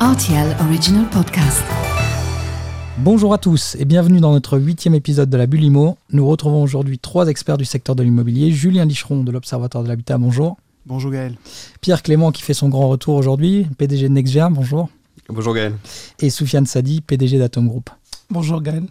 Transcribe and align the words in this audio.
RTL 0.00 0.56
Original 0.66 1.04
Podcast. 1.10 1.62
Bonjour 2.96 3.34
à 3.34 3.38
tous 3.38 3.76
et 3.78 3.84
bienvenue 3.84 4.18
dans 4.18 4.32
notre 4.32 4.58
huitième 4.58 4.94
épisode 4.94 5.28
de 5.28 5.36
la 5.36 5.46
Bulle 5.46 5.64
Imo. 5.64 5.98
Nous 6.10 6.26
retrouvons 6.26 6.62
aujourd'hui 6.62 6.98
trois 6.98 7.28
experts 7.28 7.58
du 7.58 7.66
secteur 7.66 7.94
de 7.94 8.02
l'immobilier. 8.02 8.50
Julien 8.50 8.86
Licheron 8.86 9.24
de 9.24 9.30
l'Observatoire 9.30 9.84
de 9.84 9.90
l'Habitat, 9.90 10.16
bonjour. 10.16 10.56
Bonjour 10.86 11.10
Gaël. 11.10 11.36
Pierre 11.82 12.02
Clément 12.02 12.32
qui 12.32 12.40
fait 12.40 12.54
son 12.54 12.70
grand 12.70 12.88
retour 12.88 13.14
aujourd'hui, 13.14 13.66
PDG 13.76 14.08
de 14.08 14.14
Nexvia, 14.14 14.48
bonjour. 14.48 14.88
Bonjour 15.28 15.52
Gaël. 15.52 15.74
Et 16.20 16.30
Soufiane 16.30 16.64
Sadi, 16.64 17.02
PDG 17.02 17.38
d'Atom 17.38 17.68
Group. 17.68 17.90
Bonjour 18.30 18.62
Gaël. 18.62 18.84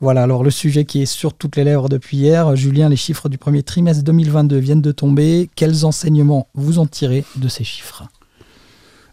Voilà, 0.00 0.22
alors 0.22 0.44
le 0.44 0.52
sujet 0.52 0.84
qui 0.84 1.02
est 1.02 1.06
sur 1.06 1.34
toutes 1.34 1.56
les 1.56 1.64
lèvres 1.64 1.88
depuis 1.88 2.18
hier, 2.18 2.54
Julien, 2.54 2.88
les 2.88 2.96
chiffres 2.96 3.28
du 3.28 3.38
premier 3.38 3.64
trimestre 3.64 4.04
2022 4.04 4.56
viennent 4.58 4.82
de 4.82 4.92
tomber. 4.92 5.50
Quels 5.56 5.84
enseignements 5.84 6.46
vous 6.54 6.78
en 6.78 6.86
tirez 6.86 7.24
de 7.34 7.48
ces 7.48 7.64
chiffres? 7.64 8.04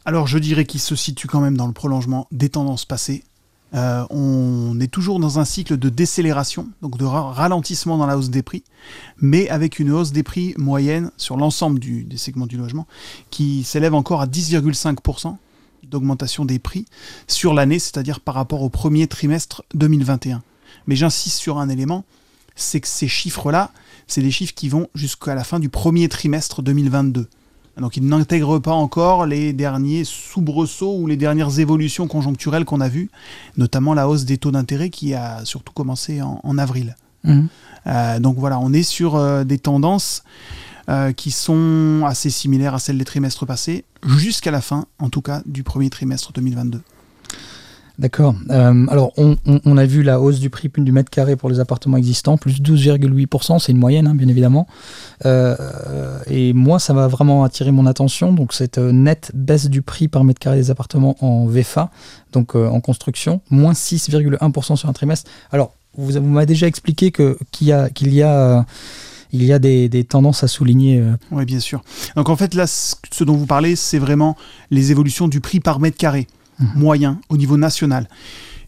Alors 0.05 0.27
je 0.27 0.39
dirais 0.39 0.65
qu'ils 0.65 0.79
se 0.81 0.95
situent 0.95 1.27
quand 1.27 1.41
même 1.41 1.57
dans 1.57 1.67
le 1.67 1.73
prolongement 1.73 2.27
des 2.31 2.49
tendances 2.49 2.85
passées. 2.85 3.23
Euh, 3.73 4.03
on 4.09 4.77
est 4.81 4.91
toujours 4.91 5.19
dans 5.19 5.39
un 5.39 5.45
cycle 5.45 5.77
de 5.77 5.87
décélération, 5.87 6.67
donc 6.81 6.97
de 6.97 7.05
ra- 7.05 7.31
ralentissement 7.31 7.97
dans 7.97 8.05
la 8.05 8.17
hausse 8.17 8.29
des 8.29 8.43
prix, 8.43 8.63
mais 9.17 9.47
avec 9.47 9.79
une 9.79 9.91
hausse 9.91 10.11
des 10.11 10.23
prix 10.23 10.53
moyenne 10.57 11.09
sur 11.15 11.37
l'ensemble 11.37 11.79
des 11.79 12.17
segments 12.17 12.47
du 12.47 12.57
logement 12.57 12.85
qui 13.29 13.63
s'élève 13.63 13.93
encore 13.93 14.21
à 14.21 14.27
10,5% 14.27 15.37
d'augmentation 15.83 16.43
des 16.43 16.59
prix 16.59 16.85
sur 17.27 17.53
l'année, 17.53 17.79
c'est-à-dire 17.79 18.19
par 18.19 18.35
rapport 18.35 18.61
au 18.61 18.69
premier 18.69 19.07
trimestre 19.07 19.63
2021. 19.73 20.41
Mais 20.87 20.97
j'insiste 20.97 21.37
sur 21.37 21.57
un 21.57 21.69
élément, 21.69 22.03
c'est 22.55 22.81
que 22.81 22.87
ces 22.89 23.07
chiffres-là, 23.07 23.71
c'est 24.07 24.21
des 24.21 24.31
chiffres 24.31 24.53
qui 24.53 24.67
vont 24.67 24.87
jusqu'à 24.95 25.33
la 25.33 25.45
fin 25.45 25.59
du 25.61 25.69
premier 25.69 26.09
trimestre 26.09 26.61
2022. 26.61 27.29
Donc 27.79 27.97
ils 27.97 28.05
n'intègrent 28.05 28.59
pas 28.59 28.73
encore 28.73 29.25
les 29.25 29.53
derniers 29.53 30.03
soubresauts 30.03 30.97
ou 30.97 31.07
les 31.07 31.17
dernières 31.17 31.59
évolutions 31.59 32.07
conjoncturelles 32.07 32.65
qu'on 32.65 32.81
a 32.81 32.89
vues, 32.89 33.09
notamment 33.57 33.93
la 33.93 34.09
hausse 34.09 34.25
des 34.25 34.37
taux 34.37 34.51
d'intérêt 34.51 34.89
qui 34.89 35.13
a 35.13 35.45
surtout 35.45 35.73
commencé 35.73 36.21
en, 36.21 36.39
en 36.43 36.57
avril. 36.57 36.95
Mhm. 37.23 37.47
Euh, 37.87 38.19
donc 38.19 38.37
voilà, 38.37 38.59
on 38.59 38.73
est 38.73 38.83
sur 38.83 39.15
euh, 39.15 39.43
des 39.43 39.57
tendances 39.57 40.23
euh, 40.89 41.13
qui 41.13 41.31
sont 41.31 42.03
assez 42.05 42.29
similaires 42.29 42.73
à 42.73 42.79
celles 42.79 42.97
des 42.97 43.05
trimestres 43.05 43.45
passés, 43.45 43.85
jusqu'à 44.05 44.51
la 44.51 44.61
fin, 44.61 44.85
en 44.99 45.09
tout 45.09 45.21
cas, 45.21 45.41
du 45.45 45.63
premier 45.63 45.89
trimestre 45.89 46.31
2022. 46.33 46.81
D'accord. 48.01 48.33
Euh, 48.49 48.87
alors, 48.87 49.13
on, 49.15 49.77
a 49.77 49.85
vu 49.85 50.01
la 50.01 50.19
hausse 50.19 50.39
du 50.39 50.49
prix 50.49 50.71
du 50.75 50.91
mètre 50.91 51.11
carré 51.11 51.35
pour 51.35 51.51
les 51.51 51.59
appartements 51.59 51.97
existants, 51.97 52.35
plus 52.35 52.59
12,8%, 52.59 53.59
c'est 53.59 53.71
une 53.71 53.77
moyenne, 53.77 54.07
hein, 54.07 54.15
bien 54.15 54.27
évidemment. 54.27 54.65
Euh, 55.27 55.55
et 56.25 56.51
moi, 56.53 56.79
ça 56.79 56.93
va 56.93 57.07
vraiment 57.07 57.43
attirer 57.43 57.69
mon 57.69 57.85
attention. 57.85 58.33
Donc, 58.33 58.53
cette 58.53 58.79
euh, 58.79 58.91
nette 58.91 59.29
baisse 59.35 59.69
du 59.69 59.83
prix 59.83 60.07
par 60.07 60.23
mètre 60.23 60.39
carré 60.39 60.57
des 60.57 60.71
appartements 60.71 61.15
en 61.23 61.45
VFA, 61.45 61.91
donc 62.31 62.55
en 62.55 62.81
construction, 62.81 63.39
moins 63.51 63.73
6,1% 63.73 64.75
sur 64.77 64.89
un 64.89 64.93
trimestre. 64.93 65.29
Alors, 65.51 65.75
vous, 65.95 66.11
vous 66.13 66.21
m'avez 66.21 66.47
déjà 66.47 66.65
expliqué 66.65 67.11
qu'il 67.11 67.67
y 67.67 67.71
a, 67.71 69.59
des, 69.59 69.89
des 69.89 70.03
tendances 70.05 70.43
à 70.43 70.47
souligner. 70.47 71.03
Oui, 71.29 71.45
bien 71.45 71.59
sûr. 71.59 71.83
Donc 72.15 72.29
en 72.29 72.35
fait, 72.35 72.55
là, 72.55 72.65
ce 72.65 73.23
dont 73.23 73.35
vous 73.35 73.45
parlez, 73.45 73.75
c'est 73.75 73.99
vraiment 73.99 74.35
les 74.71 74.89
évolutions 74.89 75.27
du 75.27 75.39
prix 75.39 75.59
par 75.59 75.79
mètre 75.79 75.97
carré 75.97 76.25
moyen 76.75 77.19
au 77.29 77.37
niveau 77.37 77.57
national. 77.57 78.07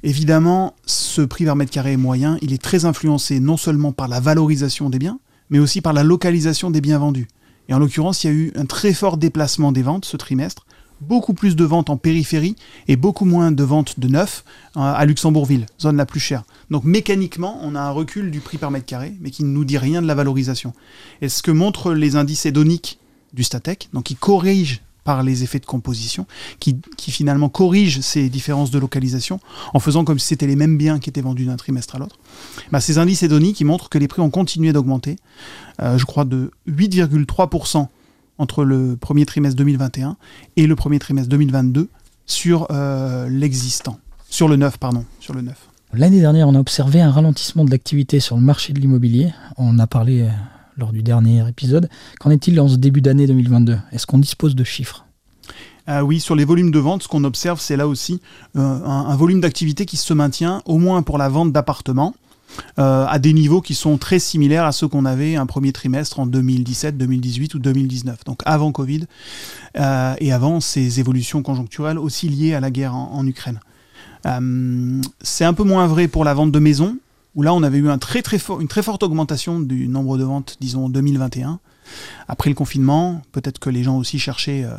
Évidemment, 0.03 0.75
ce 0.85 1.21
prix 1.21 1.45
par 1.45 1.55
mètre 1.55 1.71
carré 1.71 1.95
moyen, 1.95 2.37
il 2.41 2.51
est 2.53 2.61
très 2.61 2.85
influencé 2.85 3.39
non 3.39 3.55
seulement 3.55 3.93
par 3.93 4.07
la 4.07 4.19
valorisation 4.19 4.89
des 4.89 4.99
biens, 4.99 5.19
mais 5.49 5.59
aussi 5.59 5.79
par 5.79 5.93
la 5.93 6.03
localisation 6.03 6.71
des 6.71 6.81
biens 6.81 6.99
vendus. 6.99 7.27
Et 7.69 7.73
en 7.73 7.79
l'occurrence, 7.79 8.23
il 8.23 8.27
y 8.27 8.29
a 8.29 8.33
eu 8.33 8.51
un 8.55 8.65
très 8.65 8.93
fort 8.93 9.17
déplacement 9.17 9.71
des 9.71 9.81
ventes 9.81 10.05
ce 10.05 10.17
trimestre, 10.17 10.65
beaucoup 10.99 11.33
plus 11.33 11.55
de 11.55 11.63
ventes 11.63 11.89
en 11.89 11.97
périphérie 11.97 12.55
et 12.87 12.95
beaucoup 12.95 13.25
moins 13.25 13.51
de 13.51 13.63
ventes 13.63 13.99
de 13.99 14.07
neufs 14.07 14.43
euh, 14.75 14.81
à 14.81 15.05
Luxembourgville, 15.05 15.65
zone 15.79 15.97
la 15.97 16.05
plus 16.05 16.19
chère. 16.19 16.43
Donc 16.69 16.83
mécaniquement, 16.83 17.59
on 17.61 17.75
a 17.75 17.81
un 17.81 17.91
recul 17.91 18.31
du 18.31 18.39
prix 18.39 18.57
par 18.57 18.71
mètre 18.71 18.85
carré, 18.85 19.15
mais 19.21 19.31
qui 19.31 19.43
ne 19.43 19.49
nous 19.49 19.65
dit 19.65 19.77
rien 19.77 20.01
de 20.01 20.07
la 20.07 20.15
valorisation. 20.15 20.73
Et 21.21 21.29
ce 21.29 21.43
que 21.43 21.51
montrent 21.51 21.93
les 21.93 22.15
indices 22.15 22.45
hédoniques 22.45 22.99
du 23.33 23.43
Statec, 23.43 23.89
donc 23.93 24.03
qui 24.03 24.15
corrigent 24.15 24.81
par 25.03 25.23
les 25.23 25.43
effets 25.43 25.59
de 25.59 25.65
composition, 25.65 26.25
qui, 26.59 26.77
qui 26.97 27.11
finalement 27.11 27.49
corrigent 27.49 28.01
ces 28.01 28.29
différences 28.29 28.71
de 28.71 28.79
localisation 28.79 29.39
en 29.73 29.79
faisant 29.79 30.03
comme 30.03 30.19
si 30.19 30.27
c'était 30.27 30.47
les 30.47 30.55
mêmes 30.55 30.77
biens 30.77 30.99
qui 30.99 31.09
étaient 31.09 31.21
vendus 31.21 31.45
d'un 31.45 31.57
trimestre 31.57 31.95
à 31.95 31.99
l'autre. 31.99 32.17
Bah, 32.71 32.81
ces 32.81 32.97
indices 32.97 33.23
hédoniques 33.23 33.57
qui 33.57 33.65
montrent 33.65 33.89
que 33.89 33.97
les 33.97 34.07
prix 34.07 34.21
ont 34.21 34.29
continué 34.29 34.73
d'augmenter, 34.73 35.17
euh, 35.81 35.97
je 35.97 36.05
crois 36.05 36.25
de 36.25 36.51
8,3% 36.67 37.87
entre 38.37 38.63
le 38.63 38.95
premier 38.95 39.25
trimestre 39.25 39.57
2021 39.57 40.17
et 40.57 40.67
le 40.67 40.75
premier 40.75 40.99
trimestre 40.99 41.29
2022 41.29 41.89
sur 42.25 42.67
euh, 42.71 43.27
l'existant, 43.29 43.99
sur 44.29 44.47
le 44.47 44.55
neuf, 44.55 44.77
pardon, 44.77 45.05
sur 45.19 45.33
le 45.33 45.41
neuf. 45.41 45.69
L'année 45.93 46.19
dernière, 46.19 46.47
on 46.47 46.55
a 46.55 46.59
observé 46.59 47.01
un 47.01 47.11
ralentissement 47.11 47.65
de 47.65 47.69
l'activité 47.69 48.19
sur 48.19 48.35
le 48.35 48.41
marché 48.41 48.73
de 48.73 48.79
l'immobilier. 48.79 49.31
On 49.57 49.77
a 49.77 49.85
parlé 49.85 50.21
euh, 50.21 50.29
lors 50.77 50.91
du 50.91 51.03
dernier 51.03 51.47
épisode. 51.47 51.89
Qu'en 52.19 52.29
est-il 52.29 52.59
en 52.59 52.67
ce 52.67 52.75
début 52.75 53.01
d'année 53.01 53.27
2022 53.27 53.77
Est-ce 53.91 54.05
qu'on 54.05 54.19
dispose 54.19 54.55
de 54.55 54.63
chiffres? 54.63 55.05
Ah 55.85 56.05
oui, 56.05 56.21
sur 56.21 56.35
les 56.35 56.45
volumes 56.45 56.71
de 56.71 56.79
vente, 56.79 57.03
ce 57.03 57.07
qu'on 57.09 57.25
observe, 57.25 57.59
c'est 57.59 57.75
là 57.75 57.87
aussi 57.87 58.21
euh, 58.55 58.61
un, 58.61 59.15
volume 59.17 59.41
d'activité 59.41 59.85
qui 59.85 59.97
se 59.97 60.13
maintient, 60.13 60.61
au 60.65 60.77
moins 60.77 61.01
pour 61.01 61.17
la 61.17 61.27
vente 61.27 61.51
d'appartements, 61.51 62.15
euh, 62.79 63.05
à 63.05 63.19
des 63.19 63.33
niveaux 63.33 63.59
qui 63.59 63.75
sont 63.75 63.97
très 63.97 64.19
similaires 64.19 64.63
à 64.63 64.71
ceux 64.71 64.87
qu'on 64.87 65.03
avait 65.03 65.35
un 65.35 65.45
premier 65.45 65.73
trimestre 65.73 66.21
en 66.21 66.25
2017, 66.25 66.97
2018 66.97 67.55
ou 67.55 67.59
2019, 67.59 68.23
donc 68.23 68.41
avant 68.45 68.71
Covid, 68.71 69.07
euh, 69.77 70.15
et 70.19 70.31
avant 70.31 70.61
ces 70.61 71.01
évolutions 71.01 71.41
conjoncturelles 71.43 71.99
aussi 71.99 72.29
liées 72.29 72.53
à 72.53 72.61
la 72.61 72.71
guerre 72.71 72.95
en, 72.95 73.25
Ukraine. 73.27 73.59
C'est 75.21 75.43
un 75.43 75.53
peu 75.53 75.63
moins 75.63 75.85
vrai 75.87 76.07
pour 76.07 76.23
la 76.23 76.33
vente 76.33 76.53
de 76.53 76.59
maisons, 76.59 76.97
où 77.35 77.41
là 77.41 77.53
on 77.53 77.63
avait 77.63 77.77
eu 77.79 77.89
un 77.89 77.97
très, 77.97 78.21
très 78.21 78.37
fort- 78.39 78.61
une 78.61 78.67
très 78.67 78.83
forte 78.83 79.03
augmentation 79.03 79.59
du 79.59 79.87
nombre 79.87 80.17
de 80.17 80.23
ventes, 80.23 80.57
disons, 80.61 80.85
en 80.85 80.89
2021. 80.89 81.59
Après 82.27 82.49
le 82.49 82.55
confinement, 82.55 83.21
peut-être 83.33 83.59
que 83.59 83.69
les 83.69 83.83
gens 83.83 83.97
aussi 83.97 84.17
cherchaient 84.19 84.63
euh, 84.63 84.75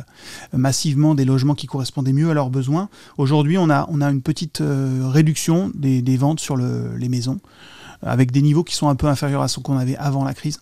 massivement 0.57 1.13
des 1.15 1.25
logements 1.25 1.53
qui 1.53 1.67
correspondaient 1.67 2.13
mieux 2.13 2.29
à 2.29 2.33
leurs 2.33 2.49
besoins. 2.49 2.89
Aujourd'hui, 3.17 3.57
on 3.57 3.69
a, 3.69 3.87
on 3.91 4.01
a 4.01 4.09
une 4.09 4.21
petite 4.21 4.61
euh, 4.61 5.01
réduction 5.05 5.71
des, 5.75 6.01
des 6.01 6.17
ventes 6.17 6.39
sur 6.39 6.55
le- 6.55 6.95
les 6.97 7.09
maisons, 7.09 7.39
avec 8.01 8.31
des 8.31 8.41
niveaux 8.41 8.63
qui 8.63 8.75
sont 8.75 8.89
un 8.89 8.95
peu 8.95 9.07
inférieurs 9.07 9.41
à 9.43 9.47
ceux 9.47 9.61
qu'on 9.61 9.77
avait 9.77 9.97
avant 9.97 10.23
la 10.23 10.33
crise. 10.33 10.59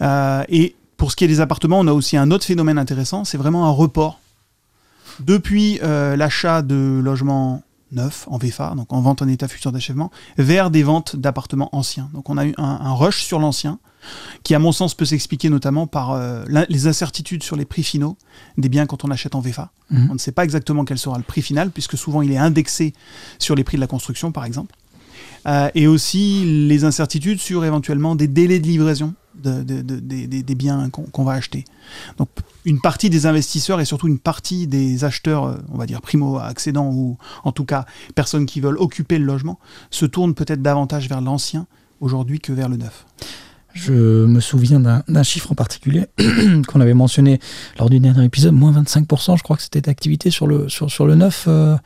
Euh, 0.00 0.42
et 0.48 0.74
pour 0.96 1.10
ce 1.12 1.16
qui 1.16 1.24
est 1.24 1.28
des 1.28 1.40
appartements, 1.40 1.78
on 1.80 1.86
a 1.86 1.92
aussi 1.92 2.16
un 2.16 2.30
autre 2.30 2.44
phénomène 2.44 2.78
intéressant, 2.78 3.24
c'est 3.24 3.38
vraiment 3.38 3.66
un 3.66 3.70
report. 3.70 4.18
Depuis 5.20 5.78
euh, 5.82 6.16
l'achat 6.16 6.62
de 6.62 7.00
logements 7.02 7.62
neufs 7.92 8.26
en 8.28 8.38
VFA, 8.38 8.74
donc 8.76 8.92
en 8.92 9.00
vente 9.00 9.22
en 9.22 9.28
état 9.28 9.48
futur 9.48 9.72
d'achèvement, 9.72 10.10
vers 10.38 10.70
des 10.70 10.82
ventes 10.82 11.16
d'appartements 11.16 11.68
anciens. 11.72 12.10
Donc 12.12 12.30
on 12.30 12.38
a 12.38 12.46
eu 12.46 12.54
un, 12.58 12.64
un 12.64 12.92
rush 12.92 13.22
sur 13.22 13.38
l'ancien, 13.38 13.78
qui 14.42 14.54
à 14.54 14.58
mon 14.58 14.72
sens 14.72 14.94
peut 14.94 15.04
s'expliquer 15.04 15.50
notamment 15.50 15.86
par 15.86 16.12
euh, 16.12 16.44
les 16.68 16.86
incertitudes 16.86 17.42
sur 17.42 17.56
les 17.56 17.64
prix 17.64 17.82
finaux 17.82 18.16
des 18.58 18.68
biens 18.68 18.86
quand 18.86 19.04
on 19.04 19.10
achète 19.10 19.34
en 19.34 19.40
VFA. 19.40 19.70
Mhm. 19.90 20.08
On 20.10 20.14
ne 20.14 20.18
sait 20.18 20.32
pas 20.32 20.44
exactement 20.44 20.84
quel 20.84 20.98
sera 20.98 21.16
le 21.16 21.24
prix 21.24 21.42
final, 21.42 21.70
puisque 21.70 21.96
souvent 21.96 22.22
il 22.22 22.30
est 22.32 22.38
indexé 22.38 22.92
sur 23.38 23.54
les 23.54 23.64
prix 23.64 23.76
de 23.76 23.80
la 23.80 23.86
construction, 23.86 24.32
par 24.32 24.44
exemple. 24.44 24.74
Euh, 25.46 25.70
et 25.74 25.86
aussi 25.86 26.44
les 26.68 26.84
incertitudes 26.84 27.38
sur 27.38 27.64
éventuellement 27.64 28.14
des 28.14 28.28
délais 28.28 28.60
de 28.60 28.66
livraison 28.66 29.14
de- 29.42 29.62
de- 29.62 29.82
de- 29.82 30.00
des- 30.00 30.54
biens 30.54 30.88
qu'on 30.90 31.24
va 31.24 31.32
acheter. 31.32 31.64
Donc 32.18 32.28
une 32.64 32.80
partie 32.80 33.10
des 33.10 33.26
investisseurs 33.26 33.80
et 33.80 33.84
surtout 33.84 34.08
une 34.08 34.18
partie 34.18 34.66
des 34.66 35.04
acheteurs, 35.04 35.44
euh, 35.46 35.56
on 35.72 35.76
va 35.78 35.86
dire 35.86 36.00
primo-accédants 36.00 36.90
ou 36.92 37.16
en 37.44 37.52
tout 37.52 37.64
cas 37.64 37.84
personnes 38.14 38.46
qui 38.46 38.60
veulent 38.60 38.78
occuper 38.78 39.18
le 39.18 39.24
logement, 39.24 39.58
se 39.90 40.06
tournent 40.06 40.34
peut-être 40.34 40.62
davantage 40.62 41.08
vers 41.08 41.20
l'ancien 41.20 41.66
aujourd'hui 42.00 42.40
que 42.40 42.52
vers 42.52 42.68
le 42.68 42.76
neuf. 42.76 43.06
Je 43.72 43.92
me 44.26 44.38
souviens 44.40 44.78
d'un 44.78 45.02
d'un 45.08 45.24
chiffre 45.24 45.50
en 45.50 45.56
particulier 45.56 46.06
qu'on 46.68 46.80
avait 46.80 46.94
mentionné 46.94 47.40
lors 47.78 47.90
du 47.90 47.98
dernier 47.98 48.24
épisode, 48.24 48.54
moins 48.54 48.70
25%, 48.72 49.36
je 49.36 49.42
crois 49.42 49.56
que 49.56 49.62
c'était 49.62 49.80
d'activité 49.80 50.30
sur 50.30 50.46
le, 50.46 50.68
sur, 50.68 50.90
sur 50.90 51.06
le 51.06 51.16
neuf. 51.16 51.46
euh, 51.48 51.76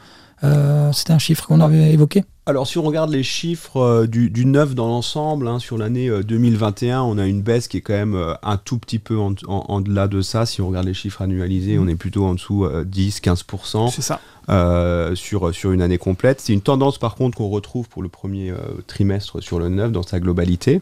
euh, 0.45 0.93
c'était 0.93 1.13
un 1.15 1.19
chiffre 1.19 1.47
qu'on 1.47 1.61
avait 1.61 1.93
évoqué 1.93 2.25
Alors 2.49 2.67
si 2.67 2.79
on 2.79 2.83
regarde 2.83 3.11
les 3.11 3.23
chiffres 3.23 3.77
euh, 3.77 4.07
du, 4.07 4.31
du 4.31 4.47
neuf 4.47 4.75
dans 4.75 4.87
l'ensemble, 4.89 5.47
hein, 5.49 5.59
sur 5.59 5.77
l'année 5.77 6.09
euh, 6.09 6.23
2021, 6.23 7.03
on 7.03 7.19
a 7.19 7.27
une 7.27 7.43
baisse 7.43 7.69
qui 7.69 7.77
est 7.77 7.81
quand 7.83 7.93
même 7.93 8.15
euh, 8.15 8.33
un 8.43 8.57
tout 8.57 8.79
petit 8.79 8.99
peu 8.99 9.19
en, 9.19 9.33
en- 9.47 9.67
en 9.69 9.81
delà 9.83 10.09
de 10.09 10.23
ça. 10.23 10.47
Si 10.47 10.63
on 10.63 10.69
regarde 10.69 10.87
les 10.87 10.95
chiffres 10.95 11.21
annualisés, 11.21 11.79
on 11.79 11.87
est 11.89 11.95
plutôt 11.95 12.25
en 12.25 12.33
dessous 12.33 12.65
euh, 12.65 12.87
10-15%. 12.87 13.91
C'est 13.91 14.01
ça. 14.01 14.19
euh, 14.49 15.15
sur, 15.15 15.55
sur 15.55 15.73
une 15.73 15.83
année 15.83 15.99
complète. 15.99 16.41
C'est 16.41 16.55
une 16.55 16.63
tendance 16.63 16.97
par 16.97 17.17
contre 17.17 17.37
qu'on 17.37 17.51
retrouve 17.51 17.87
pour 17.91 18.03
le 18.03 18.09
premier 18.09 18.51
euh, 18.51 18.57
trimestre 18.87 19.43
sur 19.43 19.59
le 19.59 19.69
neuf 19.69 19.93
dans 19.93 20.03
sa 20.03 20.19
globalité. 20.19 20.81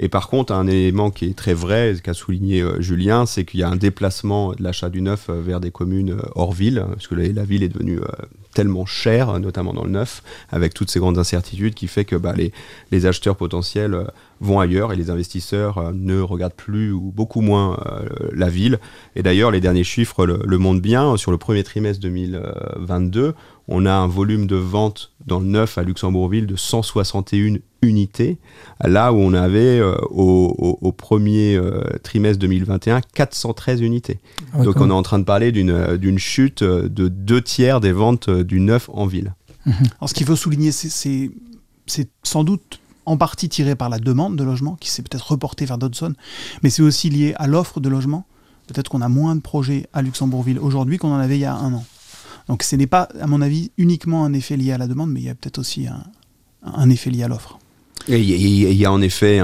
Et 0.00 0.08
par 0.08 0.28
contre, 0.28 0.52
un 0.52 0.66
élément 0.66 1.12
qui 1.12 1.26
est 1.26 1.36
très 1.36 1.54
vrai, 1.54 1.94
qu'a 2.02 2.14
souligné 2.14 2.60
euh, 2.60 2.80
Julien, 2.80 3.24
c'est 3.24 3.44
qu'il 3.44 3.60
y 3.60 3.62
a 3.62 3.68
un 3.68 3.76
déplacement 3.76 4.50
de 4.54 4.64
l'achat 4.64 4.88
du 4.88 5.00
neuf 5.00 5.26
euh, 5.30 5.40
vers 5.40 5.60
des 5.60 5.70
communes 5.70 6.10
euh, 6.10 6.22
hors 6.34 6.52
ville, 6.52 6.78
hein, 6.80 6.88
parce 6.92 7.06
que 7.06 7.14
la, 7.14 7.28
la 7.28 7.44
ville 7.44 7.62
est 7.62 7.68
devenue 7.68 8.00
euh, 8.00 8.08
tellement 8.54 8.86
chère, 8.86 9.38
notamment 9.40 9.72
dans 9.72 9.84
le 9.84 9.90
neuf, 9.90 10.22
avec 10.50 10.74
toutes 10.74 10.90
ces 10.90 11.00
grandes 11.00 11.18
incertitudes, 11.18 11.74
qui 11.74 11.86
fait 11.86 12.04
que 12.04 12.16
bah, 12.16 12.34
les, 12.90 13.06
acheteurs 13.06 13.36
potentiels 13.36 13.94
euh, 13.94 14.04
vont 14.40 14.60
ailleurs 14.60 14.92
et 14.92 14.96
les 14.96 15.10
investisseurs 15.10 15.92
ne 15.92 16.20
regardent 16.20 16.54
plus 16.54 16.92
ou 16.92 17.12
beaucoup 17.14 17.40
moins 17.40 17.78
la 18.32 18.48
ville. 18.48 18.78
Et 19.16 19.22
d'ailleurs, 19.22 19.50
les 19.50 19.60
derniers 19.60 19.84
chiffres 19.84 20.26
le, 20.26 20.40
le 20.44 20.58
montrent 20.58 20.82
bien. 20.82 21.16
Sur 21.16 21.30
le 21.30 21.38
premier 21.38 21.62
trimestre 21.62 22.02
2022, 22.02 23.34
on 23.68 23.86
a 23.86 23.92
un 23.92 24.06
volume 24.06 24.46
de 24.46 24.56
vente 24.56 25.12
dans 25.26 25.40
le 25.40 25.46
neuf 25.46 25.78
à 25.78 25.82
Luxembourgville 25.82 26.46
de 26.46 26.56
161 26.56 27.56
unités, 27.82 28.38
là 28.82 29.12
où 29.12 29.16
on 29.16 29.32
avait 29.34 29.78
euh, 29.78 29.96
au, 30.10 30.92
premier 30.92 31.56
euh, 31.56 31.82
trimestre 32.02 32.38
2021 32.40 33.00
413 33.00 33.80
unités. 33.80 34.18
Ah 34.52 34.62
Donc 34.62 34.76
on 34.80 34.90
est 34.90 34.94
en 34.94 35.02
train 35.02 35.18
de 35.18 35.24
parler 35.24 35.52
d'une 35.52 35.70
euh, 35.70 36.16
chute 36.18 36.62
de 36.62 37.08
deux 37.08 37.42
tiers 37.42 37.80
des 37.80 37.92
ventes 37.92 38.30
du 38.30 38.60
neuf 38.60 38.88
en 38.92 39.06
ville. 39.06 39.34
Mhm. 39.66 39.74
Alors 39.98 40.08
ce 40.08 40.14
qu'il 40.14 40.26
faut 40.26 40.36
souligner, 40.36 40.72
c'est 40.72 41.30
sans 42.22 42.44
doute 42.44 42.80
en 43.06 43.16
partie 43.16 43.48
tiré 43.48 43.74
par 43.74 43.90
la 43.90 43.98
demande 43.98 44.36
de 44.36 44.44
logement, 44.44 44.76
qui 44.76 44.90
s'est 44.90 45.02
peut-être 45.02 45.32
reportée 45.32 45.66
vers 45.66 45.78
d'autres 45.78 45.98
zones, 45.98 46.16
mais 46.62 46.70
c'est 46.70 46.82
aussi 46.82 47.10
lié 47.10 47.34
à 47.36 47.46
l'offre 47.46 47.80
de 47.80 47.88
logement. 47.88 48.26
Peut-être 48.66 48.88
qu'on 48.88 49.02
a 49.02 49.10
moins 49.10 49.34
de 49.34 49.42
projets 49.42 49.86
à 49.92 50.00
Luxembourgville 50.00 50.58
aujourd'hui 50.58 50.96
qu'on 50.96 51.12
en 51.12 51.18
avait 51.18 51.36
il 51.36 51.42
y 51.42 51.44
a 51.44 51.54
un 51.54 51.74
an. 51.74 51.84
Donc 52.48 52.62
ce 52.62 52.76
n'est 52.76 52.86
pas, 52.86 53.08
à 53.20 53.26
mon 53.26 53.40
avis, 53.40 53.70
uniquement 53.78 54.24
un 54.24 54.32
effet 54.32 54.56
lié 54.56 54.72
à 54.72 54.78
la 54.78 54.86
demande, 54.86 55.10
mais 55.10 55.20
il 55.20 55.26
y 55.26 55.30
a 55.30 55.34
peut-être 55.34 55.58
aussi 55.58 55.86
un, 56.62 56.90
effet 56.90 57.10
lié 57.10 57.22
à 57.22 57.28
l'offre. 57.28 57.58
Il 58.06 58.20
y, 58.20 58.84
a 58.84 58.92
en 58.92 59.00
effet 59.00 59.40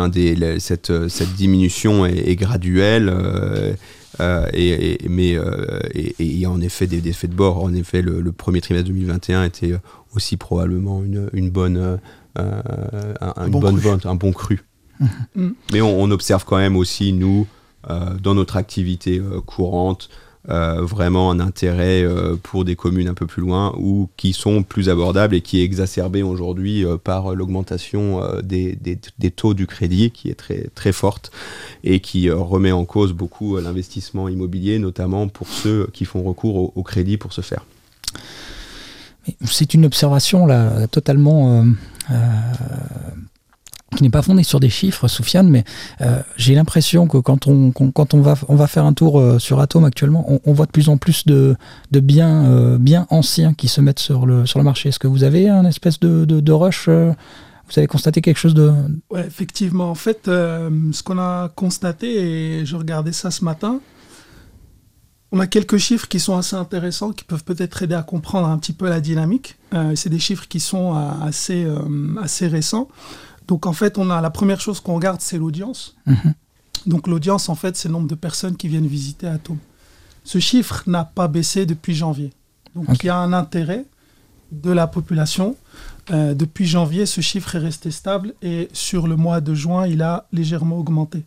cette, 0.59 0.93
diminution 1.37 2.05
est, 2.05 2.37
graduelle, 2.37 3.09
euh, 3.09 3.73
euh, 4.21 4.47
et, 4.53 4.99
mais 5.09 5.35
euh, 5.35 5.81
il 5.95 6.37
y 6.37 6.45
a 6.45 6.51
en 6.51 6.61
effet 6.61 6.87
des, 6.87 7.09
effets 7.09 7.29
de 7.29 7.35
bord. 7.35 7.63
En 7.63 7.73
effet, 7.73 8.03
le, 8.03 8.33
premier 8.33 8.61
trimestre 8.61 8.89
2021 8.89 9.45
était 9.45 9.73
aussi 10.15 10.37
probablement 10.37 11.03
une, 11.03 11.51
bonne, 11.51 11.99
un, 12.37 13.47
une 13.47 13.61
bonne 13.61 13.79
vente, 13.79 14.05
un 14.05 14.15
bon 14.15 14.33
cru. 14.33 14.63
Mais 15.73 15.81
on, 15.81 16.03
on, 16.03 16.11
observe 16.11 16.45
quand 16.45 16.59
même 16.59 16.77
aussi, 16.77 17.15
nous, 17.15 17.47
dans 17.89 18.35
notre 18.35 18.59
activité 18.59 19.23
courante, 19.47 20.11
euh, 20.49 20.81
vraiment 20.81 21.31
un 21.31 21.39
intérêt 21.39 22.03
euh, 22.03 22.35
pour 22.43 22.65
des 22.65 22.75
communes 22.75 23.09
un 23.09 23.15
peu 23.15 23.27
plus 23.27 23.43
loin 23.43 23.75
ou 23.77 24.09
qui 24.17 24.33
sont 24.33 24.63
plus 24.63 24.89
abordables 24.89 25.35
et 25.35 25.43
qui 25.43 25.61
est 25.61 25.65
exacerbé 25.65 26.23
aujourd'hui 26.23 26.83
euh, 26.83 26.97
par 26.97 27.35
l'augmentation 27.35 28.23
des, 28.43 28.75
des, 28.75 29.31
taux 29.31 29.53
du 29.53 29.67
crédit 29.67 30.11
qui 30.11 30.31
est 30.31 30.35
très, 30.35 30.69
très 30.75 30.93
forte 30.93 31.31
et 31.85 32.01
qui 32.01 32.31
remet 32.31 32.73
en 32.73 32.87
cause 32.87 33.13
beaucoup 33.13 33.59
l'investissement 33.59 34.29
immobilier, 34.31 34.79
notamment 34.79 35.29
pour 35.29 35.49
ceux 35.49 35.89
qui 35.93 36.07
font 36.07 36.23
recours 36.23 36.57
au, 36.57 36.73
au 36.75 36.83
crédit 36.83 37.19
pour 37.19 37.35
se 37.35 37.43
faire. 37.43 37.67
C'est 39.45 39.75
une 39.75 39.85
observation 39.85 40.47
là, 40.47 40.87
totalement 40.89 41.67
qui 43.97 44.03
n'est 44.03 44.11
pas 44.11 44.23
fondé 44.23 44.43
sur 44.43 44.61
des 44.61 44.71
chiffres, 44.71 45.09
Soufiane, 45.09 45.49
mais 45.49 45.65
euh, 46.01 46.21
j'ai 46.37 46.55
l'impression 46.55 47.07
que 47.07 47.19
quand 47.19 47.47
on, 47.49 47.73
va, 48.21 48.35
on 48.49 48.55
va 48.55 48.67
faire 48.67 48.85
un 48.85 48.93
tour 48.93 49.19
euh, 49.19 49.39
sur 49.39 49.61
Atom 49.61 49.85
actuellement, 49.85 50.41
on, 50.45 50.53
voit 50.53 50.67
de 50.67 50.71
plus 50.71 50.89
en 50.89 50.97
plus 50.97 51.27
de, 51.27 51.57
biens, 51.93 52.45
euh, 52.45 52.79
anciens 53.11 53.53
qui 53.53 53.69
se 53.69 53.81
mettent 53.81 53.99
sur 53.99 54.27
le, 54.27 54.47
sur 54.47 54.59
le 54.59 54.65
marché. 54.65 54.91
Est-ce 54.91 54.99
que 54.99 55.09
vous 55.09 55.25
avez 55.25 55.49
un 55.49 55.65
espèce 55.65 55.99
de, 56.01 56.53
rush 56.53 56.89
vous 56.89 57.79
avez 57.79 57.87
constaté 57.87 58.21
quelque 58.21 58.37
chose 58.37 58.55
de... 58.55 58.73
Oui, 59.11 59.21
effectivement. 59.21 59.91
En 59.91 59.95
fait, 59.95 60.23
ce 60.25 61.03
qu'on 61.05 61.19
a 61.19 61.49
constaté, 61.55 62.61
et 62.61 62.67
je 62.67 62.75
regardais 62.75 63.13
ça 63.13 63.31
ce 63.31 63.45
matin, 63.45 63.81
on 65.31 65.39
a 65.39 65.47
quelques 65.47 65.77
chiffres 65.77 66.09
qui 66.09 66.19
sont 66.19 66.37
assez 66.37 66.57
intéressants, 66.57 67.13
qui 67.13 67.23
peuvent 67.23 67.45
peut-être 67.45 67.85
aider 67.85 67.95
à 67.95 68.03
comprendre 68.03 68.49
un 68.49 68.59
petit 68.59 68.73
peu 68.73 68.89
la 68.89 69.01
dynamique. 69.01 69.57
c'est 69.95 70.09
des 70.09 70.19
chiffres 70.19 70.49
qui 70.49 70.59
sont 70.59 70.97
assez 71.23 72.49
récents. 72.49 72.89
Donc 73.51 73.67
en 73.67 73.73
fait, 73.73 73.99
on 73.99 74.11
a 74.11 74.21
la 74.21 74.31
première 74.31 74.61
chose 74.61 74.79
qu'on 74.79 74.95
regarde, 74.95 75.21
c'est 75.21 75.37
l'audience. 75.37 75.97
Mhm. 76.07 76.35
Donc 76.87 77.09
l'audience, 77.09 77.49
en 77.49 77.57
fait, 77.57 77.77
c'est 77.77 77.89
le 77.89 77.95
nombre 77.95 78.07
de 78.07 78.15
personnes 78.15 78.57
qui 78.57 78.69
viennent 78.69 78.87
visiter 78.87 79.27
Atom. 79.27 79.59
Ce 80.23 80.39
chiffre 80.39 80.85
n'a 80.87 81.05
pas 81.05 81.27
baissé 81.27 81.67
depuis 81.67 81.93
janvier. 81.93 82.31
Donc 82.77 82.87
il 83.03 83.07
y 83.07 83.09
a 83.09 83.17
un 83.17 83.33
intérêt 83.33 83.87
de 84.53 84.71
la 84.71 84.87
population. 84.87 85.57
Euh, 86.13 86.33
depuis 86.33 86.65
janvier, 86.65 87.07
ce 87.07 87.21
chiffre 87.23 87.57
est 87.57 87.59
resté 87.59 87.91
stable 87.91 88.35
et 88.41 88.69
sur 88.73 89.09
le 89.09 89.17
mois 89.17 89.41
de 89.41 89.53
juin, 89.53 89.85
il 89.85 90.01
a 90.01 90.29
légèrement 90.33 90.79
augmenté. 90.79 91.25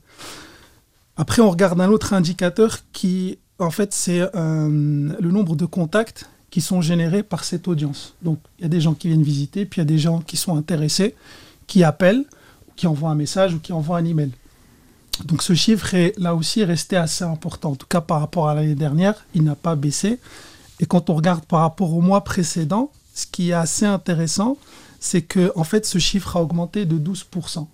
Après, 1.17 1.41
on 1.41 1.49
regarde 1.49 1.81
un 1.81 1.89
autre 1.89 2.13
indicateur 2.13 2.77
qui, 2.93 3.37
en 3.59 3.69
fait, 3.69 3.93
c'est 3.93 4.21
euh, 4.21 5.09
le 5.19 5.31
nombre 5.31 5.57
de 5.57 5.65
contacts 5.65 6.29
qui 6.51 6.61
sont 6.61 6.79
générés 6.79 7.21
par 7.21 7.43
cette 7.43 7.67
audience. 7.67 8.13
Donc, 8.21 8.39
il 8.59 8.61
y 8.61 8.65
a 8.65 8.69
des 8.69 8.79
gens 8.79 8.93
qui 8.93 9.09
viennent 9.09 9.23
visiter, 9.23 9.65
puis 9.65 9.81
il 9.81 9.83
y 9.83 9.87
a 9.87 9.91
des 9.93 9.99
gens 9.99 10.21
qui 10.21 10.37
sont 10.37 10.55
intéressés 10.55 11.15
qui 11.73 11.83
appelle, 11.83 12.23
qui 12.75 12.85
envoie 12.85 13.09
un 13.09 13.15
message 13.15 13.55
ou 13.55 13.59
qui 13.59 13.73
envoie 13.73 13.97
un 13.97 14.05
email. 14.05 14.29
Donc 15.25 15.41
ce 15.41 15.55
chiffre 15.55 15.95
est 15.95 16.13
là 16.19 16.35
aussi 16.35 16.63
resté 16.63 16.95
assez 16.95 17.23
important. 17.23 17.71
En 17.71 17.75
tout 17.75 17.87
cas, 17.87 17.99
par 17.99 18.19
rapport 18.19 18.47
à 18.47 18.53
l'année 18.53 18.75
dernière, 18.75 19.25
il 19.33 19.43
n'a 19.43 19.55
pas 19.55 19.75
baissé. 19.75 20.19
Et 20.79 20.85
quand 20.85 21.09
on 21.09 21.15
regarde 21.15 21.43
par 21.45 21.61
rapport 21.61 21.91
au 21.91 21.99
mois 21.99 22.23
précédent, 22.23 22.91
ce 23.15 23.25
qui 23.25 23.49
est 23.49 23.53
assez 23.53 23.87
intéressant, 23.87 24.55
c'est 24.99 25.23
que 25.23 25.51
en 25.55 25.63
fait, 25.63 25.87
ce 25.87 25.97
chiffre 25.97 26.37
a 26.37 26.43
augmenté 26.43 26.85
de 26.85 26.99
12%. 26.99 27.55
Donc 27.55 27.67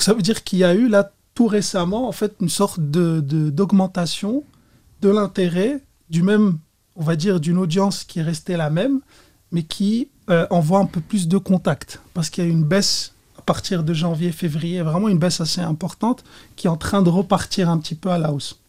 ça 0.00 0.12
veut 0.12 0.22
dire 0.22 0.42
qu'il 0.42 0.58
y 0.58 0.64
a 0.64 0.74
eu 0.74 0.88
là 0.88 1.12
tout 1.36 1.46
récemment 1.46 2.08
en 2.08 2.12
fait 2.12 2.34
une 2.40 2.48
sorte 2.48 2.80
de 2.80 3.20
d'augmentation 3.50 4.42
de, 5.00 5.10
l'intérêt 5.10 5.80
du 6.10 6.24
même, 6.24 6.58
on 6.96 7.04
va 7.04 7.14
dire, 7.14 7.38
d'une 7.38 7.58
audience 7.58 8.02
qui 8.02 8.18
est 8.18 8.22
restée 8.22 8.56
la 8.56 8.68
même, 8.68 8.98
mais 9.56 9.62
qui 9.62 10.10
euh, 10.28 10.46
envoie 10.50 10.80
un 10.80 10.84
peu 10.84 11.00
plus 11.00 11.28
de 11.28 11.38
contacts 11.38 12.02
parce 12.12 12.28
qu'il 12.28 12.44
y 12.44 12.46
a 12.46 12.50
une 12.50 12.62
baisse 12.62 13.14
à 13.38 13.40
partir 13.40 13.84
de 13.84 13.94
janvier, 13.94 14.30
février, 14.30 14.82
vraiment 14.82 15.08
une 15.08 15.16
baisse 15.16 15.40
assez 15.40 15.62
importante 15.62 16.24
qui 16.56 16.66
est 16.66 16.70
en 16.70 16.76
train 16.76 17.00
de 17.00 17.08
repartir 17.08 17.70
un 17.70 17.78
petit 17.78 17.94
peu 17.94 18.10
à 18.10 18.18
la 18.18 18.32
hausse. 18.32 18.60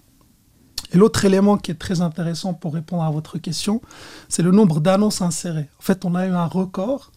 Et 0.94 0.98
l'autre 0.98 1.26
élément 1.26 1.58
qui 1.58 1.72
est 1.72 1.80
très 1.88 2.00
intéressant 2.00 2.54
pour 2.54 2.74
répondre 2.74 3.04
à 3.04 3.12
votre 3.12 3.38
question, 3.38 3.82
c'est 4.30 4.44
le 4.44 4.52
nombre 4.52 4.80
d'annonces 4.80 5.22
insérées. 5.22 5.68
En 5.78 5.82
fait, 5.82 6.06
on 6.06 6.16
a 6.16 6.26
eu 6.26 6.32
un 6.32 6.46
record 6.46 7.12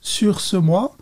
sur 0.00 0.40
ce 0.40 0.56
mois 0.56 0.96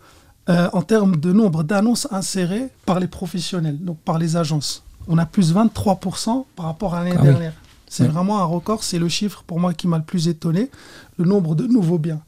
euh, 0.47 0.69
en 0.73 0.83
termes 0.83 1.15
de 1.15 1.33
nombre 1.33 1.63
d'annonces 1.63 2.07
insérées 2.11 2.69
par 2.85 2.99
les 2.99 3.07
professionnels, 3.07 3.83
donc 3.83 3.97
par 4.01 4.19
les 4.19 4.37
agences. 4.37 4.83
On 5.07 5.17
a 5.17 5.25
plus 5.25 5.55
23% 5.55 6.45
par 6.55 6.67
rapport 6.67 6.93
à 6.93 7.03
l'année 7.03 7.17
ah 7.17 7.23
dernière. 7.23 7.53
C'est 7.87 8.07
vraiment 8.07 8.39
un 8.39 8.45
record, 8.45 8.83
c'est 8.83 8.99
le 8.99 9.09
chiffre 9.09 9.43
pour 9.45 9.59
moi 9.59 9.73
qui 9.73 9.87
m'a 9.87 9.97
le 9.97 10.03
plus 10.03 10.27
étonné, 10.27 10.69
le 11.17 11.25
nombre 11.25 11.55
de 11.55 11.65
nouveaux 11.65 11.99
biens. 11.99 12.21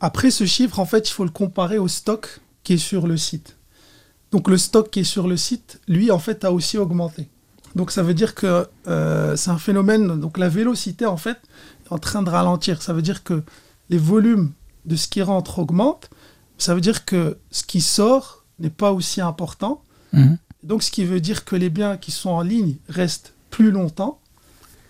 Après, 0.00 0.30
ce 0.30 0.44
chiffre, 0.46 0.78
en 0.78 0.86
fait, 0.86 1.08
il 1.08 1.12
faut 1.12 1.24
le 1.24 1.30
comparer 1.30 1.78
au 1.78 1.88
stock 1.88 2.40
qui 2.64 2.74
est 2.74 2.78
sur 2.78 3.06
le 3.06 3.16
site. 3.16 3.56
Donc 4.32 4.48
le 4.48 4.58
stock 4.58 4.90
qui 4.90 5.00
est 5.00 5.04
sur 5.04 5.28
le 5.28 5.36
site, 5.36 5.80
lui, 5.86 6.10
en 6.10 6.18
fait, 6.18 6.44
a 6.44 6.52
aussi 6.52 6.78
augmenté. 6.78 7.28
Donc 7.74 7.90
ça 7.90 8.02
veut 8.02 8.14
dire 8.14 8.34
que 8.34 8.66
euh, 8.88 9.36
c'est 9.36 9.50
un 9.50 9.58
phénomène, 9.58 10.18
donc 10.18 10.38
la 10.38 10.48
vélocité, 10.48 11.06
en 11.06 11.16
fait, 11.16 11.38
est 11.84 11.92
en 11.92 11.98
train 11.98 12.22
de 12.22 12.30
ralentir. 12.30 12.82
Ça 12.82 12.92
veut 12.92 13.02
dire 13.02 13.22
que 13.22 13.42
les 13.90 13.98
volumes 13.98 14.52
de 14.86 14.96
ce 14.96 15.08
qui 15.08 15.22
rentre 15.22 15.58
augmentent. 15.58 16.10
Ça 16.58 16.74
veut 16.74 16.80
dire 16.80 17.04
que 17.04 17.38
ce 17.50 17.62
qui 17.64 17.80
sort 17.80 18.44
n'est 18.58 18.70
pas 18.70 18.92
aussi 18.92 19.20
important. 19.20 19.82
Mhm. 20.12 20.38
Donc 20.62 20.82
ce 20.82 20.90
qui 20.90 21.04
veut 21.04 21.20
dire 21.20 21.44
que 21.44 21.54
les 21.54 21.70
biens 21.70 21.96
qui 21.96 22.10
sont 22.10 22.30
en 22.30 22.42
ligne 22.42 22.76
restent 22.88 23.34
plus 23.50 23.70
longtemps 23.70 24.20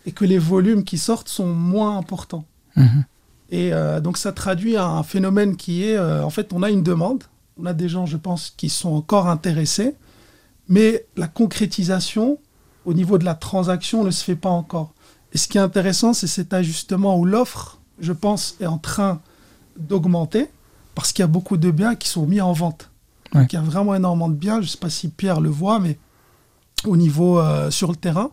et 0.06 0.12
que 0.12 0.24
les 0.24 0.38
volumes 0.38 0.84
qui 0.84 0.98
sortent 0.98 1.28
sont 1.28 1.52
moins 1.52 1.98
importants. 1.98 2.46
Mhm. 2.76 3.04
Et 3.50 3.72
euh, 3.72 4.00
donc 4.00 4.16
ça 4.16 4.32
traduit 4.32 4.76
un 4.76 5.02
phénomène 5.02 5.56
qui 5.56 5.84
est, 5.84 5.96
euh, 5.96 6.24
en 6.24 6.30
fait, 6.30 6.52
on 6.52 6.62
a 6.62 6.70
une 6.70 6.82
demande, 6.82 7.24
on 7.60 7.66
a 7.66 7.72
des 7.72 7.88
gens, 7.88 8.06
je 8.06 8.16
pense, 8.16 8.52
qui 8.56 8.68
sont 8.68 8.92
encore 8.92 9.28
intéressés, 9.28 9.94
mais 10.68 11.04
la 11.16 11.28
concrétisation 11.28 12.38
au 12.84 12.94
niveau 12.94 13.18
de 13.18 13.24
la 13.24 13.34
transaction 13.34 14.04
ne 14.04 14.10
se 14.10 14.24
fait 14.24 14.36
pas 14.36 14.48
encore. 14.48 14.92
Et 15.32 15.38
ce 15.38 15.48
qui 15.48 15.58
est 15.58 15.60
intéressant, 15.60 16.12
c'est 16.12 16.28
cet 16.28 16.52
ajustement 16.52 17.18
où 17.18 17.24
l'offre, 17.24 17.78
je 17.98 18.12
pense, 18.12 18.56
est 18.60 18.66
en 18.66 18.78
train 18.78 19.20
d'augmenter, 19.76 20.48
parce 20.94 21.12
qu'il 21.12 21.22
y 21.22 21.24
a 21.24 21.28
beaucoup 21.28 21.56
de 21.56 21.70
biens 21.70 21.94
qui 21.94 22.08
sont 22.08 22.26
mis 22.26 22.40
en 22.40 22.52
vente. 22.52 22.90
Donc 23.32 23.52
il 23.52 23.56
y 23.56 23.58
a 23.58 23.62
vraiment 23.62 23.94
énormément 23.94 24.28
de 24.28 24.34
biens, 24.34 24.56
je 24.56 24.66
ne 24.66 24.70
sais 24.70 24.78
pas 24.78 24.88
si 24.88 25.08
Pierre 25.08 25.40
le 25.40 25.50
voit, 25.50 25.78
mais 25.78 25.98
au 26.84 26.96
niveau 26.96 27.38
euh, 27.38 27.70
sur 27.70 27.90
le 27.90 27.96
terrain. 27.96 28.30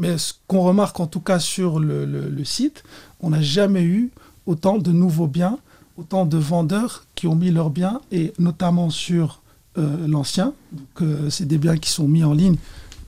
Mais 0.00 0.16
ce 0.16 0.32
qu'on 0.46 0.62
remarque 0.62 0.98
en 0.98 1.06
tout 1.06 1.20
cas 1.20 1.38
sur 1.38 1.78
le, 1.78 2.42
site, 2.42 2.84
on 3.20 3.30
n'a 3.30 3.42
jamais 3.42 3.82
eu 3.82 4.10
autant 4.46 4.78
de 4.78 4.92
nouveaux 4.92 5.26
biens, 5.26 5.58
autant 5.98 6.24
de 6.24 6.38
vendeurs 6.38 7.04
qui 7.14 7.26
ont 7.26 7.34
mis 7.34 7.50
leurs 7.50 7.68
biens, 7.68 8.00
et 8.10 8.32
notamment 8.38 8.88
sur 8.88 9.42
euh, 9.76 10.06
l'ancien. 10.08 10.54
Donc, 10.72 11.02
euh, 11.02 11.28
c'est 11.28 11.44
des 11.44 11.58
biens 11.58 11.76
qui 11.76 11.90
sont 11.90 12.08
mis 12.08 12.24
en 12.24 12.32
ligne 12.32 12.56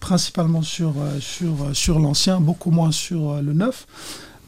principalement 0.01 0.61
sur, 0.61 0.93
euh, 0.99 1.19
sur, 1.19 1.75
sur 1.75 1.99
l'ancien, 1.99 2.41
beaucoup 2.41 2.71
moins 2.71 2.93
sur 2.93 3.41
le 3.41 3.55
neuf. 3.55 3.87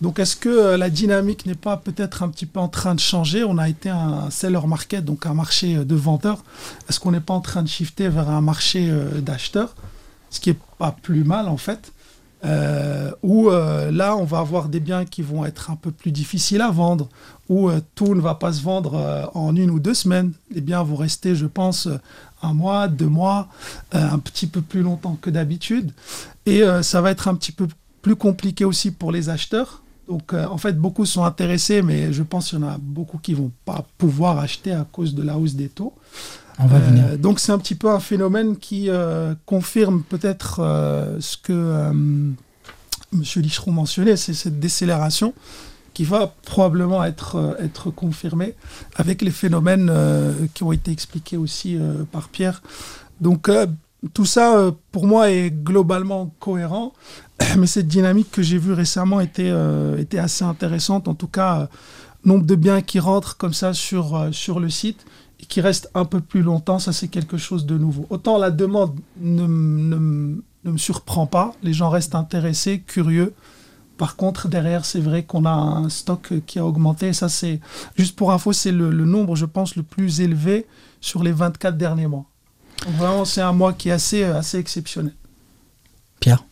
Donc, 0.03 0.19
est-ce 0.19 0.37
que 0.37 0.77
la 0.77 0.91
dynamique 0.91 1.47
n'est 1.47 1.55
pas 1.55 1.79
peut-être 1.79 2.23
un 2.23 2.29
petit 2.29 2.45
peu 2.45 2.61
en 2.61 2.69
train 2.69 2.95
de 2.95 3.01
changer? 3.01 3.43
On 3.43 3.57
a 3.57 3.71
été 3.71 3.89
un 3.89 4.29
seller 4.29 4.67
market, 4.67 5.03
donc 5.03 5.25
un 5.25 5.33
marché 5.33 5.83
de 5.83 5.95
vendeurs. 5.95 6.45
Est-ce 6.91 7.01
qu'on 7.01 7.13
n'est 7.13 7.21
pas 7.21 7.33
en 7.33 7.41
train 7.41 7.63
de 7.63 7.69
shifter 7.69 8.11
vers 8.11 8.29
un 8.29 8.43
marché 8.43 8.93
d'acheteurs 9.23 9.75
Ce 10.29 10.41
qui 10.41 10.51
n'est 10.51 10.59
pas 10.77 10.93
plus 10.93 11.25
mal, 11.25 11.49
en 11.49 11.57
fait. 11.57 11.95
Euh, 12.45 13.11
où 13.23 13.49
euh, 13.49 13.91
là, 13.91 14.17
on 14.17 14.25
va 14.25 14.39
avoir 14.39 14.69
des 14.69 14.81
biens 14.81 15.05
qui 15.05 15.23
vont 15.23 15.45
être 15.45 15.71
un 15.71 15.77
peu 15.77 15.91
plus 15.91 16.13
difficiles 16.13 16.61
à 16.61 16.71
vendre, 16.71 17.09
où 17.49 17.71
euh, 17.71 17.81
tout 17.95 18.15
ne 18.15 18.21
va 18.21 18.35
pas 18.35 18.53
se 18.53 18.63
vendre 18.63 19.31
en 19.35 19.57
une 19.57 19.71
ou 19.71 19.81
deux 19.81 19.95
semaines. 19.95 20.33
Les 20.51 20.61
biens 20.61 20.83
vont 20.83 20.97
rester, 20.97 21.35
je 21.35 21.47
pense, 21.47 21.89
un 22.43 22.53
mois, 22.53 22.89
deux 22.89 23.09
mois, 23.09 23.49
un 23.93 24.19
petit 24.19 24.47
peu 24.47 24.61
plus 24.61 24.83
longtemps 24.83 25.17
que 25.21 25.31
d'habitude. 25.31 25.93
Et 26.47 26.63
ça 26.83 27.01
va 27.01 27.11
être 27.11 27.29
un 27.29 27.35
petit 27.35 27.53
peu 27.53 27.67
plus 28.03 28.17
compliqué 28.17 28.65
aussi 28.65 28.91
pour 28.91 29.13
les 29.13 29.31
acheteurs. 29.31 29.83
Donc, 30.09 30.35
en 30.35 30.59
fait, 30.59 30.79
beaucoup 30.79 31.07
sont 31.07 31.25
intéressés, 31.25 31.81
mais 31.81 32.13
je 32.13 32.23
pense 32.23 32.51
qu'il 32.51 32.59
y 32.59 32.63
en 32.63 32.69
a 32.69 32.77
beaucoup 32.79 33.19
qui 33.19 33.33
vont 33.33 33.51
pas 33.65 33.87
pouvoir 33.97 34.39
acheter 34.39 34.73
à 34.73 34.87
cause 34.91 35.15
de 35.15 35.23
la 35.23 35.39
hausse 35.39 35.55
des 35.55 35.69
taux. 35.69 35.95
Euh, 36.61 37.17
donc 37.17 37.41
c'est 37.41 37.53
un 37.53 37.59
petit 37.59 37.75
peu 37.75 37.91
un 37.91 38.01
phénomène 38.01 38.57
qui 38.57 38.89
euh, 38.89 39.35
confirme 39.47 40.03
peut-être 40.03 40.61
euh, 40.61 41.17
ce 41.21 41.37
que 41.37 41.91
M. 41.93 42.37
Licheron 43.13 43.73
mentionnait, 43.73 44.17
c'est 44.17 44.35
cette 44.35 44.61
décélération 44.61 45.35
qui 45.93 46.05
va 46.05 46.35
probablement 46.45 47.05
être, 47.05 47.57
être 47.61 47.91
confirmée 47.91 48.55
avec 48.97 49.23
les 49.23 49.31
phénomènes 49.31 49.93
qui 50.53 50.65
ont 50.65 50.73
été 50.73 50.91
expliqués 50.91 51.37
aussi 51.37 51.79
par 52.11 52.31
Pierre. 52.31 52.63
Donc 53.21 53.49
tout 54.13 54.25
ça, 54.25 54.73
pour 54.91 55.07
moi, 55.07 55.31
est 55.31 55.53
globalement 55.53 56.35
cohérent, 56.41 56.95
mais 57.57 57.69
cette 57.69 57.87
dynamique 57.87 58.33
que 58.33 58.43
j'ai 58.43 58.59
vue 58.59 58.73
récemment 58.73 59.21
était, 59.21 59.53
était 59.97 60.19
assez 60.19 60.45
intéressante. 60.45 61.07
En 61.07 61.15
tout 61.15 61.29
cas, 61.29 61.69
nombre 62.25 62.45
de 62.45 62.57
biens 62.57 62.83
qui 62.83 62.99
rentrent 62.99 63.37
comme 63.37 63.55
ça 63.55 63.73
sur, 63.73 64.31
sur 64.33 64.59
le 64.59 64.71
site 64.71 65.07
qui 65.47 65.61
reste 65.61 65.91
un 65.95 66.05
peu 66.05 66.21
plus 66.21 66.43
longtemps, 66.43 66.79
ça 66.79 66.93
c'est 66.93 67.09
quelque 67.09 67.37
chose 67.37 67.67
de 67.67 67.79
nouveau. 67.79 68.07
Autant 68.11 68.39
la 68.39 68.51
demande 68.51 68.99
ne, 69.21 69.47
me 69.47 70.77
surprend 70.77 71.27
pas, 71.27 71.55
les 71.63 71.73
gens 71.73 71.91
restent 71.91 72.15
intéressés, 72.15 72.81
curieux. 72.81 73.35
Par 73.97 74.17
contre, 74.17 74.49
derrière, 74.49 74.85
c'est 74.85 75.01
vrai 75.01 75.23
qu'on 75.23 75.45
a 75.45 75.53
un 75.53 75.89
stock 75.89 76.33
qui 76.47 76.59
a 76.59 76.67
augmenté. 76.67 77.13
Ça, 77.13 77.29
c'est 77.29 77.61
juste 77.97 78.17
pour 78.17 78.33
info, 78.33 78.53
c'est 78.53 78.73
le, 78.73 78.91
nombre, 78.91 79.37
je 79.37 79.47
pense, 79.47 79.77
le 79.77 79.85
plus 79.85 80.21
élevé 80.21 80.67
sur 81.01 81.23
les 81.23 81.31
24 81.31 81.77
derniers 81.77 82.09
mois. 82.09 82.25
vraiment, 82.89 83.25
c'est 83.25 83.41
un 83.41 83.53
mois 83.53 83.73
qui 83.73 83.91
est 83.91 83.93
assez, 83.93 84.25
assez 84.25 84.59
exceptionnel. 84.59 85.15
Pierre? 86.19 86.45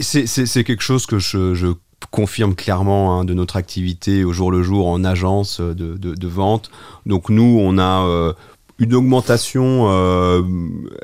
C'est 0.00 0.64
quelque 0.64 0.82
chose 0.82 1.04
que 1.04 1.18
je, 1.18 1.54
je 1.54 1.66
confirme 2.10 2.54
clairement 2.54 3.20
hein, 3.20 3.24
de 3.24 3.34
notre 3.34 3.56
activité 3.56 4.24
au 4.24 4.32
jour 4.32 4.50
le 4.50 4.62
jour 4.62 4.88
en 4.88 5.04
agence 5.04 5.60
de, 5.60 5.96
de, 5.96 6.28
vente. 6.28 6.70
Donc 7.06 7.28
nous, 7.28 7.58
on 7.60 7.78
a 7.78 8.06
euh, 8.06 8.32
une 8.78 8.94
augmentation 8.94 9.88
euh, 9.90 10.42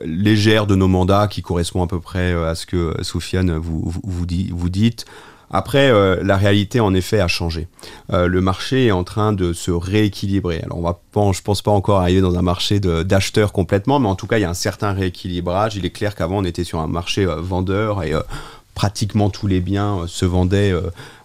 légère 0.05 0.67
de 0.67 0.75
nos 0.75 0.89
mandats 0.89 1.29
qui 1.29 1.43
correspond 1.43 1.83
à 1.83 1.87
peu 1.87 2.01
près 2.01 2.33
euh, 2.33 2.51
à 2.51 2.55
ce 2.55 2.67
que 2.67 2.95
Soufiane 3.03 3.57
vous, 3.57 3.83
vous, 3.85 4.01
vous, 4.03 4.27
dit, 4.27 4.51
vous 4.53 4.69
dites. 4.69 5.05
Après, 5.53 5.91
la 6.23 6.37
réalité, 6.37 6.79
en 6.79 6.95
effet, 6.95 7.19
a 7.19 7.27
changé. 7.27 7.67
le 8.09 8.41
marché 8.41 8.87
est 8.87 8.93
en 8.93 9.03
train 9.03 9.33
de 9.33 9.53
se 9.53 9.73
rééquilibrer. 9.73 10.61
Alors, 10.63 10.79
on 10.79 10.83
va 10.83 11.01
pas, 11.11 11.33
je 11.33 11.43
pense 11.43 11.61
pas 11.61 11.73
encore 11.73 11.99
arriver 11.99 12.21
dans 12.21 12.39
un 12.39 12.43
marché 12.43 12.79
d'acheteurs 12.79 13.53
complètement, 13.53 13.99
mais 13.99 14.07
en 14.07 14.15
tout 14.15 14.29
cas, 14.29 14.39
il 14.39 14.43
y 14.43 14.45
a 14.45 14.49
un 14.49 14.55
certain 14.55 14.93
rééquilibrage. 14.93 15.75
Il 15.75 15.85
est 15.85 15.91
clair 15.91 16.15
qu'avant, 16.15 16.39
on 16.39 16.45
était 16.45 16.63
sur 16.63 16.79
un 16.79 16.87
marché 16.87 17.25
vendeur 17.27 18.05
et 18.05 18.13
pratiquement 18.75 19.31
tous 19.31 19.47
les 19.47 19.61
biens 19.61 20.01
euh, 20.01 20.07
se 20.07 20.25
vendaient 20.25 20.73
euh, 20.73 20.83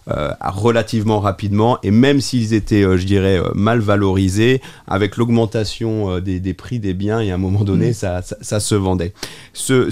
euh, 0.08 0.30
relativement 0.40 1.20
rapidement 1.20 1.78
et 1.82 1.90
même 1.90 2.20
s'ils 2.20 2.54
étaient, 2.54 2.82
je 2.82 3.06
dirais, 3.06 3.40
mal 3.54 3.80
valorisés, 3.80 4.62
avec 4.86 5.16
l'augmentation 5.16 6.20
des, 6.20 6.54
prix 6.54 6.78
des 6.78 6.94
biens, 6.94 7.20
et 7.20 7.32
à 7.32 7.34
un 7.34 7.38
moment 7.38 7.64
donné, 7.64 7.90
mmh. 7.90 8.22
ça, 8.40 8.60
se 8.60 8.74
vendait. 8.76 9.12
Ce, 9.52 9.90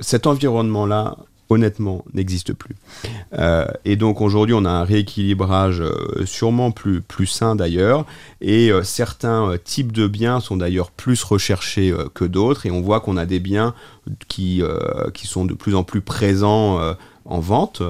cet 0.00 0.26
environnement-là 0.26 1.18
honnêtement, 1.48 2.04
n'existe 2.12 2.52
plus. 2.52 2.74
Euh, 3.34 3.66
et 3.84 3.96
donc 3.96 4.20
aujourd'hui, 4.20 4.54
on 4.54 4.64
a 4.64 4.70
un 4.70 4.84
rééquilibrage 4.84 5.80
euh, 5.80 6.24
sûrement 6.26 6.70
plus, 6.70 7.00
plus 7.00 7.26
sain 7.26 7.56
d'ailleurs, 7.56 8.04
et 8.40 8.70
euh, 8.70 8.82
certains 8.82 9.56
types 9.62 9.92
de 9.92 10.06
biens 10.06 10.40
sont 10.40 10.56
d'ailleurs 10.56 10.90
plus 10.90 11.22
recherchés 11.22 11.94
que 12.14 12.24
d'autres, 12.24 12.66
et 12.66 12.70
on 12.70 12.80
voit 12.80 13.00
qu'on 13.00 13.16
a 13.16 13.26
des 13.26 13.40
biens 13.40 13.74
qui, 14.28 14.62
qui 15.14 15.26
sont 15.26 15.44
de 15.44 15.54
plus 15.54 15.74
en 15.74 15.84
plus 15.84 16.00
présents 16.00 16.80
en 17.24 17.40
vente, 17.40 17.82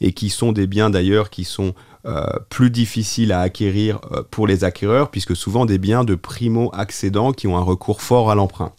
et 0.00 0.12
qui 0.12 0.30
sont 0.30 0.52
des 0.52 0.66
biens 0.66 0.90
d'ailleurs 0.90 1.30
qui 1.30 1.44
sont 1.44 1.74
plus 2.48 2.70
difficiles 2.70 3.32
à 3.32 3.40
acquérir 3.40 4.00
pour 4.30 4.46
les 4.46 4.64
acquéreurs, 4.64 5.10
puisque 5.10 5.36
souvent 5.36 5.66
des 5.66 5.78
biens 5.78 6.04
de 6.04 6.14
primo-accédants 6.14 7.32
qui 7.32 7.46
ont 7.46 7.56
un 7.56 7.62
recours 7.62 8.02
fort 8.02 8.30
à 8.30 8.34
l'emprunt. 8.34 8.72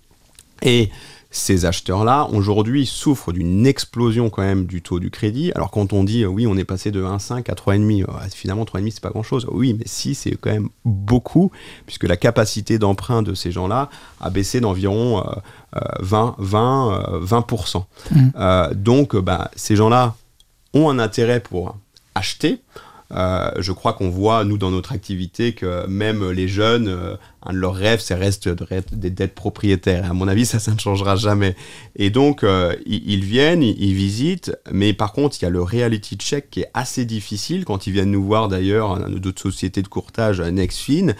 Et 0.62 0.90
ces 1.36 1.66
acheteurs-là, 1.66 2.30
aujourd'hui, 2.32 2.86
souffrent 2.86 3.34
d'une 3.34 3.68
explosion 3.68 4.30
quand 4.30 4.42
même 4.42 4.66
du 4.66 4.82
taux 4.82 5.02
du 5.02 5.12
crédit. 5.12 5.52
Alors 5.54 5.70
quand 5.70 5.92
on 5.92 6.06
dit, 6.06 6.26
oui, 6.26 6.48
on 6.48 6.56
est 6.56 6.64
passé 6.64 6.92
de 6.92 7.04
1,5 7.04 7.52
à 7.52 7.56
3,5, 7.56 8.34
finalement 8.34 8.64
3,5 8.64 8.92
c'est 8.92 9.02
pas 9.02 9.10
grand-chose. 9.10 9.46
Oui, 9.52 9.76
mais 9.78 9.84
si, 9.86 10.16
c'est 10.16 10.32
quand 10.36 10.52
même 10.52 10.70
beaucoup, 10.86 11.52
puisque 11.86 12.06
la 12.06 12.16
capacité 12.16 12.80
d'emprunt 12.80 13.22
de 13.22 13.34
ces 13.34 13.52
gens-là 13.52 13.90
a 14.22 14.30
baissé 14.30 14.62
d'environ 14.62 15.26
20, 16.00 16.36
20, 16.38 17.20
20%. 17.22 18.74
donc 18.76 19.18
bah, 19.18 19.52
ces 19.58 19.76
gens-là 19.76 20.16
ont 20.74 20.90
un 20.90 21.00
intérêt 21.00 21.42
pour 21.42 21.76
acheter. 22.16 22.62
Euh, 23.12 23.52
je 23.60 23.72
crois 23.72 23.94
qu'on 23.94 24.10
voit, 24.10 24.44
nous, 24.44 24.58
dans 24.58 24.72
notre 24.72 24.92
activité, 24.92 25.54
que 25.54 25.86
même 25.88 26.32
les 26.32 26.48
jeunes, 26.48 26.88
euh, 26.88 27.16
un 27.44 27.54
de 27.54 27.58
leurs 27.58 27.76
rêves, 27.76 28.00
c'est 28.00 28.16
reste 28.16 28.50
d'être 28.50 29.36
propriétaires. 29.36 30.06
Et 30.06 30.08
à 30.08 30.14
mon 30.14 30.28
avis, 30.28 30.46
ça, 30.46 30.60
ça 30.60 30.74
ne 30.74 30.80
changera 30.80 31.16
jamais. 31.16 31.56
Et 31.96 32.10
donc, 32.10 32.44
euh, 32.44 32.76
ils, 32.86 33.24
viennent, 33.24 33.62
ils, 33.62 33.94
visitent, 33.94 34.56
mais 34.72 34.94
par 34.94 35.14
contre, 35.14 35.38
il 35.40 35.44
y 35.44 35.48
a 35.48 35.52
le 35.52 35.62
reality 35.62 36.16
check 36.16 36.50
qui 36.50 36.62
est 36.62 36.72
assez 36.74 37.06
difficile 37.06 37.66
quand 37.66 37.86
ils 37.88 37.94
viennent 37.94 38.12
nous 38.12 38.26
voir, 38.26 38.48
d'ailleurs, 38.48 39.10
d'autres 39.10 39.42
sociétés 39.42 39.82
de 39.82 39.88
courtage, 39.88 40.42
Nexfin, 40.42 41.14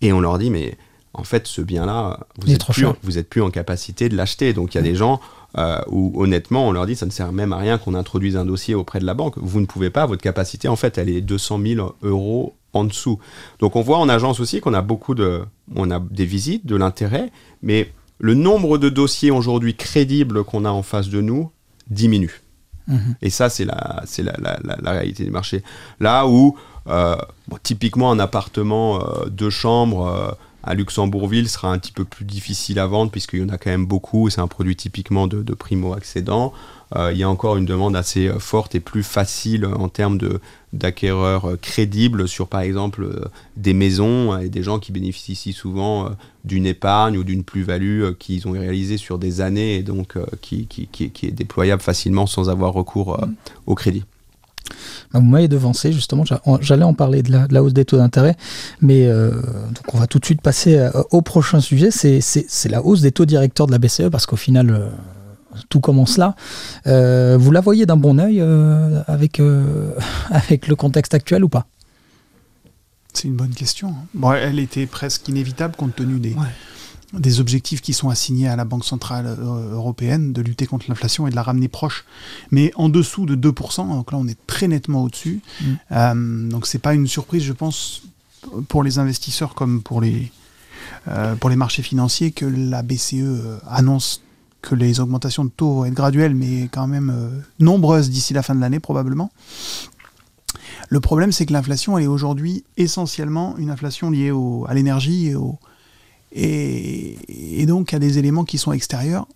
et 0.00 0.12
on 0.12 0.20
leur 0.20 0.38
dit, 0.38 0.50
mais 0.50 0.76
en 1.14 1.24
fait, 1.24 1.46
ce 1.46 1.60
bien-là, 1.60 2.20
vous 2.38 2.48
n'êtes 2.48 2.64
plus, 2.64 2.86
plus, 3.28 3.42
en 3.42 3.50
capacité 3.50 4.08
de 4.08 4.16
l'acheter. 4.16 4.52
Donc, 4.52 4.74
il 4.74 4.78
y 4.78 4.80
a 4.80 4.84
des 4.84 4.94
gens 4.94 5.20
euh, 5.58 5.80
où 5.88 6.12
honnêtement 6.22 6.68
on 6.68 6.72
leur 6.72 6.86
dit 6.86 6.96
ça 6.96 7.06
ne 7.06 7.10
sert 7.10 7.32
même 7.32 7.52
à 7.52 7.58
rien 7.58 7.78
qu'on 7.78 7.94
introduise 7.94 8.36
un 8.36 8.44
dossier 8.44 8.74
auprès 8.74 9.00
de 9.00 9.04
la 9.04 9.14
banque. 9.14 9.34
Vous 9.36 9.60
ne 9.60 9.66
pouvez 9.66 9.90
pas, 9.90 10.06
votre 10.06 10.22
capacité 10.22 10.68
en 10.68 10.76
fait 10.76 10.98
elle 10.98 11.08
est 11.08 11.20
200 11.20 11.60
000 11.64 11.96
euros 12.02 12.54
en 12.72 12.84
dessous. 12.84 13.18
Donc 13.58 13.76
on 13.76 13.82
voit 13.82 13.98
en 13.98 14.08
agence 14.08 14.40
aussi 14.40 14.60
qu'on 14.60 14.74
a 14.74 14.82
beaucoup 14.82 15.14
de, 15.14 15.42
on 15.74 15.90
a 15.90 16.00
des 16.00 16.26
visites, 16.26 16.66
de 16.66 16.76
l'intérêt, 16.76 17.30
mais 17.62 17.92
le 18.18 18.34
nombre 18.34 18.78
de 18.78 18.88
dossiers 18.88 19.30
aujourd'hui 19.30 19.74
crédibles 19.74 20.44
qu'on 20.44 20.64
a 20.64 20.70
en 20.70 20.82
face 20.82 21.08
de 21.08 21.20
nous 21.20 21.50
diminue. 21.90 22.40
Mhm. 22.88 23.16
Et 23.22 23.30
ça, 23.30 23.48
c'est 23.48 23.64
la, 23.64 24.02
c'est 24.06 24.22
la, 24.22 24.34
la, 24.38 24.58
la, 24.80 24.90
réalité 24.90 25.24
du 25.24 25.30
marché. 25.30 25.62
Là 26.00 26.26
où, 26.26 26.56
euh, 26.88 27.16
typiquement, 27.62 28.10
un 28.10 28.18
appartement, 28.18 29.00
euh, 29.00 29.26
deux 29.26 29.50
chambres, 29.50 30.06
euh, 30.06 30.32
à 30.62 30.74
Luxembourgville 30.74 31.48
sera 31.48 31.72
un 31.72 31.78
petit 31.78 31.92
peu 31.92 32.04
plus 32.04 32.24
difficile 32.24 32.78
à 32.78 32.86
vendre 32.86 33.10
puisqu'il 33.10 33.40
y 33.40 33.44
en 33.44 33.48
a 33.48 33.58
quand 33.58 33.70
même 33.70 33.86
beaucoup. 33.86 34.30
C'est 34.30 34.40
un 34.40 34.48
produit 34.48 34.76
typiquement 34.76 35.26
de, 35.26 35.54
primo-accédant. 35.54 36.52
Euh, 36.94 37.10
il 37.12 37.18
y 37.18 37.22
a 37.22 37.30
encore 37.30 37.56
une 37.56 37.64
demande 37.64 37.96
assez 37.96 38.28
euh, 38.28 38.38
forte 38.38 38.74
et 38.74 38.80
plus 38.80 39.02
facile 39.02 39.64
en 39.64 39.88
termes 39.88 40.18
de, 40.18 40.40
d'acquéreurs 40.74 41.46
euh, 41.46 41.56
crédibles 41.56 42.28
sur 42.28 42.48
par 42.48 42.60
exemple 42.60 43.30
des 43.56 43.72
maisons 43.72 44.38
et 44.38 44.50
des 44.50 44.62
gens 44.62 44.78
qui 44.78 44.92
bénéficient 44.92 45.54
souvent 45.54 46.10
d'une 46.44 46.66
épargne 46.66 47.16
ou 47.16 47.24
d'une 47.24 47.44
plus-value 47.44 48.12
qu'ils 48.18 48.46
ont 48.46 48.52
réalisée 48.52 48.98
sur 48.98 49.18
des 49.18 49.40
années 49.40 49.76
et 49.76 49.82
donc 49.82 50.18
qui, 50.42 50.66
qui, 50.66 50.86
qui, 50.86 51.26
est 51.26 51.30
déployable 51.30 51.80
facilement 51.80 52.26
sans 52.26 52.50
avoir 52.50 52.74
recours 52.74 53.18
mmh. 53.18 53.34
au 53.66 53.74
crédit. 53.74 54.04
Bah, 55.12 55.20
vous 55.20 55.26
m'avez 55.26 55.48
devancé, 55.48 55.92
justement, 55.92 56.24
j'allais 56.60 56.84
en 56.84 56.94
parler 56.94 57.22
de 57.22 57.32
la, 57.50 57.62
hausse 57.62 57.72
des 57.72 57.84
taux 57.84 57.96
d'intérêt, 57.96 58.36
mais 58.80 59.06
euh, 59.06 59.30
donc 59.30 59.94
on 59.94 59.98
va 59.98 60.06
tout 60.06 60.18
de 60.18 60.24
suite 60.24 60.40
passer 60.40 60.76
euh, 60.76 60.90
au 61.10 61.22
prochain 61.22 61.60
sujet, 61.60 61.90
c'est 61.90 62.68
la 62.68 62.82
hausse 62.82 63.00
des 63.00 63.12
taux 63.12 63.26
directeurs 63.26 63.66
de 63.66 63.72
la 63.72 63.78
BCE, 63.78 64.08
parce 64.10 64.26
qu'au 64.26 64.36
final, 64.36 64.70
euh, 64.70 64.88
tout 65.68 65.80
commence 65.80 66.16
là. 66.16 66.34
vous 66.84 67.50
la 67.50 67.60
voyez 67.60 67.86
d'un 67.86 67.96
bon 67.96 68.18
oeil 68.18 68.42
avec, 69.06 69.40
avec 70.30 70.68
le 70.68 70.76
contexte 70.76 71.14
actuel 71.14 71.44
ou 71.44 71.48
pas? 71.48 71.66
C'est 73.12 73.28
une 73.28 73.36
bonne 73.36 73.50
question. 73.54 73.88
Hein. 73.90 74.06
Bon, 74.14 74.32
elle 74.32 74.58
était 74.58 74.86
presque 74.86 75.28
inévitable 75.28 75.76
compte 75.76 75.94
tenu 75.94 76.18
des, 76.18 76.34
des 77.12 77.40
objectifs 77.40 77.80
qui 77.80 77.92
sont 77.92 78.08
assignés 78.08 78.48
à 78.48 78.56
la 78.56 78.64
Banque 78.64 78.84
Centrale 78.84 79.26
euh, 79.26 79.72
Européenne 79.72 80.32
de 80.32 80.40
lutter 80.40 80.66
contre 80.66 80.86
l'inflation 80.88 81.26
et 81.26 81.30
de 81.30 81.36
la 81.36 81.42
ramener 81.42 81.68
proche, 81.68 82.04
mais 82.50 82.72
en 82.76 82.88
dessous 82.88 83.26
de 83.26 83.36
2%, 83.36 83.88
donc 83.88 84.12
là 84.12 84.18
on 84.18 84.26
est 84.26 84.38
très 84.46 84.68
nettement 84.68 85.02
au-dessus. 85.02 85.40
Mm. 85.60 85.66
Euh, 85.92 86.48
donc 86.48 86.66
c'est 86.66 86.78
pas 86.78 86.94
une 86.94 87.06
surprise, 87.06 87.42
je 87.42 87.52
pense, 87.52 88.02
pour 88.68 88.82
les 88.82 88.98
investisseurs 88.98 89.54
comme 89.54 89.82
pour 89.82 90.00
les, 90.00 90.32
euh, 91.08 91.34
pour 91.36 91.50
les 91.50 91.56
marchés 91.56 91.82
financiers 91.82 92.32
que 92.32 92.46
la 92.46 92.82
BCE 92.82 93.60
annonce 93.68 94.22
que 94.62 94.74
les 94.74 95.00
augmentations 95.00 95.44
de 95.44 95.50
taux 95.50 95.74
vont 95.74 95.84
être 95.84 95.94
graduelles, 95.94 96.34
mais 96.34 96.68
quand 96.70 96.86
même 96.86 97.42
nombreuses 97.58 98.10
d'ici 98.10 98.32
la 98.32 98.42
fin 98.42 98.54
de 98.54 98.60
l'année 98.60 98.78
probablement. 98.78 99.32
Le 100.88 101.00
problème, 101.00 101.32
c'est 101.32 101.46
que 101.46 101.52
l'inflation, 101.52 101.98
elle 101.98 102.04
est 102.04 102.08
aujourd'hui 102.08 102.64
essentiellement 102.76 103.56
une 103.58 103.70
inflation 103.70 104.10
liée 104.10 104.30
au, 104.30 104.64
à 104.68 104.74
l'énergie 104.74 105.28
et 105.28 105.34
au, 105.34 105.58
et, 106.34 107.64
donc, 107.66 107.92
il 107.92 107.94
y 107.94 107.96
a 107.96 108.00
des 108.00 108.18
éléments 108.18 108.44
qui 108.44 108.58
sont 108.58 108.72
extérieurs. 108.72 109.26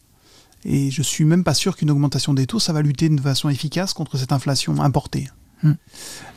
Et 0.65 0.91
je 0.91 1.03
suis 1.03 1.25
même 1.25 1.45
pas 1.45 1.55
sûr 1.55 1.77
qu'une 1.77 1.91
augmentation 1.91 2.35
des 2.35 2.47
taux, 2.47 2.59
ça 2.59 2.73
va 2.73 2.83
lutter 2.83 3.09
de 3.09 3.21
façon 3.21 3.49
efficace 3.49 3.93
contre 3.93 4.17
cette 4.17 4.33
inflation 4.33 4.81
importée. 4.83 5.29
Hmm. 5.63 5.73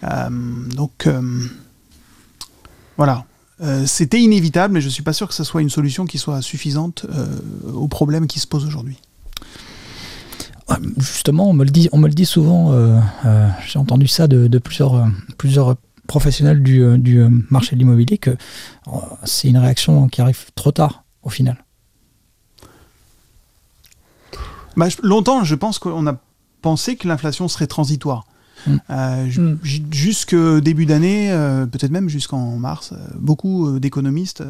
Euh, 0.04 0.30
donc 0.76 1.08
euh, 1.08 1.22
voilà. 2.96 3.26
Euh, 3.62 3.86
C'était 3.88 4.22
inévitable, 4.22 4.76
mais 4.76 4.82
je 4.82 4.90
suis 4.90 5.04
pas 5.04 5.14
sûr 5.14 5.28
que 5.28 5.34
ce 5.34 5.44
soit 5.44 5.62
une 5.62 5.70
solution 5.70 6.06
qui 6.06 6.18
soit 6.18 6.42
suffisante 6.42 7.06
aux 7.74 7.88
problèmes 7.88 8.28
qui 8.28 8.40
se 8.40 8.46
posent 8.46 8.66
aujourd'hui. 8.66 8.98
Ouais, 10.70 10.78
Justement, 10.98 11.50
on 11.50 11.54
me 11.54 11.64
le 11.64 11.72
dit, 11.72 11.90
on 11.92 11.98
me 11.98 12.08
le 12.08 12.14
dit 12.14 12.26
souvent. 12.28 12.72
J'ai 13.68 13.80
entendu 13.80 14.08
ça 14.08 14.28
de, 14.28 14.48
de 14.48 14.58
plusieurs, 14.60 15.08
plusieurs 15.38 15.76
professionnels 16.10 16.64
du, 16.64 16.82
euh, 16.82 16.98
euh, 16.98 17.30
marché 17.52 17.76
de 17.76 17.80
l'immobilier 17.80 18.18
que 18.18 18.32
euh, 18.32 18.92
c'est 19.26 19.48
une 19.48 19.60
réaction 19.60 20.10
qui 20.10 20.22
arrive 20.22 20.52
trop 20.56 20.72
tard 20.72 21.04
au 21.22 21.30
final. 21.30 21.64
Bah, 24.76 24.88
longtemps, 25.04 25.44
je 25.44 25.56
pense 25.56 25.78
qu'on 25.78 26.08
a 26.08 26.18
pensé 26.62 26.96
que 26.96 27.08
l'inflation 27.08 27.48
serait 27.48 27.68
transitoire. 27.68 28.26
Mm. 28.68 28.76
Euh, 28.90 29.26
Mm. 29.26 29.58
ju- 29.64 29.84
jusque 29.92 30.36
début 30.36 30.86
d'année, 30.86 31.32
euh, 31.32 31.66
peut-être 31.66 31.92
même 31.92 32.10
jusqu'en 32.10 32.58
mars, 32.58 32.92
euh, 32.94 32.98
beaucoup 33.20 33.80
d'économistes 33.80 34.44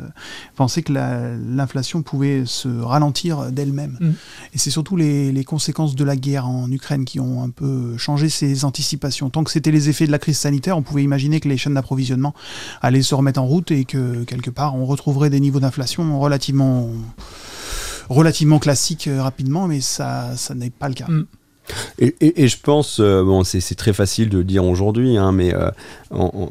pensaient 0.56 0.82
que 0.84 0.94
la- 0.94 1.36
l'inflation 1.38 2.02
pouvait 2.02 2.44
se 2.46 2.68
ralentir 2.68 3.52
d'elle-même. 3.52 3.98
Mm. 4.00 4.10
Et 4.54 4.58
c'est 4.58 4.72
surtout 4.72 4.96
les, 4.96 5.32
les 5.32 5.44
conséquences 5.44 5.96
de 5.96 6.04
la 6.04 6.16
guerre 6.16 6.48
en 6.48 6.72
Ukraine 6.72 7.06
qui 7.06 7.20
ont 7.20 7.44
un 7.44 7.50
peu 7.50 7.98
changé 7.98 8.30
ces 8.30 8.66
anticipations. 8.66 9.30
Tant 9.30 9.44
que 9.44 9.52
c'était 9.52 9.72
les 9.72 9.90
effets 9.90 10.08
de 10.08 10.12
la 10.12 10.20
crise 10.20 10.38
sanitaire, 10.38 10.78
on 10.78 10.82
pouvait 10.82 11.04
imaginer 11.04 11.40
que 11.40 11.48
les 11.50 11.58
chaînes 11.58 11.76
d'approvisionnement 11.76 12.34
allaient 12.82 13.02
se 13.02 13.16
remettre 13.16 13.40
en 13.42 13.46
route 13.46 13.72
et 13.72 13.86
que 13.86 14.24
quelque 14.24 14.50
part 14.50 14.76
on 14.76 14.86
retrouverait 14.86 15.30
des 15.30 15.40
niveaux 15.40 15.60
d'inflation 15.60 16.20
relativement 16.20 16.90
relativement 18.10 18.58
classiques 18.60 19.08
euh, 19.08 19.22
rapidement, 19.22 19.68
mais 19.68 19.82
ça, 19.82 20.36
ça 20.36 20.56
n'est 20.56 20.72
pas 20.72 20.88
le 20.88 20.96
cas. 20.96 21.08
Mm. 21.08 21.26
Et, 22.00 22.48
je 22.48 22.58
pense, 22.62 23.00
euh, 23.00 23.24
bon, 23.24 23.44
c'est 23.44 23.76
très 23.76 23.94
facile 23.94 24.30
de 24.30 24.40
le 24.40 24.44
dire 24.44 24.66
aujourd'hui, 24.66 25.18
hein, 25.18 25.32
mais 25.32 25.54
euh, 25.54 25.70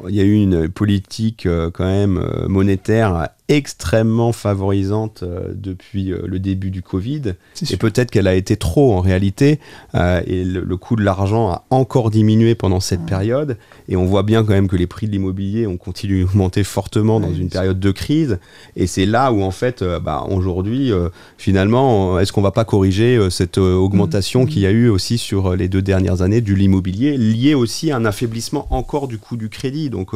il 0.07 0.15
y 0.15 0.21
a 0.21 0.23
eu 0.23 0.33
une 0.33 0.69
politique 0.69 1.45
euh, 1.45 1.69
quand 1.71 1.85
même 1.85 2.23
monétaire 2.47 3.29
extrêmement 3.49 4.31
favorisante 4.31 5.23
euh, 5.23 5.49
depuis 5.53 6.11
euh, 6.13 6.21
le 6.25 6.39
début 6.39 6.69
du 6.71 6.81
Covid. 6.81 7.33
Et 7.69 7.77
peut-être 7.77 8.11
qu'elle 8.11 8.27
a 8.27 8.35
été 8.35 8.55
trop 8.57 8.93
en 8.93 9.01
réalité. 9.01 9.59
euh, 9.95 10.21
et 10.27 10.43
le, 10.45 10.61
le 10.61 10.77
coût 10.77 10.95
de 10.95 11.03
l'argent 11.03 11.49
a 11.49 11.65
encore 11.71 12.11
diminué 12.11 12.55
pendant 12.55 12.79
cette 12.79 13.05
période. 13.05 13.57
Et 13.89 13.95
on 13.97 14.05
voit 14.05 14.23
bien 14.23 14.43
quand 14.43 14.53
même 14.53 14.67
que 14.67 14.75
les 14.75 14.87
prix 14.87 15.07
de 15.07 15.11
l'immobilier 15.11 15.67
ont 15.67 15.77
continué 15.77 16.21
d'augmenter 16.23 16.63
fortement 16.63 17.19
dans 17.19 17.33
une 17.33 17.49
sûr. 17.49 17.59
période 17.59 17.79
de 17.79 17.91
crise. 17.91 18.37
Et 18.75 18.87
c'est 18.87 19.05
là 19.07 19.33
où 19.33 19.41
en 19.41 19.51
fait, 19.51 19.81
euh, 19.81 19.99
bah, 19.99 20.25
aujourd'hui, 20.29 20.91
euh, 20.91 21.09
finalement, 21.37 22.19
est-ce 22.19 22.31
qu'on 22.31 22.41
va 22.41 22.51
pas 22.51 22.65
corriger 22.65 23.19
cette 23.31 23.57
augmentation 23.57 24.41
Mhm. 24.43 24.47
qu'il 24.47 24.61
y 24.61 24.65
a 24.67 24.71
eu 24.71 24.89
aussi 24.89 25.17
sur 25.17 25.55
les 25.55 25.67
deux 25.67 25.81
dernières 25.81 26.21
années 26.21 26.41
du 26.41 26.55
l'immobilier, 26.55 27.17
lié 27.17 27.55
aussi 27.55 27.91
à 27.91 27.97
un 27.97 28.05
affaiblissement 28.05 28.67
encore 28.69 29.07
du 29.07 29.17
coût 29.17 29.37
du 29.37 29.49
crédit? 29.49 29.89
Donc 29.89 30.11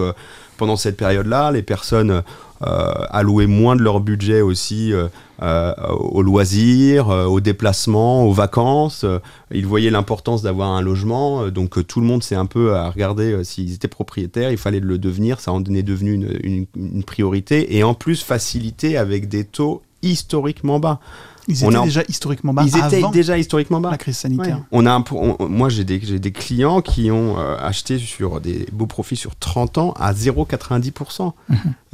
pendant 0.57 0.75
cette 0.75 0.97
période-là, 0.97 1.51
les 1.51 1.63
personnes 1.63 2.23
euh, 2.65 2.93
allouaient 3.09 3.47
moins 3.47 3.75
de 3.75 3.81
leur 3.81 3.99
budget 3.99 4.39
aussi 4.39 4.93
euh, 4.93 5.07
euh, 5.41 5.73
aux 5.89 6.21
loisirs, 6.21 7.09
aux 7.09 7.41
déplacements, 7.41 8.25
aux 8.25 8.31
vacances. 8.31 9.05
Ils 9.51 9.65
voyaient 9.65 9.89
l'importance 9.89 10.43
d'avoir 10.43 10.69
un 10.69 10.81
logement, 10.81 11.49
donc 11.49 11.85
tout 11.85 11.99
le 11.99 12.05
monde 12.05 12.23
s'est 12.23 12.35
un 12.35 12.45
peu 12.45 12.75
à 12.75 12.89
regarder 12.89 13.43
s'ils 13.43 13.73
étaient 13.73 13.87
propriétaires, 13.87 14.51
il 14.51 14.57
fallait 14.57 14.79
le 14.79 14.97
devenir, 14.97 15.39
ça 15.41 15.51
en 15.51 15.63
est 15.65 15.83
devenu 15.83 16.67
une 16.75 17.03
priorité, 17.03 17.75
et 17.75 17.83
en 17.83 17.93
plus 17.93 18.23
facilité 18.23 18.97
avec 18.97 19.27
des 19.27 19.43
taux 19.43 19.81
historiquement 20.01 20.79
bas. 20.79 20.99
Ils 21.47 21.65
on 21.65 21.69
étaient 21.71 21.77
a- 21.79 21.83
déjà 21.83 22.03
historiquement 22.07 22.53
bas 22.53 22.63
Ils 22.63 22.69
étaient 22.77 22.97
avant 22.97 23.11
déjà 23.11 23.37
historiquement 23.37 23.81
bas. 23.81 23.91
la 23.91 23.97
crise 23.97 24.17
sanitaire. 24.17 24.57
Ouais. 24.57 24.63
On 24.71 24.85
a 24.85 24.91
un, 24.93 25.03
on- 25.11 25.47
moi, 25.49 25.67
j'ai 25.69 25.83
des, 25.83 25.99
clients 26.31 26.81
qui 26.81 27.11
ont 27.11 27.37
euh, 27.37 27.57
acheté 27.59 27.97
sur 27.99 28.39
des 28.39 28.65
beaux 28.71 28.87
profits 28.87 29.15
sur 29.17 29.35
30 29.35 29.77
ans 29.77 29.91
à 29.99 30.13
0,90%. 30.13 31.33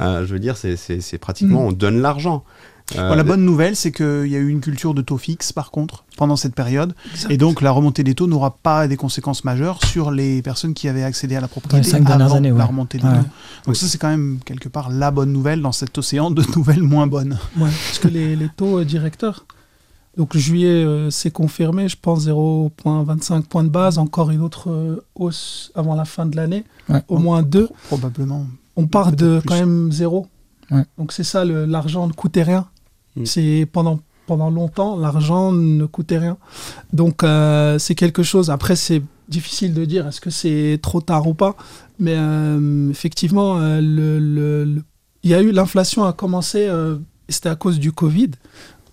Euh, 0.00 0.24
je 0.26 0.32
veux 0.32 0.38
dire, 0.38 0.56
c'est 0.56 1.18
pratiquement, 1.18 1.60
Mhm. 1.62 1.66
on 1.68 1.72
donne 1.72 2.00
l'argent. 2.00 2.44
Euh, 2.98 3.08
Bon, 3.08 3.14
la 3.14 3.22
bonne 3.24 3.44
nouvelle, 3.44 3.76
c'est 3.76 3.92
qu'il 3.92 4.26
y 4.26 4.34
a 4.36 4.38
eu 4.38 4.48
une 4.48 4.60
culture 4.60 4.94
de 4.94 5.02
taux 5.02 5.18
fixe, 5.18 5.52
par 5.52 5.70
contre, 5.70 6.04
pendant 6.16 6.36
cette 6.36 6.54
période. 6.54 6.94
Et 7.28 7.36
donc, 7.36 7.60
la 7.60 7.70
remontée 7.70 8.02
des 8.04 8.14
taux 8.14 8.26
n'aura 8.26 8.56
pas 8.56 8.88
des 8.88 8.96
conséquences 8.96 9.44
majeures 9.44 9.84
sur 9.84 10.10
les 10.10 10.42
personnes 10.42 10.74
qui 10.74 10.88
avaient 10.88 11.04
accédé 11.04 11.36
à 11.36 11.40
la 11.40 11.48
propriété 11.48 11.88
cinq 11.88 12.04
dernières 12.04 12.26
avant 12.26 12.36
années, 12.36 12.52
ouais. 12.52 12.58
la 12.58 12.64
remontée 12.66 12.98
des 12.98 13.04
Ouais. 13.06 13.18
taux. 13.18 13.26
Donc 13.66 13.76
ça, 13.76 13.86
c'est 13.86 13.98
quand 13.98 14.08
même, 14.08 14.38
quelque 14.44 14.68
part, 14.68 14.90
la 14.90 15.10
bonne 15.10 15.32
nouvelle 15.32 15.60
dans 15.62 15.72
cet 15.72 15.96
océan 15.98 16.30
de 16.30 16.42
nouvelles 16.56 16.82
moins 16.82 17.06
bonnes. 17.06 17.38
Ouais, 17.56 17.70
parce 17.86 17.98
que 18.00 18.08
les, 18.08 18.36
les 18.36 18.48
taux 18.48 18.78
euh, 18.80 18.84
directeurs, 18.84 19.44
donc 20.16 20.36
juillet, 20.36 20.84
euh, 20.84 21.10
c'est 21.10 21.30
confirmé, 21.30 21.88
je 21.88 21.96
pense 22.00 22.26
0,25 22.26 23.42
points 23.42 23.64
de 23.64 23.68
base, 23.68 23.98
encore 23.98 24.30
une 24.30 24.40
autre 24.40 24.70
euh, 24.70 25.04
hausse 25.14 25.70
avant 25.74 25.94
la 25.94 26.04
fin 26.04 26.26
de 26.26 26.36
l'année, 26.36 26.64
Ouais. 26.88 27.02
au 27.08 27.18
moins 27.18 27.42
deux. 27.42 27.68
Probablement. 27.86 28.46
On 28.76 28.86
part 28.86 29.12
de 29.12 29.38
plus. 29.40 29.48
quand 29.48 29.54
même 29.54 29.92
zéro. 29.92 30.26
Ouais. 30.70 30.84
Donc 30.98 31.12
c'est 31.12 31.24
ça, 31.24 31.44
l'argent 31.44 32.06
ne 32.06 32.12
coûtait 32.12 32.42
rien. 32.42 32.66
Mm. 33.16 33.24
C'est 33.26 33.66
pendant 33.70 34.00
pendant 34.26 34.50
longtemps, 34.50 34.96
l'argent 34.96 35.50
ne 35.50 35.86
coûtait 35.86 36.18
rien. 36.18 36.36
Donc 36.92 37.24
euh, 37.24 37.78
c'est 37.80 37.96
quelque 37.96 38.22
chose. 38.22 38.50
Après 38.50 38.76
c'est 38.76 39.02
difficile 39.28 39.74
de 39.74 39.84
dire 39.84 40.06
est-ce 40.06 40.20
que 40.20 40.30
c'est 40.30 40.78
trop 40.82 41.00
tard 41.00 41.26
ou 41.26 41.34
pas, 41.34 41.56
mais 41.98 42.14
euh, 42.16 42.90
effectivement 42.90 43.58
euh, 43.58 43.80
le, 43.80 44.18
le- 44.20 44.82
il 45.24 45.30
y 45.30 45.34
a 45.34 45.42
eu 45.42 45.50
l'inflation 45.50 46.04
a 46.04 46.12
commencé. 46.12 46.68
c'était 47.28 47.48
à 47.50 47.56
cause 47.56 47.78
du 47.78 47.92
Covid. 47.92 48.30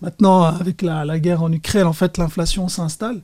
Maintenant, 0.02 0.42
avec 0.42 0.82
la, 0.82 1.04
la 1.04 1.18
guerre 1.18 1.42
en 1.42 1.50
Ukraine, 1.50 1.86
en 1.86 1.92
fait, 1.92 2.18
l'inflation 2.18 2.68
s'installe. 2.68 3.22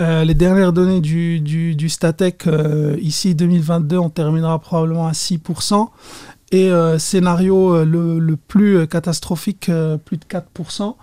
Les 0.00 0.34
dernières 0.34 0.72
données 0.72 1.00
du, 1.00 1.40
du, 1.40 1.74
du 1.74 1.88
Statec, 1.88 2.46
ici 3.00 3.34
2022, 3.34 3.98
on 3.98 4.10
terminera 4.10 4.58
probablement 4.60 5.08
à 5.08 5.12
6%. 5.12 5.88
Et 6.52 6.70
euh, 6.70 6.98
scénario 6.98 7.74
euh, 7.74 7.84
le, 7.84 8.18
le 8.18 8.36
plus 8.36 8.76
euh, 8.76 8.86
catastrophique, 8.86 9.70
plus 10.04 10.16
de 10.16 10.24
4%. 10.24 10.94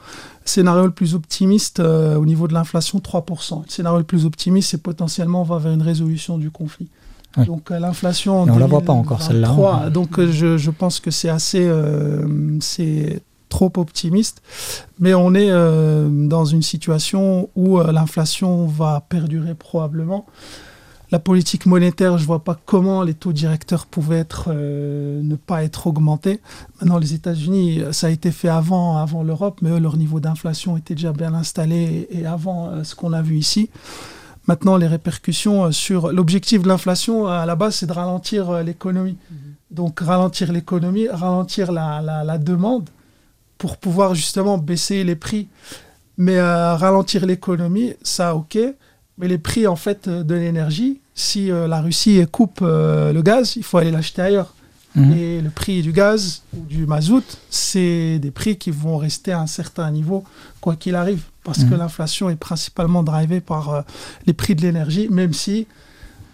Scénario 0.45 0.86
le 0.86 0.91
plus 0.91 1.15
optimiste 1.15 1.79
au 1.79 2.25
niveau 2.25 2.47
de 2.47 2.53
l'inflation, 2.53 2.99
3%. 2.99 3.63
Le 3.63 3.69
scénario 3.69 3.97
le 3.97 4.03
plus 4.03 4.25
optimiste, 4.25 4.71
c'est 4.71 4.82
potentiellement 4.82 5.41
on 5.41 5.45
va 5.45 5.58
vers 5.58 5.71
une 5.71 5.82
résolution 5.82 6.38
du 6.38 6.51
conflit. 6.51 6.89
Oui. 7.38 7.45
Donc 7.45 7.69
l'inflation... 7.69 8.41
on 8.41 8.58
la 8.58 8.67
voit 8.67 8.82
pas 8.82 8.93
encore, 8.93 9.21
celle-là. 9.21 9.47
2023, 9.47 9.89
Donc 9.89 10.19
je, 10.19 10.58
je 10.58 10.71
pense 10.71 10.99
que 10.99 11.12
c'est 11.12 11.29
assez... 11.29 11.71
c'est 12.60 13.23
trop 13.53 13.71
optimiste. 13.77 14.41
Mais 14.99 15.13
on 15.13 15.34
est 15.36 15.51
euh, 15.51 16.10
dans 16.10 16.45
une 16.45 16.63
situation 16.63 17.49
où 17.56 17.79
euh, 17.79 17.91
l'inflation 17.91 18.65
va 18.65 19.06
perdurer 19.08 19.53
probablement. 19.53 20.25
La 21.13 21.19
politique 21.19 21.67
monétaire, 21.67 22.17
je 22.17 22.26
vois 22.26 22.43
pas 22.43 22.58
comment 22.65 23.04
les 23.04 23.13
taux 23.13 23.34
directeurs 23.34 23.86
pouvaient 23.86 24.17
être, 24.17 24.45
euh, 24.47 25.21
ne 25.21 25.36
pas 25.36 25.63
être 25.63 25.86
augmentés. 25.86 26.39
Maintenant, 26.82 26.97
les 26.97 27.13
États-Unis, 27.13 27.84
ça 27.91 28.08
a 28.08 28.10
été 28.10 28.32
fait 28.32 28.49
avant, 28.49 28.97
avant 28.97 29.21
l'Europe, 29.21 29.60
mais 29.62 29.69
eux, 29.69 29.78
leur 29.78 29.95
niveau 29.95 30.19
d'inflation 30.19 30.76
était 30.76 30.95
déjà 30.95 31.13
bien 31.13 31.36
installé 31.36 32.08
et, 32.10 32.21
et 32.21 32.26
avant 32.26 32.69
euh, 32.69 32.84
ce 32.84 32.95
qu'on 32.95 33.13
a 33.13 33.21
vu 33.21 33.38
ici. 33.38 33.69
Maintenant, 34.47 34.76
les 34.76 34.88
répercussions 34.88 35.65
euh, 35.65 35.71
sur 35.71 36.12
l'objectif 36.12 36.63
de 36.63 36.67
l'inflation, 36.67 37.28
à 37.28 37.45
la 37.45 37.56
base, 37.56 37.76
c'est 37.76 37.86
de 37.86 37.93
ralentir 37.93 38.63
l'économie. 38.63 39.17
Donc, 39.69 39.99
ralentir 39.99 40.52
l'économie, 40.52 41.08
ralentir 41.10 41.71
la, 41.71 42.02
la, 42.02 42.23
la 42.23 42.38
demande 42.39 42.89
pour 43.60 43.78
pouvoir 43.78 44.15
justement 44.15 44.58
baisser 44.58 45.04
les 45.04 45.15
prix. 45.15 45.47
Mais 46.17 46.38
euh, 46.39 46.73
ralentir 46.76 47.28
l'économie, 47.28 47.93
ça, 48.02 48.36
ok. 48.36 48.58
Mais 49.17 49.28
les 49.28 49.38
prix, 49.38 49.67
en 49.67 49.76
fait, 49.76 50.08
euh, 50.08 50.23
de 50.23 50.34
l'énergie, 50.36 50.99
si 51.13 51.52
euh, 51.52 51.67
la 51.67 51.82
Russie 51.82 52.23
coupe 52.32 52.60
euh, 52.62 53.13
le 53.13 53.21
gaz, 53.21 53.56
il 53.56 53.63
faut 53.63 53.78
aller 53.78 53.91
l'acheter 53.91 54.21
ailleurs. 54.21 54.54
Mhm. 54.95 55.13
Et 55.17 55.41
le 55.41 55.49
prix 55.49 55.82
du 55.82 55.91
gaz 55.91 56.43
ou 56.56 56.62
du 56.65 56.86
mazout, 56.86 57.23
c'est 57.49 58.19
des 58.19 58.32
prix 58.32 58.58
qui 58.58 58.69
vont 58.71 58.97
rester 58.97 59.32
à 59.32 59.39
un 59.39 59.47
certain 59.47 59.89
niveau, 59.91 60.23
quoi 60.62 60.76
qu'il 60.76 60.95
arrive. 60.95 61.23
Parce 61.43 61.60
Mhm. 61.60 61.69
que 61.69 61.76
l'inflation 61.76 62.30
est 62.30 62.36
principalement 62.36 63.02
drivée 63.04 63.41
par 63.41 63.69
euh, 63.73 63.82
les 64.28 64.34
prix 64.34 64.56
de 64.56 64.62
l'énergie, 64.62 65.08
même 65.10 65.34
si 65.34 65.65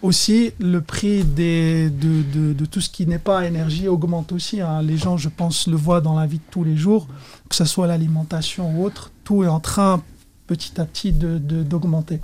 aussi 0.01 0.51
le 0.59 0.79
prix 0.81 1.23
des, 1.25 1.89
de, 1.89 2.21
de- 2.33 2.53
de 2.53 2.65
tout 2.65 2.79
ce 2.81 2.89
qui 2.89 3.05
n'est 3.07 3.17
pas 3.19 3.45
énergie 3.45 3.87
augmente 3.89 4.31
aussi. 4.31 4.61
hein. 4.61 4.81
Les 4.81 4.97
gens, 4.97 5.17
je 5.17 5.27
pense, 5.29 5.67
le 5.67 5.75
voient 5.75 5.99
dans 6.01 6.17
la 6.17 6.25
vie 6.25 6.37
de 6.37 6.43
tous 6.51 6.63
les 6.63 6.77
jours, 6.77 7.07
que 7.49 7.55
ce 7.55 7.65
soit 7.65 7.87
l'alimentation 7.87 8.71
ou 8.77 8.85
autre, 8.85 9.11
tout 9.25 9.43
est 9.43 9.47
en 9.47 9.59
train 9.59 10.01
petit 10.47 10.79
à 10.79 10.85
petit 10.85 11.11
de- 11.11 11.37
d'augmenter. 11.37 12.19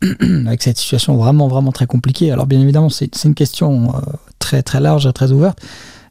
avec 0.46 0.62
cette 0.62 0.78
situation 0.78 1.16
vraiment 1.16 1.48
vraiment 1.48 1.72
très 1.72 1.86
compliquée. 1.86 2.30
Alors 2.30 2.46
bien 2.46 2.60
évidemment 2.60 2.90
c'est 2.90 3.24
une 3.24 3.34
question 3.34 3.94
euh, 3.94 4.00
très 4.38 4.62
très 4.62 4.80
large 4.80 5.06
et 5.06 5.12
très 5.12 5.32
ouverte. 5.32 5.60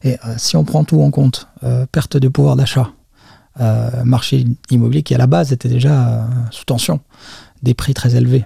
Et 0.04 0.14
euh, 0.24 0.34
si 0.36 0.56
on 0.56 0.64
prend 0.64 0.84
tout 0.84 1.00
en 1.02 1.10
compte, 1.10 1.48
euh, 1.64 1.86
perte 1.90 2.16
de 2.16 2.28
pouvoir 2.28 2.56
d'achat, 2.56 2.90
marché 4.04 4.44
immobilier 4.70 5.02
qui 5.02 5.16
à 5.16 5.18
la 5.18 5.26
base 5.26 5.52
était 5.52 5.68
déjà 5.68 6.28
sous 6.52 6.64
tension, 6.64 7.00
des 7.64 7.74
prix 7.74 7.92
très 7.92 8.14
élevés, 8.14 8.44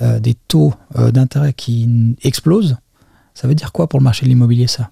des 0.00 0.32
taux 0.48 0.72
d'intérêt 0.94 1.52
qui 1.52 2.16
explosent, 2.22 2.78
ça 3.34 3.48
veut 3.48 3.54
dire 3.54 3.70
quoi 3.70 3.86
pour 3.86 4.00
le 4.00 4.04
marché 4.04 4.24
de 4.24 4.30
l'immobilier 4.30 4.66
ça? 4.66 4.90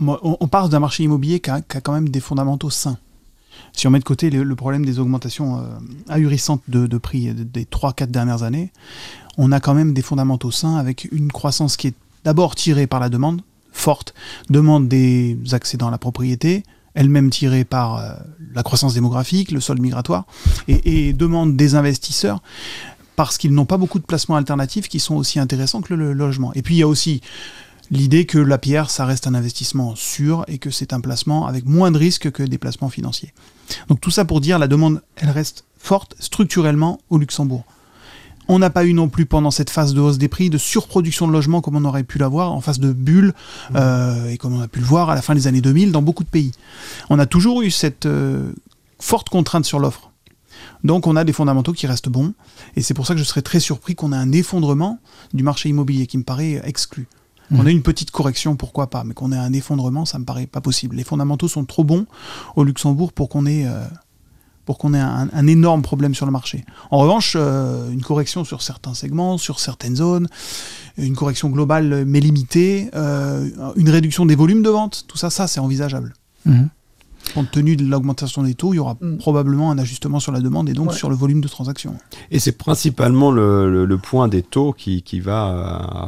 On, 0.00 0.48
parle 0.48 0.70
d'un 0.70 0.80
marché 0.80 1.02
immobilier 1.02 1.40
qui 1.40 1.50
a 1.50 1.60
quand 1.60 1.92
même 1.92 2.08
des 2.08 2.20
fondamentaux 2.20 2.70
sains. 2.70 2.96
Si 3.72 3.86
on 3.86 3.90
met 3.90 3.98
de 3.98 4.04
côté 4.04 4.30
le, 4.30 4.54
problème 4.54 4.84
des 4.84 4.98
augmentations 4.98 5.58
euh, 5.58 5.62
ahurissantes 6.08 6.62
de, 6.68 6.98
prix 6.98 7.32
des 7.34 7.64
3-4 7.64 8.06
dernières 8.06 8.42
années, 8.42 8.72
on 9.36 9.52
a 9.52 9.60
quand 9.60 9.74
même 9.74 9.92
des 9.92 10.02
fondamentaux 10.02 10.50
sains 10.50 10.76
avec 10.76 11.08
une 11.10 11.32
croissance 11.32 11.76
qui 11.76 11.88
est 11.88 11.94
d'abord 12.24 12.54
tirée 12.54 12.86
par 12.86 13.00
la 13.00 13.08
demande 13.08 13.42
forte, 13.72 14.14
demande 14.48 14.88
des 14.88 15.36
accédants 15.52 15.88
à 15.88 15.90
la 15.90 15.98
propriété, 15.98 16.62
elle-même 16.94 17.30
tirée 17.30 17.64
par 17.64 17.96
euh, 17.96 18.14
la 18.54 18.62
croissance 18.62 18.94
démographique, 18.94 19.50
le 19.50 19.60
sol 19.60 19.80
migratoire, 19.80 20.24
et, 20.68 21.12
demande 21.12 21.56
des 21.56 21.74
investisseurs 21.74 22.40
parce 23.16 23.36
qu'ils 23.38 23.52
n'ont 23.52 23.66
pas 23.66 23.76
beaucoup 23.76 23.98
de 23.98 24.04
placements 24.04 24.36
alternatifs 24.36 24.88
qui 24.88 24.98
sont 24.98 25.16
aussi 25.16 25.38
intéressants 25.38 25.82
que 25.82 25.94
le 25.94 26.12
logement. 26.12 26.52
Et 26.54 26.62
puis 26.62 26.76
il 26.76 26.78
y 26.78 26.82
a 26.82 26.88
aussi 26.88 27.20
l'idée 27.90 28.26
que 28.26 28.38
la 28.38 28.58
pierre, 28.58 28.90
ça 28.90 29.04
reste 29.04 29.26
un 29.26 29.34
investissement 29.34 29.94
sûr 29.94 30.44
et 30.48 30.58
que 30.58 30.70
c'est 30.70 30.92
un 30.92 31.00
placement 31.00 31.46
avec 31.46 31.66
moins 31.66 31.90
de 31.90 31.98
risques 31.98 32.30
que 32.30 32.42
des 32.42 32.58
placements 32.58 32.88
financiers. 32.88 33.32
Donc 33.88 34.00
tout 34.00 34.10
ça 34.10 34.24
pour 34.24 34.40
dire 34.40 34.58
la 34.58 34.68
demande, 34.68 35.02
elle 35.16 35.30
reste 35.30 35.64
forte 35.78 36.14
structurellement 36.18 37.00
au 37.10 37.18
Luxembourg. 37.18 37.64
On 38.46 38.58
n'a 38.58 38.68
pas 38.68 38.84
eu 38.84 38.92
non 38.92 39.08
plus 39.08 39.24
pendant 39.24 39.50
cette 39.50 39.70
phase 39.70 39.94
de 39.94 40.00
hausse 40.00 40.18
des 40.18 40.28
prix 40.28 40.50
de 40.50 40.58
surproduction 40.58 41.26
de 41.26 41.32
logements 41.32 41.62
comme 41.62 41.76
on 41.76 41.84
aurait 41.84 42.04
pu 42.04 42.18
l'avoir 42.18 42.52
en 42.52 42.60
phase 42.60 42.78
de 42.78 42.92
bulle 42.92 43.28
mmh. 43.70 43.76
euh, 43.76 44.28
et 44.28 44.36
comme 44.36 44.54
on 44.54 44.60
a 44.60 44.68
pu 44.68 44.80
le 44.80 44.84
voir 44.84 45.08
à 45.08 45.14
la 45.14 45.22
fin 45.22 45.34
des 45.34 45.46
années 45.46 45.62
2000 45.62 45.92
dans 45.92 46.02
beaucoup 46.02 46.24
de 46.24 46.28
pays. 46.28 46.52
On 47.08 47.18
a 47.18 47.26
toujours 47.26 47.62
eu 47.62 47.70
cette 47.70 48.04
euh, 48.04 48.52
forte 48.98 49.30
contrainte 49.30 49.64
sur 49.64 49.78
l'offre. 49.78 50.10
Donc 50.82 51.06
on 51.06 51.16
a 51.16 51.24
des 51.24 51.32
fondamentaux 51.32 51.72
qui 51.72 51.86
restent 51.86 52.10
bons 52.10 52.34
et 52.76 52.82
c'est 52.82 52.92
pour 52.92 53.06
ça 53.06 53.14
que 53.14 53.20
je 53.20 53.24
serais 53.24 53.42
très 53.42 53.60
surpris 53.60 53.94
qu'on 53.94 54.12
ait 54.12 54.16
un 54.16 54.32
effondrement 54.32 54.98
du 55.32 55.42
marché 55.42 55.70
immobilier 55.70 56.06
qui 56.06 56.18
me 56.18 56.24
paraît 56.24 56.60
exclu. 56.64 57.08
On 57.50 57.66
a 57.66 57.70
une 57.70 57.82
petite 57.82 58.10
correction, 58.10 58.56
pourquoi 58.56 58.88
pas, 58.88 59.04
mais 59.04 59.14
qu'on 59.14 59.32
ait 59.32 59.36
un 59.36 59.52
effondrement, 59.52 60.04
ça 60.04 60.18
me 60.18 60.24
paraît 60.24 60.46
pas 60.46 60.60
possible. 60.60 60.96
Les 60.96 61.04
fondamentaux 61.04 61.48
sont 61.48 61.64
trop 61.64 61.84
bons 61.84 62.06
au 62.56 62.64
Luxembourg 62.64 63.12
pour 63.12 63.28
qu'on 63.28 63.46
ait, 63.46 63.66
euh, 63.66 63.84
pour 64.64 64.78
qu'on 64.78 64.94
ait 64.94 65.00
un, 65.00 65.46
énorme 65.46 65.82
problème 65.82 66.14
sur 66.14 66.26
le 66.26 66.32
marché. 66.32 66.64
En 66.90 66.98
revanche, 66.98 67.34
euh, 67.36 67.90
une 67.90 68.02
correction 68.02 68.44
sur 68.44 68.62
certains 68.62 68.94
segments, 68.94 69.38
sur 69.38 69.60
certaines 69.60 69.96
zones, 69.96 70.28
une 70.96 71.14
correction 71.14 71.50
globale 71.50 72.04
mais 72.06 72.20
limitée, 72.20 72.90
euh, 72.94 73.48
une 73.76 73.90
réduction 73.90 74.26
des 74.26 74.36
volumes 74.36 74.62
de 74.62 74.70
vente, 74.70 75.04
tout 75.06 75.18
ça, 75.18 75.30
ça 75.30 75.46
c'est 75.46 75.60
envisageable. 75.60 76.14
Mhm 76.46 76.70
compte 77.32 77.50
tenu 77.50 77.76
de 77.76 77.84
l'augmentation 77.84 78.42
des 78.42 78.54
taux, 78.54 78.72
il 78.72 78.76
y 78.76 78.80
aura 78.80 78.96
mm. 79.00 79.18
probablement 79.18 79.70
un 79.70 79.78
ajustement 79.78 80.20
sur 80.20 80.32
la 80.32 80.40
demande 80.40 80.68
et 80.68 80.72
donc 80.72 80.94
sur 80.94 81.08
le 81.08 81.16
volume 81.16 81.40
de 81.40 81.48
transactions. 81.48 81.96
Et 82.30 82.38
c'est 82.38 82.56
principalement 82.56 83.30
le, 83.30 83.98
point 84.02 84.28
des 84.28 84.42
taux 84.42 84.72
qui, 84.72 85.20
va 85.20 85.46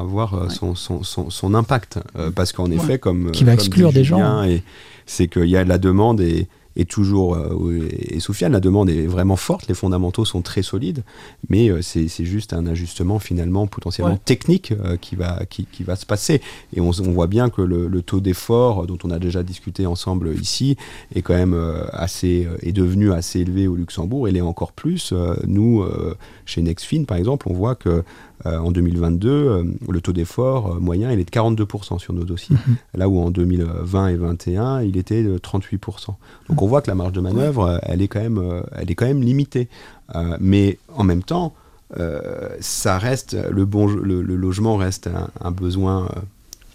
avoir 0.01 0.35
euh, 0.35 0.49
son, 0.49 0.75
son, 0.75 1.55
impact. 1.55 1.99
Euh, 2.17 2.31
parce 2.31 2.53
qu'en 2.53 2.71
effet, 2.71 2.99
comme. 2.99 3.31
Qui 3.31 3.45
va 3.45 3.55
exclure 3.55 3.93
des 3.93 4.05
gens. 4.05 4.45
C'est 5.09 5.29
qu'il 5.29 5.47
y 5.47 5.57
a 5.57 5.65
la 5.65 5.79
demande 5.79 6.21
et 6.21 6.49
est 6.77 6.89
toujours, 6.89 7.35
euh, 7.35 7.89
et 7.91 8.21
Soufiane, 8.21 8.53
la 8.53 8.61
demande 8.61 8.91
est 8.91 9.07
vraiment 9.07 9.37
forte, 9.37 9.67
les 9.69 9.75
fondamentaux 9.75 10.25
sont 10.25 10.43
très 10.43 10.63
solides, 10.63 11.03
mais 11.49 11.71
euh, 11.71 11.81
c'est 11.83 12.09
juste 12.25 12.53
un 12.53 12.67
ajustement 12.67 13.19
finalement 13.19 13.67
potentiellement 13.67 14.19
technique 14.19 14.73
euh, 14.73 14.97
qui, 14.97 15.17
va, 15.17 15.45
qui, 15.49 15.67
qui, 15.67 15.83
va 15.83 15.97
se 15.97 16.07
passer. 16.07 16.41
Et 16.75 16.81
on, 16.81 16.91
on 16.91 17.13
voit 17.13 17.27
bien 17.27 17.49
que 17.49 17.63
le, 17.63 17.89
le 17.89 18.03
taux 18.03 18.21
d'effort, 18.21 18.87
dont 18.87 18.99
on 19.05 19.11
a 19.11 19.19
déjà 19.19 19.43
discuté 19.43 19.87
ensemble 19.87 20.35
ici, 20.35 20.77
est 21.15 21.23
quand 21.23 21.35
même 21.35 21.57
assez, 21.93 22.47
est 22.63 22.73
devenu 22.73 23.13
assez 23.13 23.41
élevé 23.41 23.67
au 23.67 23.77
Luxembourg, 23.77 24.29
et 24.29 24.33
l'est 24.33 24.41
encore 24.41 24.73
plus. 24.73 25.13
nous, 25.47 25.85
chez 26.45 26.63
Nexfin, 26.63 27.05
par 27.05 27.17
exemple, 27.17 27.49
on 27.49 27.55
voit 27.55 27.75
que 27.75 28.05
euh, 28.45 28.59
en 28.59 28.71
2022, 28.71 29.29
euh, 29.31 29.65
le 29.89 30.01
taux 30.01 30.13
d'effort 30.13 30.75
euh, 30.75 30.79
moyen, 30.79 31.11
il 31.11 31.19
est 31.19 31.25
de 31.25 31.31
42% 31.31 31.99
sur 31.99 32.13
nos 32.13 32.25
dossiers. 32.25 32.57
Mhm. 32.57 32.77
Là 32.95 33.09
où 33.09 33.19
en 33.19 33.31
2020 33.31 34.09
et 34.09 34.17
2021, 34.17 34.83
il 34.83 34.97
était 34.97 35.23
de 35.23 35.39
38%. 35.39 36.15
Donc 36.49 36.63
on 36.63 36.67
voit 36.67 36.83
que 36.83 36.89
la 36.89 36.95
marge 36.95 37.13
de 37.13 37.21
manœuvre, 37.21 37.81
elle, 37.83 38.03
est 38.03 38.09
quand 38.09 38.21
même, 38.21 38.63
elle 38.77 38.91
est 38.91 38.95
quand 38.95 39.07
même 39.07 39.23
limitée. 39.23 39.69
mais 40.41 40.79
en 40.95 41.05
même 41.05 41.23
temps, 41.23 41.55
ça 42.61 42.99
reste, 42.99 43.37
le, 43.51 43.65
bon, 43.65 43.87
le, 43.87 44.23
logement 44.23 44.77
reste 44.77 45.09
un, 45.41 45.51
besoin 45.51 46.09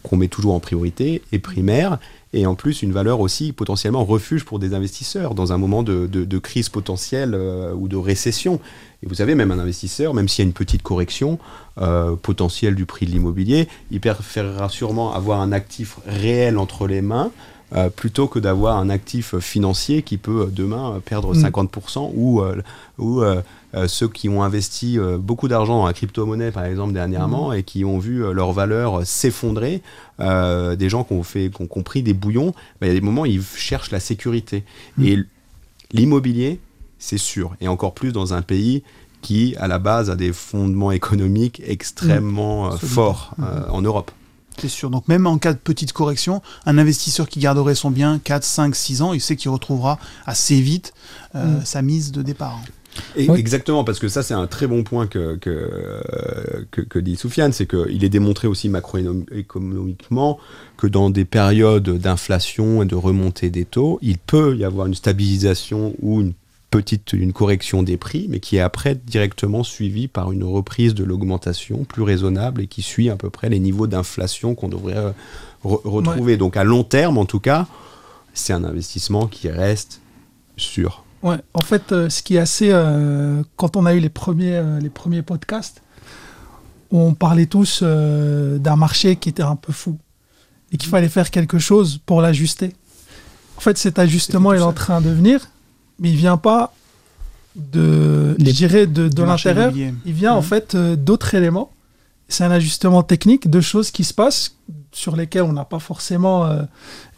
qu'on 0.03 0.17
met 0.17 0.27
toujours 0.27 0.55
en 0.55 0.59
priorité 0.59 1.21
et 1.31 1.39
primaire 1.39 1.99
et 2.33 2.45
en 2.45 2.55
plus 2.55 2.81
une 2.81 2.91
valeur 2.91 3.19
aussi 3.19 3.51
potentiellement 3.51 4.05
refuge 4.05 4.45
pour 4.45 4.59
des 4.59 4.73
investisseurs 4.73 5.35
dans 5.35 5.53
un 5.53 5.57
moment 5.57 5.83
de, 5.83 6.07
de, 6.07 6.39
crise 6.39 6.69
potentielle 6.69 7.37
ou 7.75 7.87
de 7.87 7.97
récession. 7.97 8.59
Et 9.03 9.07
vous 9.07 9.15
savez, 9.15 9.33
même 9.35 9.51
un 9.51 9.59
investisseur, 9.59 10.13
même 10.13 10.27
s'il 10.27 10.43
y 10.43 10.45
a 10.45 10.47
une 10.47 10.53
petite 10.53 10.83
correction 10.83 11.39
euh, 11.79 12.15
potentielle 12.15 12.75
du 12.75 12.85
prix 12.85 13.05
de 13.05 13.11
l'immobilier, 13.11 13.67
il 13.89 13.99
préférera 13.99 14.69
sûrement 14.69 15.13
avoir 15.13 15.41
un 15.41 15.51
actif 15.51 15.97
réel 16.05 16.57
entre 16.59 16.85
les 16.85 17.01
mains 17.01 17.31
euh, 17.73 17.89
plutôt 17.89 18.27
que 18.27 18.37
d'avoir 18.37 18.77
un 18.77 18.89
actif 18.89 19.39
financier 19.39 20.03
qui 20.03 20.17
peut 20.17 20.41
euh, 20.41 20.45
demain 20.51 21.01
perdre 21.03 21.33
50% 21.33 22.11
mm. 22.13 22.19
ou, 22.19 23.23
ou 23.73 23.87
ceux 23.87 24.07
qui 24.07 24.29
ont 24.29 24.43
investi 24.43 24.97
beaucoup 25.19 25.47
d'argent 25.47 25.79
dans 25.79 25.85
la 25.85 25.93
crypto-monnaie 25.93 26.51
par 26.51 26.65
exemple 26.65 26.93
dernièrement 26.93 27.51
mm. 27.51 27.55
et 27.55 27.63
qui 27.63 27.85
ont 27.85 27.99
vu 27.99 28.21
leur 28.33 28.51
valeur 28.51 29.05
s'effondrer, 29.05 29.81
des 30.19 30.89
gens 30.89 31.03
qui 31.03 31.13
ont, 31.13 31.23
fait, 31.23 31.49
qui 31.49 31.61
ont 31.61 31.67
compris 31.67 32.03
des 32.03 32.13
bouillons, 32.13 32.53
ben, 32.79 32.87
il 32.87 32.89
y 32.89 32.91
a 32.91 32.99
des 32.99 33.05
moments 33.05 33.21
où 33.21 33.27
ils 33.27 33.41
cherchent 33.41 33.91
la 33.91 33.99
sécurité. 33.99 34.63
Mm. 34.97 35.03
Et 35.05 35.19
l'immobilier, 35.91 36.59
c'est 36.99 37.17
sûr. 37.17 37.55
Et 37.61 37.67
encore 37.67 37.93
plus 37.93 38.11
dans 38.11 38.33
un 38.33 38.41
pays 38.41 38.83
qui, 39.21 39.55
à 39.57 39.67
la 39.67 39.79
base, 39.79 40.09
a 40.09 40.15
des 40.15 40.33
fondements 40.33 40.91
économiques 40.91 41.61
extrêmement 41.65 42.69
mmh. 42.69 42.73
euh, 42.73 42.77
forts 42.77 43.35
euh, 43.39 43.67
en 43.69 43.81
Europe. 43.81 44.11
C'est 44.57 44.67
sûr. 44.69 44.89
Donc 44.89 45.07
même 45.07 45.27
en 45.27 45.37
cas 45.37 45.53
de 45.53 45.57
petite 45.57 45.93
correction, 45.93 46.41
un 46.65 46.77
investisseur 46.77 47.29
qui 47.29 47.39
garderait 47.39 47.75
son 47.75 47.89
bien 47.89 48.19
4, 48.19 48.43
5, 48.43 48.75
6 48.75 49.01
ans, 49.01 49.13
il 49.13 49.21
sait 49.21 49.35
qu'il 49.35 49.49
retrouvera 49.49 49.97
assez 50.25 50.59
vite 50.59 50.93
euh, 51.35 51.59
mmh. 51.59 51.65
sa 51.65 51.81
mise 51.81 52.11
de 52.11 52.21
départ. 52.21 52.59
Exactement, 53.15 53.83
parce 53.83 53.99
que 53.99 54.07
ça 54.07 54.23
c'est 54.23 54.33
un 54.33 54.47
très 54.47 54.67
bon 54.67 54.83
point 54.83 55.07
que, 55.07 55.35
que, 55.37 56.65
que, 56.71 56.99
dit 56.99 57.15
Soufiane, 57.15 57.53
c'est 57.53 57.65
qu'il 57.65 58.03
est 58.03 58.09
démontré 58.09 58.47
aussi 58.47 58.69
macroéconomiquement 58.69 60.39
que 60.77 60.87
dans 60.87 61.09
des 61.09 61.25
périodes 61.25 61.89
d'inflation 61.89 62.83
et 62.83 62.85
de 62.85 62.95
remontée 62.95 63.49
des 63.49 63.65
taux, 63.65 63.99
il 64.01 64.17
peut 64.17 64.55
y 64.57 64.63
avoir 64.63 64.87
une 64.87 64.95
stabilisation 64.95 65.95
ou 66.01 66.21
une 66.21 66.33
petite 66.71 67.13
une 67.13 67.33
correction 67.33 67.83
des 67.83 67.97
prix, 67.97 68.27
mais 68.29 68.39
qui 68.39 68.55
est 68.55 68.61
après 68.61 68.95
directement 68.95 69.63
suivie 69.63 70.07
par 70.07 70.31
une 70.31 70.43
reprise 70.43 70.95
de 70.95 71.03
l'augmentation 71.03 71.83
plus 71.83 72.01
raisonnable 72.01 72.61
et 72.61 72.67
qui 72.67 72.81
suit 72.81 73.09
à 73.09 73.17
peu 73.17 73.29
près 73.29 73.49
les 73.49 73.59
niveaux 73.59 73.87
d'inflation 73.87 74.55
qu'on 74.55 74.69
devrait 74.69 74.97
euh, 74.97 75.11
retrouver. 75.63 76.37
Donc 76.37 76.57
à 76.57 76.63
long 76.63 76.83
terme, 76.83 77.17
en 77.17 77.25
tout 77.25 77.41
cas, 77.41 77.67
c'est 78.33 78.53
un 78.53 78.63
investissement 78.63 79.27
qui 79.27 79.49
reste 79.49 80.01
sûr. 80.55 81.03
Ouais, 81.23 81.37
en 81.53 81.61
fait, 81.61 81.91
euh, 81.91 82.09
ce 82.09 82.23
qui 82.23 82.35
est 82.35 82.39
assez. 82.39 82.69
Euh, 82.71 83.43
quand 83.55 83.75
on 83.75 83.85
a 83.85 83.93
eu 83.93 83.99
les 83.99 84.09
premiers, 84.09 84.61
les 84.81 84.89
premiers 84.89 85.21
podcasts, 85.21 85.81
on 86.91 87.13
parlait 87.13 87.45
tous 87.45 87.83
d'un 87.83 88.75
marché 88.75 89.15
qui 89.15 89.29
était 89.29 89.43
un 89.43 89.55
peu 89.55 89.71
fou 89.71 89.97
et 90.71 90.77
qu'il 90.77 90.89
fallait 90.89 91.09
faire 91.09 91.31
quelque 91.31 91.59
chose 91.59 91.99
pour 92.05 92.21
l'ajuster. 92.21 92.73
En 93.57 93.61
fait, 93.61 93.77
cet 93.77 93.99
ajustement 93.99 94.53
est 94.53 94.61
en 94.61 94.73
train 94.73 95.01
de 95.01 95.09
venir 95.09 95.47
mais 96.01 96.09
il 96.09 96.17
vient 96.17 96.35
pas 96.35 96.73
de, 97.55 98.35
je 98.39 98.85
de, 98.85 99.07
de 99.07 99.23
l'intérieur. 99.23 99.71
Il 100.05 100.13
vient 100.13 100.33
en 100.33 100.39
mmh. 100.39 100.43
fait 100.43 100.75
euh, 100.75 100.95
d'autres 100.97 101.35
éléments. 101.35 101.71
C'est 102.27 102.43
un 102.43 102.51
ajustement 102.51 103.03
technique 103.03 103.49
de 103.49 103.61
choses 103.61 103.91
qui 103.91 104.03
se 104.03 104.13
passent 104.13 104.55
sur 104.91 105.15
lesquelles 105.15 105.43
on 105.43 105.53
n'a 105.53 105.65
pas 105.65 105.79
forcément, 105.79 106.45
euh, 106.45 106.63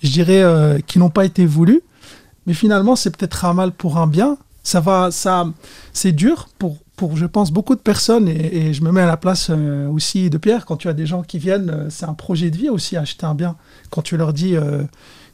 je 0.01 0.09
dirais, 0.09 0.41
euh, 0.41 0.79
qui 0.79 0.99
n'ont 0.99 1.11
pas 1.11 1.25
été 1.25 1.45
voulues. 1.45 1.81
Mais 2.45 2.53
finalement, 2.53 2.95
c'est 2.95 3.15
peut-être 3.15 3.45
un 3.45 3.53
mal 3.53 3.71
pour 3.71 3.97
un 3.97 4.07
bien. 4.07 4.37
Ça 4.63 4.79
va, 4.79 5.11
ça, 5.11 5.45
c'est 5.91 6.11
dur 6.11 6.49
pour, 6.57 6.77
pour, 6.95 7.17
je 7.17 7.25
pense, 7.25 7.51
beaucoup 7.51 7.75
de 7.75 7.81
personnes. 7.81 8.27
Et, 8.27 8.67
et 8.67 8.73
je 8.73 8.83
me 8.83 8.91
mets 8.91 9.01
à 9.01 9.05
la 9.05 9.17
place 9.17 9.51
aussi 9.91 10.29
de 10.29 10.37
Pierre. 10.37 10.65
Quand 10.65 10.77
tu 10.77 10.87
as 10.87 10.93
des 10.93 11.05
gens 11.05 11.21
qui 11.21 11.39
viennent, 11.39 11.87
c'est 11.89 12.05
un 12.05 12.13
projet 12.13 12.49
de 12.49 12.57
vie 12.57 12.69
aussi 12.69 12.97
acheter 12.97 13.25
un 13.25 13.35
bien. 13.35 13.55
Quand 13.89 14.01
tu 14.01 14.17
leur 14.17 14.33
dis 14.33 14.55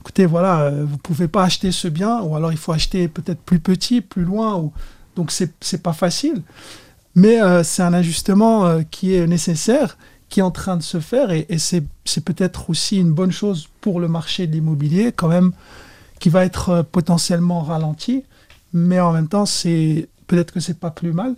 écoutez, 0.02 0.26
voilà, 0.26 0.62
euh, 0.62 0.86
vous 0.88 0.98
pouvez 0.98 1.28
pas 1.28 1.44
acheter 1.44 1.72
ce 1.72 1.88
bien, 1.88 2.22
ou 2.22 2.36
alors 2.36 2.52
il 2.52 2.58
faut 2.58 2.72
acheter 2.72 3.08
peut-être 3.08 3.42
plus 3.42 3.60
petit, 3.60 4.02
plus 4.02 4.24
loin, 4.24 4.56
ou... 4.56 4.72
donc 5.16 5.32
c'est 5.32 5.84
pas 5.84 5.94
facile. 5.94 6.42
Mais 7.16 7.42
euh, 7.42 7.64
c'est 7.64 7.84
un 7.84 7.94
ajustement 7.94 8.66
euh, 8.66 8.82
qui 8.90 9.14
est 9.14 9.28
nécessaire, 9.28 9.98
qui 10.30 10.40
est 10.40 10.44
en 10.44 10.52
train 10.52 10.78
de 10.78 10.84
se 10.84 11.00
faire, 11.00 11.32
et, 11.32 11.46
c'est 11.58 11.84
peut-être 12.24 12.70
aussi 12.70 12.98
une 12.98 13.12
bonne 13.12 13.32
chose 13.32 13.68
pour 13.82 14.00
le 14.00 14.08
marché 14.08 14.48
de 14.48 14.54
l'immobilier, 14.54 15.12
quand 15.12 15.28
même, 15.28 15.52
qui 16.20 16.30
va 16.30 16.46
être 16.46 16.84
potentiellement 16.92 17.62
ralenti, 17.62 18.24
mais 18.74 19.00
en 19.00 19.12
même 19.14 19.28
temps, 19.28 19.46
c'est 19.46 20.10
peut-être 20.28 20.52
que 20.52 20.60
c'est 20.60 20.80
pas 20.80 20.92
plus 20.92 21.14
mal. 21.14 21.36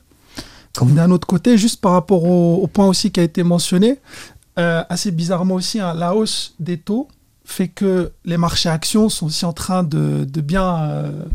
D'un 0.81 1.11
autre 1.11 1.27
côté, 1.27 1.57
juste 1.57 1.81
par 1.81 1.91
rapport 1.91 2.23
au, 2.23 2.65
point 2.67 2.87
aussi 2.87 3.11
qui 3.11 3.19
a 3.19 3.23
été 3.23 3.43
mentionné, 3.43 3.99
assez 4.55 5.11
bizarrement 5.11 5.55
aussi, 5.55 5.79
hein, 5.79 5.93
la 5.93 6.15
hausse 6.15 6.55
des 6.59 6.77
taux 6.77 7.07
fait 7.51 7.67
que 7.67 8.11
les 8.25 8.37
marchés 8.37 8.69
actions 8.69 9.09
sont 9.09 9.27
aussi 9.27 9.45
en 9.45 9.53
train 9.53 9.83
de, 9.83 10.25
bien, 10.41 10.79
euh, 10.83 11.25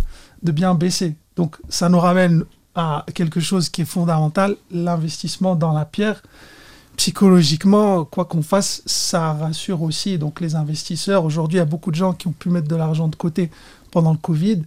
de 0.43 0.53
bien 0.53 0.75
baisser. 0.75 1.15
Donc 1.37 1.57
ça 1.69 1.89
nous 1.89 2.01
ramène 2.01 2.45
à 2.75 3.05
quelque 3.15 3.41
chose 3.41 3.69
qui 3.69 3.83
est 3.83 3.87
fondamental, 3.87 4.57
l'investissement 4.71 5.55
dans 5.55 5.73
la 5.73 5.85
pierre. 5.85 6.23
Psychologiquement, 6.97 8.05
quoi 8.05 8.25
qu'on 8.25 8.43
fasse, 8.43 8.83
ça 8.87 9.33
rassure 9.35 9.83
aussi 9.83 10.19
donc 10.19 10.41
les 10.41 10.55
investisseurs. 10.55 11.25
Aujourd'hui, 11.25 11.57
il 11.57 11.61
y 11.61 11.63
a 11.63 11.67
beaucoup 11.67 11.91
de 11.91 11.97
gens 11.97 12.13
qui 12.13 12.27
ont 12.27 12.33
pu 12.33 12.49
mettre 12.49 12.69
de 12.69 12.77
l'argent 12.77 13.09
de 13.09 13.17
côté 13.17 13.51
pendant 13.91 14.13
le 14.13 14.19
Covid. 14.19 14.63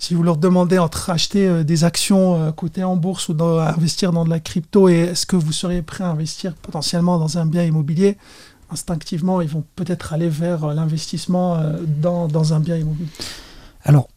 si 0.00 0.14
vous 0.14 0.22
leur 0.22 0.36
demandez 0.36 0.78
entre 0.78 1.10
acheter 1.10 1.64
des 1.64 1.84
actions 1.84 2.52
cotées 2.52 2.84
en 2.84 2.96
bourse 2.96 3.28
ou 3.28 3.42
investir 3.42 4.12
dans 4.12 4.24
de 4.24 4.30
la 4.30 4.40
crypto, 4.40 4.88
et 4.88 4.94
est-ce 4.94 5.26
que 5.26 5.36
vous 5.36 5.52
seriez 5.52 5.82
prêt 5.82 6.04
à 6.04 6.08
investir 6.08 6.54
potentiellement 6.54 7.18
dans 7.18 7.38
un 7.38 7.46
bien 7.46 7.64
immobilier, 7.64 8.16
instinctivement, 8.70 9.40
ils 9.40 9.48
vont 9.48 9.64
peut-être 9.76 10.12
aller 10.12 10.28
vers 10.28 10.68
l'investissement 10.68 11.60
dans, 12.00 12.54
un 12.54 12.60
bien 12.60 12.76
immobilier. 12.76 13.10
Alors, 13.82 14.08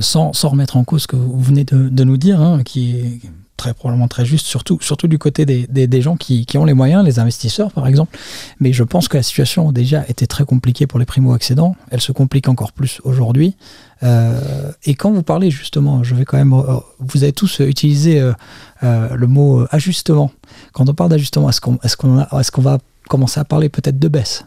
sans, 0.00 0.32
sans, 0.32 0.48
remettre 0.48 0.76
en 0.76 0.84
cause 0.84 1.02
ce 1.02 1.06
que 1.06 1.16
vous 1.16 1.40
venez 1.40 1.64
de, 1.64 1.88
de 1.88 2.04
nous 2.04 2.16
dire, 2.16 2.40
hein, 2.40 2.62
qui 2.64 2.96
est 2.96 3.20
très 3.56 3.74
probablement 3.74 4.08
très 4.08 4.24
juste, 4.24 4.46
surtout, 4.46 4.78
surtout 4.80 5.08
du 5.08 5.18
côté 5.18 5.46
des, 5.46 5.66
des, 5.66 6.02
gens 6.02 6.16
qui, 6.16 6.44
qui, 6.46 6.58
ont 6.58 6.64
les 6.64 6.74
moyens, 6.74 7.04
les 7.04 7.18
investisseurs 7.18 7.72
par 7.72 7.86
exemple. 7.86 8.16
Mais 8.60 8.72
je 8.72 8.82
pense 8.82 9.08
que 9.08 9.16
la 9.16 9.22
situation 9.22 9.72
déjà 9.72 10.04
été 10.08 10.26
très 10.26 10.44
compliquée 10.44 10.86
pour 10.86 10.98
les 10.98 11.04
primo-accédants. 11.04 11.76
Elle 11.90 12.00
se 12.00 12.12
complique 12.12 12.48
encore 12.48 12.72
plus 12.72 13.00
aujourd'hui. 13.04 13.56
Euh, 14.02 14.72
et 14.84 14.94
quand 14.94 15.12
vous 15.12 15.22
parlez 15.22 15.50
justement, 15.50 16.02
je 16.02 16.14
vais 16.14 16.24
quand 16.24 16.36
même, 16.36 16.52
euh, 16.52 16.78
vous 16.98 17.22
avez 17.22 17.32
tous 17.32 17.60
utilisé 17.60 18.20
euh, 18.20 19.14
le 19.14 19.26
mot 19.26 19.64
ajustement. 19.70 20.30
Quand 20.72 20.88
on 20.88 20.94
parle 20.94 21.10
d'ajustement, 21.10 21.48
est-ce 21.48 21.60
qu'on 21.60 21.76
est 22.18 22.58
va 22.58 22.78
commencer 23.08 23.40
à 23.40 23.44
parler 23.44 23.68
peut-être 23.68 23.98
de 23.98 24.08
baisse? 24.08 24.44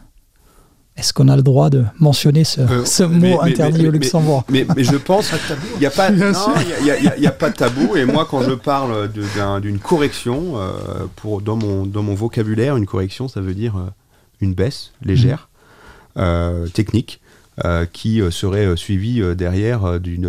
Est-ce 0.98 1.12
qu'on 1.12 1.28
a 1.28 1.36
le 1.36 1.42
droit 1.42 1.70
de 1.70 1.84
mentionner 2.00 2.42
ce, 2.42 2.60
euh, 2.60 3.08
mot 3.08 3.40
interdit 3.40 3.86
au 3.86 3.90
Luxembourg 3.92 4.44
mais, 4.50 4.66
je 4.76 4.96
pense 4.96 5.30
qu'il 5.46 5.78
n'y 5.78 5.86
a, 5.86 5.90
pas, 5.90 6.08
a, 6.08 7.30
pas 7.30 7.50
de 7.50 7.54
tabou. 7.54 7.96
Et 7.96 8.04
moi, 8.04 8.26
quand 8.28 8.42
je 8.42 8.50
parle 8.50 9.08
d'une 9.60 9.78
correction, 9.78 10.54
euh, 10.56 10.72
pour, 11.14 11.40
dans, 11.40 11.56
mon, 11.56 11.86
dans 11.86 12.02
mon 12.02 12.14
vocabulaire, 12.14 12.76
une 12.76 12.86
correction, 12.86 13.28
ça 13.28 13.40
veut 13.40 13.54
dire 13.54 13.76
euh, 13.76 13.86
une 14.40 14.54
baisse 14.54 14.92
légère, 15.02 15.48
mmh. 16.16 16.68
technique. 16.74 17.20
Euh, 17.64 17.86
qui 17.92 18.20
euh, 18.20 18.30
serait 18.30 18.66
euh, 18.66 18.76
suivi 18.76 19.20
derrière 19.34 19.98
d'une 19.98 20.26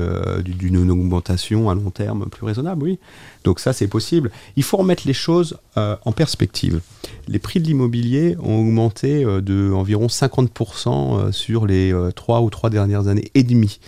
augmentation 0.90 1.70
à 1.70 1.76
long 1.76 1.92
terme 1.92 2.28
plus 2.28 2.44
raisonnable, 2.44 2.84
oui. 2.84 3.00
Donc 3.44 3.60
ça, 3.60 3.72
c'est 3.72 3.88
possible. 3.88 4.32
Il 4.56 4.64
faut 4.64 4.78
remettre 4.78 5.04
les 5.06 5.14
choses 5.14 5.58
en 5.78 6.12
perspective. 6.12 6.82
Les 7.30 7.40
prix 7.40 7.62
de 7.62 7.66
l'immobilier 7.66 8.36
ont 8.44 8.60
augmenté 8.60 9.24
de 9.24 9.72
environ 9.72 10.08
50% 10.08 11.32
sur 11.32 11.66
les 11.66 11.96
3 12.16 12.42
ou 12.42 12.50
3 12.50 12.70
dernières 12.70 13.08
années 13.08 13.32
et 13.36 13.44
demi. 13.44 13.80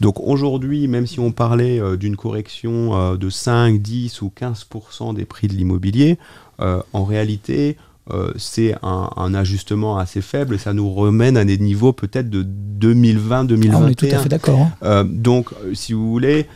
Donc 0.00 0.20
aujourd'hui, 0.20 0.86
même 0.86 1.08
si 1.08 1.18
on 1.18 1.32
parlait 1.32 1.80
d'une 1.96 2.16
correction 2.16 3.16
de 3.16 3.30
5, 3.30 3.82
10 3.82 4.22
ou 4.22 4.32
15% 4.40 5.14
des 5.14 5.24
prix 5.24 5.48
de 5.48 5.54
l'immobilier, 5.54 6.16
en 6.60 7.04
réalité, 7.04 7.76
euh, 8.10 8.32
c'est 8.36 8.74
un, 8.82 9.34
ajustement 9.34 9.98
assez 9.98 10.20
faible 10.20 10.56
et 10.56 10.58
ça 10.58 10.72
nous 10.72 10.90
remène 10.92 11.36
à 11.36 11.44
des 11.44 11.58
niveaux 11.58 11.92
peut-être 11.92 12.28
de 12.28 12.42
2020-2021. 12.42 13.70
Ah, 13.72 13.78
on 13.78 13.88
est 13.88 13.94
tout 13.94 14.06
à 14.06 14.18
fait 14.18 14.28
d'accord. 14.28 14.60
Hein. 14.60 14.72
Euh, 14.82 15.04
donc, 15.04 15.50
euh, 15.52 15.74
si 15.74 15.92
vous 15.92 16.10
voulez, 16.10 16.46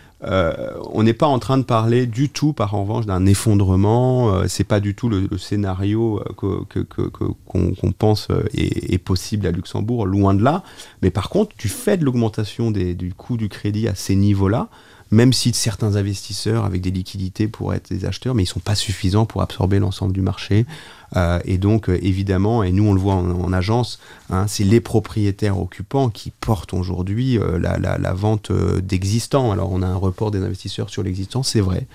on 0.92 1.02
n'est 1.02 1.12
pas 1.12 1.26
en 1.26 1.38
train 1.38 1.58
de 1.58 1.64
parler 1.64 2.06
du 2.06 2.30
tout, 2.30 2.54
par 2.54 2.74
en 2.74 2.84
revanche, 2.84 3.04
d'un 3.04 3.26
effondrement. 3.26 4.48
c'est 4.48 4.64
pas 4.64 4.80
du 4.80 4.94
tout 4.94 5.10
le, 5.10 5.28
scénario 5.36 6.24
qu'on 6.34 7.92
pense 7.92 8.28
est, 8.54 8.96
possible 8.96 9.46
à 9.46 9.50
Luxembourg, 9.50 10.06
loin 10.06 10.32
de 10.32 10.42
là. 10.42 10.62
Mais 11.02 11.10
par 11.10 11.28
contre, 11.28 11.54
du 11.58 11.68
fait 11.68 11.98
de 11.98 12.06
l'augmentation 12.06 12.70
du 12.70 13.12
coût 13.14 13.36
du 13.36 13.50
crédit 13.50 13.86
à 13.86 13.94
ces 13.94 14.16
niveaux-là, 14.16 14.70
même 15.10 15.34
si 15.34 15.52
certains 15.52 15.96
investisseurs 15.96 16.64
avec 16.64 16.80
des 16.80 16.90
liquidités 16.90 17.46
pourraient 17.46 17.76
être 17.76 17.90
des 17.90 18.06
acheteurs, 18.06 18.34
mais 18.34 18.44
ils 18.44 18.46
ne 18.46 18.52
sont 18.52 18.60
pas 18.60 18.74
suffisants 18.74 19.26
pour 19.26 19.42
absorber 19.42 19.78
l'ensemble 19.78 20.14
du 20.14 20.22
marché. 20.22 20.64
Euh, 21.16 21.38
et 21.44 21.58
donc, 21.58 21.88
euh, 21.88 21.98
évidemment, 22.02 22.62
et 22.62 22.72
nous 22.72 22.84
on 22.84 22.92
le 22.92 23.00
voit 23.00 23.14
en, 23.14 23.52
agence, 23.52 24.00
hein, 24.30 24.46
c'est 24.48 24.64
les 24.64 24.80
propriétaires 24.80 25.60
occupants 25.60 26.08
qui 26.10 26.30
portent 26.30 26.74
aujourd'hui 26.74 27.38
euh, 27.38 27.58
la, 27.58 28.12
vente 28.12 28.50
d'existants. 28.52 29.52
Alors, 29.52 29.70
on 29.72 29.82
a 29.82 29.86
un 29.86 29.96
report 29.96 30.30
des 30.30 30.42
investisseurs 30.42 30.90
sur 30.90 31.02
l'existant, 31.02 31.42
c'est 31.42 31.60
vrai, 31.60 31.86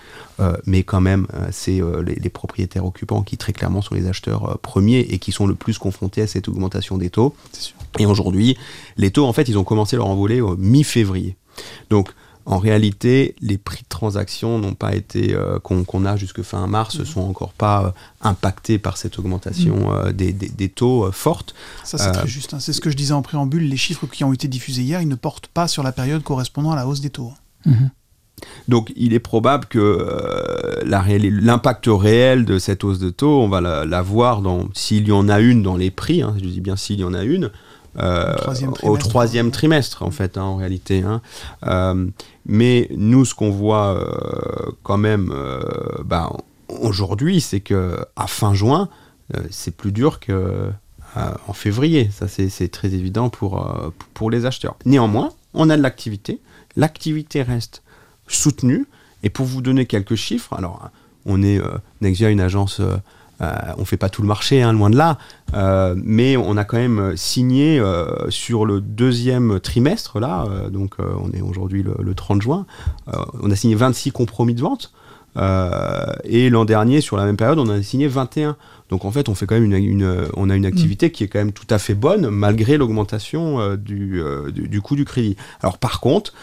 mais 0.65 0.83
quand 0.83 1.01
même, 1.01 1.27
c'est 1.51 1.81
les, 2.05 2.29
propriétaires 2.29 2.85
occupants 2.85 3.23
qui 3.23 3.37
très 3.37 3.53
clairement 3.53 3.81
sont 3.81 3.95
les 3.95 4.07
acheteurs 4.07 4.59
premiers 4.59 4.99
et 4.99 5.17
qui 5.19 5.31
sont 5.31 5.47
le 5.47 5.55
plus 5.55 5.77
confrontés 5.77 6.21
à 6.21 6.27
cette 6.27 6.47
augmentation 6.47 6.97
des 6.97 7.09
taux. 7.09 7.33
Et 7.99 8.05
aujourd'hui, 8.05 8.57
les 8.97 9.11
taux, 9.11 9.25
en 9.25 9.33
fait, 9.33 9.47
ils 9.47 9.57
ont 9.57 9.63
commencé 9.63 9.95
leur 9.95 10.07
envolée 10.07 10.41
mi-février. 10.57 11.35
Donc, 11.89 12.09
en 12.45 12.57
réalité, 12.57 13.35
les 13.41 13.57
prix 13.57 13.83
de 13.83 13.89
transaction 13.89 14.57
n'ont 14.57 14.73
pas 14.73 14.95
été 14.95 15.35
euh, 15.35 15.59
qu'on 15.59 16.05
a 16.05 16.15
jusque 16.15 16.41
fin 16.41 16.65
mars 16.67 16.95
ne 16.95 17.01
mhm. 17.01 17.05
sont 17.05 17.21
encore 17.21 17.53
pas 17.53 17.85
euh, 17.85 17.91
impactés 18.21 18.79
par 18.79 18.97
cette 18.97 19.19
augmentation 19.19 19.91
mhm. 19.91 20.07
euh, 20.07 20.11
des, 20.11 20.69
taux 20.69 21.11
fortes. 21.11 21.53
Ça 21.83 21.97
c'est 21.97 22.11
très 22.11 22.27
juste. 22.27 22.53
Hein. 22.53 22.59
C'est 22.59 22.73
ce 22.73 22.81
que 22.81 22.89
je 22.89 22.95
disais 22.95 23.13
en 23.13 23.21
préambule. 23.21 23.67
Les 23.67 23.77
chiffres 23.77 24.07
qui 24.07 24.23
ont 24.23 24.33
été 24.33 24.47
diffusés 24.47 24.81
hier, 24.81 25.01
ils 25.01 25.07
ne 25.07 25.15
portent 25.15 25.47
pas 25.47 25.67
sur 25.67 25.83
la 25.83 25.91
période 25.91 26.23
correspondant 26.23 26.71
à 26.71 26.75
la 26.75 26.87
hausse 26.87 27.01
des 27.01 27.11
taux. 27.11 27.33
Mhm. 27.65 27.91
Donc 28.69 28.93
il 28.95 29.13
est 29.13 29.19
probable 29.19 29.65
que 29.65 30.81
l'impact 30.85 31.87
réel 31.87 32.45
de 32.45 32.57
cette 32.57 32.85
hausse 32.85 32.99
de 32.99 33.09
taux, 33.09 33.41
on 33.41 33.49
va 33.49 33.59
la, 33.59 34.01
voir 34.01 34.41
s'il 34.73 35.09
y 35.09 35.11
en 35.11 35.27
a 35.27 35.41
une 35.41 35.61
dans 35.61 35.75
les 35.75 35.91
prix, 35.91 36.21
hein, 36.21 36.35
je 36.41 36.47
dis 36.47 36.61
bien 36.61 36.77
s'il 36.77 37.01
y 37.01 37.03
en 37.03 37.13
a 37.13 37.23
une, 37.23 37.51
euh, 38.01 38.35
au 38.83 38.97
troisième 38.97 39.51
trimestre, 39.51 40.03
en 40.03 40.11
fait, 40.11 40.37
hein, 40.37 40.43
en 40.43 40.55
réalité. 40.55 41.01
Hein. 41.01 41.21
Euh, 41.65 42.07
mais 42.45 42.87
nous, 42.95 43.25
ce 43.25 43.35
qu'on 43.35 43.49
voit 43.49 43.95
euh, 43.95 44.71
quand 44.83 44.97
même 44.97 45.33
ben, 46.05 46.31
aujourd'hui, 46.67 47.41
c'est 47.41 47.59
que 47.59 47.97
à 48.15 48.27
fin 48.27 48.53
juin, 48.53 48.89
c'est 49.49 49.75
plus 49.75 49.91
dur 49.91 50.19
que 50.19 50.69
en 51.15 51.53
février. 51.53 52.09
Ça, 52.11 52.27
c'est 52.27 52.71
très 52.71 52.93
évident 52.93 53.29
pour, 53.29 53.91
pour 54.13 54.29
les 54.31 54.45
acheteurs. 54.45 54.75
Néanmoins, 54.85 55.31
on 55.53 55.69
a 55.69 55.77
de 55.77 55.81
l'activité. 55.81 56.39
L'activité 56.75 57.41
reste 57.41 57.83
soutenue. 58.27 58.85
Et 59.23 59.29
pour 59.29 59.45
vous 59.45 59.61
donner 59.61 59.85
quelques 59.85 60.15
chiffres, 60.15 60.53
alors, 60.53 60.89
on 61.25 61.43
est 61.43 61.59
Nexia, 62.01 62.29
une 62.29 62.41
agence 62.41 62.81
on 63.77 63.85
fait 63.85 63.97
pas 63.97 64.09
tout 64.09 64.21
le 64.21 64.27
marché, 64.27 64.61
hein, 64.61 64.73
loin 64.73 64.89
de 64.89 64.97
là, 64.97 65.17
euh, 65.53 65.95
mais 65.97 66.37
on 66.37 66.57
a 66.57 66.65
quand 66.65 66.77
même 66.77 67.13
signé 67.15 67.79
euh, 67.79 68.29
sur 68.29 68.65
le 68.65 68.81
deuxième 68.81 69.59
trimestre, 69.59 70.19
là, 70.19 70.45
donc 70.71 70.95
on 70.99 71.31
est 71.31 71.41
aujourd'hui 71.41 71.83
le, 71.83 72.13
30 72.13 72.41
juin, 72.41 72.65
on 73.41 73.49
a 73.49 73.55
signé 73.55 73.75
26 73.75 74.11
compromis 74.11 74.55
de 74.55 74.61
vente. 74.61 74.91
et 76.23 76.49
l'an 76.49 76.65
dernier, 76.65 77.01
sur 77.01 77.17
la 77.17 77.25
même 77.25 77.37
période, 77.37 77.59
on 77.59 77.69
a 77.69 77.81
signé 77.81 78.07
21. 78.07 78.57
Donc 78.89 79.05
en 79.05 79.11
fait, 79.11 79.29
on 79.29 79.35
fait 79.35 79.45
quand 79.45 79.59
même 79.59 79.71
une, 79.71 80.27
on 80.35 80.49
a 80.49 80.55
une 80.55 80.65
activité 80.65 81.07
mm. 81.07 81.11
qui 81.11 81.23
est 81.23 81.27
quand 81.27 81.39
même 81.39 81.53
tout 81.53 81.67
à 81.69 81.77
fait 81.77 81.93
bonne 81.93 82.29
malgré 82.29 82.77
l'augmentation 82.77 83.75
du, 83.75 84.21
du, 84.51 84.81
coût 84.81 84.95
du 84.95 85.05
crédit. 85.05 85.37
Alors 85.61 85.77
par 85.77 86.01
contre, 86.01 86.33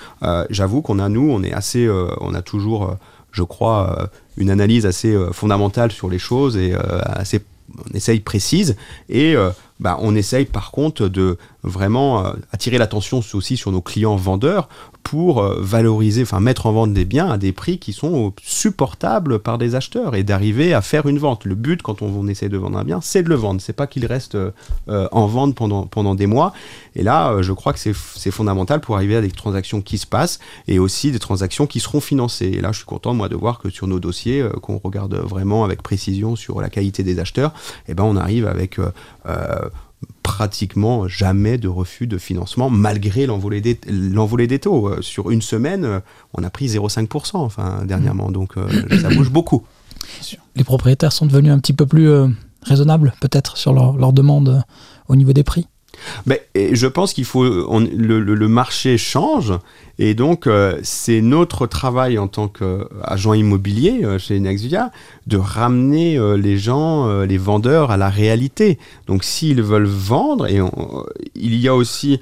j'avoue 0.50 0.80
qu'on 0.80 0.98
a 0.98 1.08
nous, 1.08 1.28
on 1.30 1.42
est 1.42 1.52
assez, 1.52 1.88
on 2.20 2.34
a 2.34 2.42
toujours 2.42 2.96
je 3.36 3.42
crois, 3.42 3.98
euh, 4.00 4.06
une 4.36 4.50
analyse 4.50 4.86
assez 4.86 5.12
euh, 5.12 5.30
fondamentale 5.32 5.92
sur 5.92 6.08
les 6.08 6.18
choses 6.18 6.56
et 6.56 6.72
euh, 6.72 6.80
assez 7.04 7.42
on 7.90 7.96
essaye 7.96 8.20
précise. 8.20 8.76
Et 9.08 9.34
bah, 9.80 9.98
on 10.00 10.14
essaye 10.14 10.44
par 10.44 10.70
contre 10.70 11.08
de 11.08 11.36
vraiment 11.66 12.24
attirer 12.52 12.78
l'attention 12.78 13.20
aussi 13.34 13.56
sur 13.56 13.72
nos 13.72 13.80
clients 13.80 14.16
vendeurs 14.16 14.68
pour 15.06 15.40
euh, 15.40 15.60
valoriser, 15.60 16.22
enfin 16.22 16.40
mettre 16.40 16.66
en 16.66 16.72
vente 16.72 16.92
des 16.92 17.04
biens 17.04 17.30
à 17.30 17.38
des 17.38 17.52
prix 17.52 17.78
qui 17.78 17.92
sont 17.92 18.32
supportables 18.42 19.38
par 19.38 19.56
des 19.56 19.76
acheteurs 19.76 20.16
et 20.16 20.24
d'arriver 20.24 20.74
à 20.74 20.82
faire 20.82 21.06
une 21.06 21.20
vente. 21.20 21.44
Le 21.44 21.54
but 21.54 21.80
quand 21.80 22.02
on, 22.02 22.26
essaie 22.26 22.48
de 22.48 22.58
vendre 22.58 22.76
un 22.76 22.82
bien, 22.82 23.00
c'est 23.00 23.22
de 23.22 23.28
le 23.28 23.36
vendre. 23.36 23.60
C'est 23.60 23.72
pas 23.72 23.86
qu'il 23.86 24.04
reste 24.04 24.34
euh, 24.34 24.50
en 24.88 25.26
vente 25.28 25.54
pendant, 25.54 25.86
pendant 25.86 26.16
des 26.16 26.26
mois. 26.26 26.52
Et 26.96 27.04
là, 27.04 27.30
euh, 27.30 27.42
je 27.42 27.52
crois 27.52 27.72
que 27.72 27.78
c'est 27.78 28.30
fondamental 28.32 28.80
pour 28.80 28.96
arriver 28.96 29.14
à 29.14 29.20
des 29.20 29.30
transactions 29.30 29.80
qui 29.80 29.98
se 29.98 30.08
passent 30.08 30.40
et 30.66 30.80
aussi 30.80 31.12
des 31.12 31.20
transactions 31.20 31.68
qui 31.68 31.78
seront 31.78 32.00
financées. 32.00 32.50
Et 32.54 32.60
là, 32.60 32.72
je 32.72 32.78
suis 32.78 32.86
content 32.86 33.14
moi 33.14 33.28
de 33.28 33.36
voir 33.36 33.60
que 33.60 33.70
sur 33.70 33.86
nos 33.86 34.00
dossiers, 34.00 34.44
qu'on 34.60 34.78
regarde 34.82 35.14
vraiment 35.14 35.62
avec 35.62 35.82
précision 35.82 36.34
sur 36.34 36.60
la 36.60 36.68
qualité 36.68 37.04
des 37.04 37.20
acheteurs, 37.20 37.54
eh 37.86 37.94
ben 37.94 38.02
on 38.02 38.16
arrive 38.16 38.48
avec 38.48 38.80
pratiquement 40.22 41.08
jamais 41.08 41.56
de 41.56 41.68
refus 41.68 42.06
de 42.06 42.18
financement 42.18 42.68
malgré 42.68 43.26
l'envolée 43.26 43.60
des, 43.60 43.74
des, 43.74 44.58
taux. 44.58 44.88
Euh, 44.88 45.02
sur 45.02 45.30
une 45.30 45.42
semaine, 45.42 45.84
euh, 45.84 46.00
on 46.34 46.42
a 46.42 46.50
pris 46.50 46.66
0,5% 46.66 47.36
enfin, 47.36 47.84
dernièrement, 47.86 48.30
donc 48.30 48.56
euh, 48.56 48.68
ça 49.00 49.08
bouge 49.08 49.30
beaucoup. 49.30 49.64
Les 50.54 50.64
propriétaires 50.64 51.12
sont 51.12 51.26
devenus 51.26 51.52
un 51.52 51.58
petit 51.58 51.72
peu 51.72 51.86
plus 51.86 52.10
raisonnables 52.62 53.14
peut-être 53.20 53.56
sur 53.56 53.72
leur, 53.72 53.96
leur 53.96 54.12
demande 54.12 54.62
au 55.08 55.16
niveau 55.16 55.32
des 55.32 55.44
prix? 55.44 55.66
Je 56.54 56.86
pense 56.86 57.12
qu'il 57.12 57.24
faut 57.24 57.44
le, 57.44 58.48
marché 58.48 58.96
change 58.96 59.52
et 59.98 60.14
donc 60.14 60.46
euh, 60.46 60.78
c'est 60.82 61.20
notre 61.22 61.66
travail 61.66 62.18
en 62.18 62.28
tant 62.28 62.48
qu'agent 62.48 63.32
immobilier 63.32 64.00
euh, 64.04 64.18
chez 64.18 64.38
Nexvia 64.38 64.90
de 65.26 65.38
ramener 65.38 66.18
euh, 66.18 66.36
les 66.36 66.58
gens, 66.58 67.08
les 67.22 67.38
vendeurs 67.38 67.90
à 67.90 67.96
la 67.96 68.10
réalité. 68.10 68.78
Donc 69.06 69.24
s'ils 69.24 69.62
veulent 69.62 69.84
vendre 69.84 70.46
et 70.46 70.60
il 71.34 71.56
y 71.56 71.68
a 71.68 71.74
aussi 71.74 72.20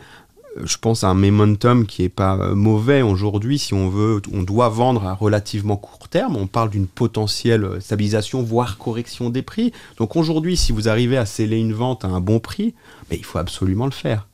je 0.63 0.77
pense 0.79 1.05
à 1.05 1.09
un 1.09 1.15
momentum 1.15 1.87
qui 1.87 2.05
est 2.05 2.09
pas 2.09 2.37
euh, 2.37 2.55
mauvais 2.55 3.03
aujourd'hui. 3.03 3.59
Si 3.59 3.75
on 3.75 3.89
veut 3.89 4.21
on 4.33 4.43
doit 4.43 4.69
vendre 4.69 5.07
à 5.07 5.15
relativement 5.15 5.77
court 5.77 6.09
terme. 6.09 6.37
On 6.37 6.47
parle 6.47 6.71
d'une 6.71 6.87
potentielle 6.87 7.81
stabilisation 7.81 8.43
voire 8.43 8.79
correction 8.79 9.31
des 9.31 9.43
prix. 9.43 9.73
Donc 9.99 10.17
aujourd'hui 10.17 10.57
si 10.57 10.73
vous 10.73 10.89
arrivez 10.89 11.17
à 11.17 11.27
sceller 11.27 11.59
une 11.59 11.73
vente 11.73 12.05
à 12.05 12.09
un 12.09 12.21
bon 12.21 12.41
prix 12.41 12.75
mais 13.11 13.17
il 13.17 13.25
faut 13.25 13.39
absolument 13.39 13.87
le 13.87 13.93
faire. 13.93 14.27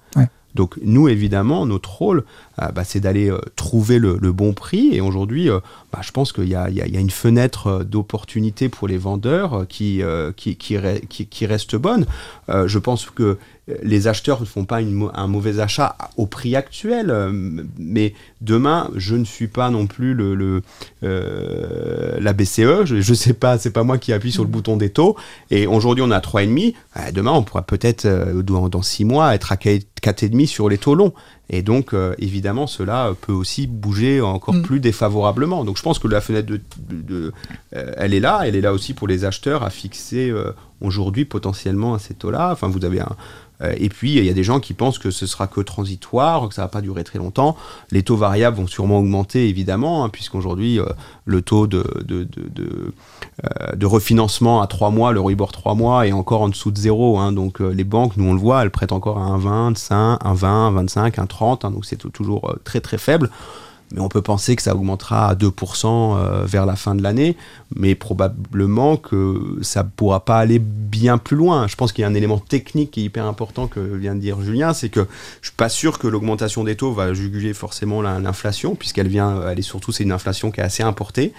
Donc 0.55 0.79
nous, 0.83 1.09
évidemment, 1.09 1.67
notre 1.67 1.91
rôle, 1.91 2.25
euh, 2.61 2.69
bah, 2.73 2.85
c'est 2.85 3.01
d'aller 3.01 3.31
euh, 3.31 3.41
trouver 3.57 3.99
le, 3.99 4.19
bon 4.33 4.53
prix. 4.53 4.91
Et 4.93 5.01
aujourd'hui, 5.01 5.51
euh, 5.51 5.61
bah, 5.93 6.01
je 6.03 6.11
pense 6.11 6.33
qu'il 6.33 6.49
y, 6.49 6.55
a 6.55 6.69
une 6.85 7.11
fenêtre 7.11 7.85
d'opportunité 7.85 8.69
pour 8.69 8.89
les 8.89 8.99
vendeurs 8.99 9.67
qui, 9.69 10.03
qui, 10.37 10.57
qui, 10.57 11.47
reste 11.47 11.77
bonne. 11.77 12.07
je 12.49 12.79
pense 12.79 13.07
que 13.07 13.39
les 13.83 14.09
acheteurs 14.09 14.41
ne 14.41 14.47
font 14.47 14.65
pas 14.65 14.79
un 14.79 15.27
mauvais 15.27 15.61
achat 15.61 15.97
au 16.17 16.27
prix 16.27 16.57
actuel, 16.57 17.15
mais 17.79 18.15
demain, 18.41 18.91
je 18.97 19.17
ne 19.17 19.25
suis 19.25 19.49
pas 19.49 19.71
non 19.71 19.87
plus 19.87 20.15
le, 20.15 20.63
la 21.03 22.33
BCE. 22.33 22.85
Je 22.85 22.97
ne 22.97 23.17
sais 23.17 23.33
pas, 23.33 23.59
c'est 23.59 23.71
pas 23.71 23.83
moi 23.83 23.99
qui 23.99 24.13
appuie 24.13 24.33
sur 24.33 24.45
le 24.45 24.51
bouton 24.51 24.77
des 24.77 24.91
taux. 24.91 25.17
Et 25.51 25.67
aujourd'hui, 25.67 26.03
on 26.07 26.11
a 26.11 26.21
3,5. 26.21 27.13
demain, 27.13 27.33
on 27.33 27.43
pourra 27.43 27.63
peut-être, 27.63 28.07
dans 28.07 28.83
6 28.83 29.05
mois, 29.05 29.35
être 29.35 29.53
à 29.53 29.57
4,5 29.57 30.47
sur 30.47 30.69
les 30.69 30.79
taux 30.79 30.95
longs. 30.95 31.13
Et 31.53 31.63
donc, 31.63 31.93
euh, 31.93 32.15
évidemment, 32.19 32.69
cela 32.69 33.13
peut 33.21 33.33
aussi 33.33 33.67
bouger 33.67 34.21
encore 34.21 34.55
mm. 34.55 34.63
plus 34.63 34.81
défavorablement. 34.81 35.65
Donc, 35.65 35.77
je 35.77 35.83
pense 35.83 35.99
que 35.99 36.07
la 36.07 36.21
fenêtre, 36.21 36.49
de, 36.49 37.33
euh, 37.75 37.93
elle 37.97 38.15
est 38.15 38.21
là. 38.21 38.43
Elle 38.45 38.55
est 38.55 38.61
là 38.61 38.73
aussi 38.73 38.95
pour 38.95 39.09
les 39.09 39.25
acheteurs 39.25 39.65
à 39.65 39.71
fixer 39.71 40.31
euh, 40.31 40.53
aujourd'hui 40.81 41.25
potentiellement 41.25 41.95
à 41.95 41.99
ces 41.99 42.15
taux-là. 42.15 42.51
Enfin, 42.53 42.69
vous 42.69 42.85
avez 42.85 43.01
un, 43.01 43.17
et 43.77 43.91
puis, 43.91 44.17
il 44.17 44.25
y 44.25 44.31
a 44.31 44.33
des 44.33 44.43
gens 44.43 44.59
qui 44.59 44.73
pensent 44.73 44.99
que 44.99 45.11
ce 45.11 45.27
sera 45.27 45.47
que 45.47 45.61
transitoire, 45.61 46.49
que 46.49 46.55
ça 46.55 46.63
va 46.63 46.69
pas 46.69 46.81
durer 46.81 47.05
très 47.05 47.19
longtemps. 47.19 47.59
Les 47.91 48.03
taux 48.03 48.17
variables 48.17 48.57
vont 48.57 48.67
sûrement 48.67 48.99
augmenter, 49.01 49.49
évidemment, 49.49 50.03
hein, 50.03 50.09
puisqu'aujourd'hui, 50.09 50.81
euh, 50.81 50.87
le 51.31 51.43
taux 51.43 51.67
de, 51.67 51.85
euh, 53.45 53.87
refinancement 53.87 54.61
à 54.61 54.67
3 54.67 54.91
mois, 54.91 55.13
le 55.13 55.21
Ribor 55.21 55.53
3 55.53 55.75
mois, 55.75 56.07
est 56.07 56.13
encore 56.13 56.43
en 56.43 56.49
dessous 56.49 56.71
de 56.71 56.79
zéro. 56.79 57.19
Hein. 57.19 57.33
donc, 57.33 57.61
les 57.61 57.85
banques, 57.85 58.17
nous, 58.17 58.25
on 58.25 58.35
le 58.35 58.41
voit, 58.41 58.63
elles 58.63 58.71
prêtent 58.71 58.93
encore 58.93 59.19
à 59.19 59.27
1,20, 59.27 60.19
un 60.21 60.35
20, 60.35 60.67
un 60.67 60.71
25, 60.73 61.19
un 61.19 61.27
30. 61.27 61.65
Hein. 61.65 61.71
donc, 61.71 61.85
c'est 61.85 61.97
toujours 62.13 62.55
très, 62.65 62.81
très 62.81 62.99
faible 62.99 63.31
mais 63.93 64.01
on 64.01 64.09
peut 64.09 64.23
penser 64.23 64.57
que 64.57 64.63
ça 64.63 64.75
augmentera 64.75 65.29
à 65.29 65.35
2% 65.35 65.87
euh, 65.87 66.45
vers 66.45 66.67
la 66.67 66.77
fin 66.77 66.95
de 66.95 67.03
l'année, 67.03 67.37
mais 67.75 67.95
probablement 67.95 68.97
que 68.97 69.59
ça 69.63 69.83
ne 69.83 69.89
pourra 69.89 70.25
pas 70.25 70.39
aller 70.39 70.59
bien 70.59 71.19
plus 71.19 71.37
loin. 71.37 71.67
Je 71.67 71.77
pense 71.77 71.93
qu'il 71.93 72.03
y 72.03 72.05
a 72.05 72.09
un 72.09 72.15
élément 72.15 72.39
technique 72.39 72.93
qui 72.93 73.01
est 73.01 73.05
hyper 73.05 73.27
important 73.27 73.67
que 73.67 73.81
vient 73.81 74.15
de 74.15 74.21
dire 74.21 74.41
Julien, 74.41 74.73
c'est 74.73 74.89
que 74.89 75.07
je 75.41 75.49
suis 75.49 75.57
pas 75.57 75.69
sûr 75.69 75.99
que 75.99 76.07
l'augmentation 76.07 76.65
des 76.65 76.77
taux 76.77 76.93
va 76.93 77.13
juguler 77.15 77.53
forcément 77.53 78.03
l'inflation, 78.03 78.75
puisqu'elle 78.75 79.09
vient, 79.09 79.43
elle 79.49 79.59
est 79.59 79.63
surtout, 79.63 79.93
c'est 79.93 80.05
une 80.05 80.13
inflation 80.13 80.51
qui 80.51 80.61
est 80.61 80.65
assez 80.65 80.83
importée. 80.83 81.33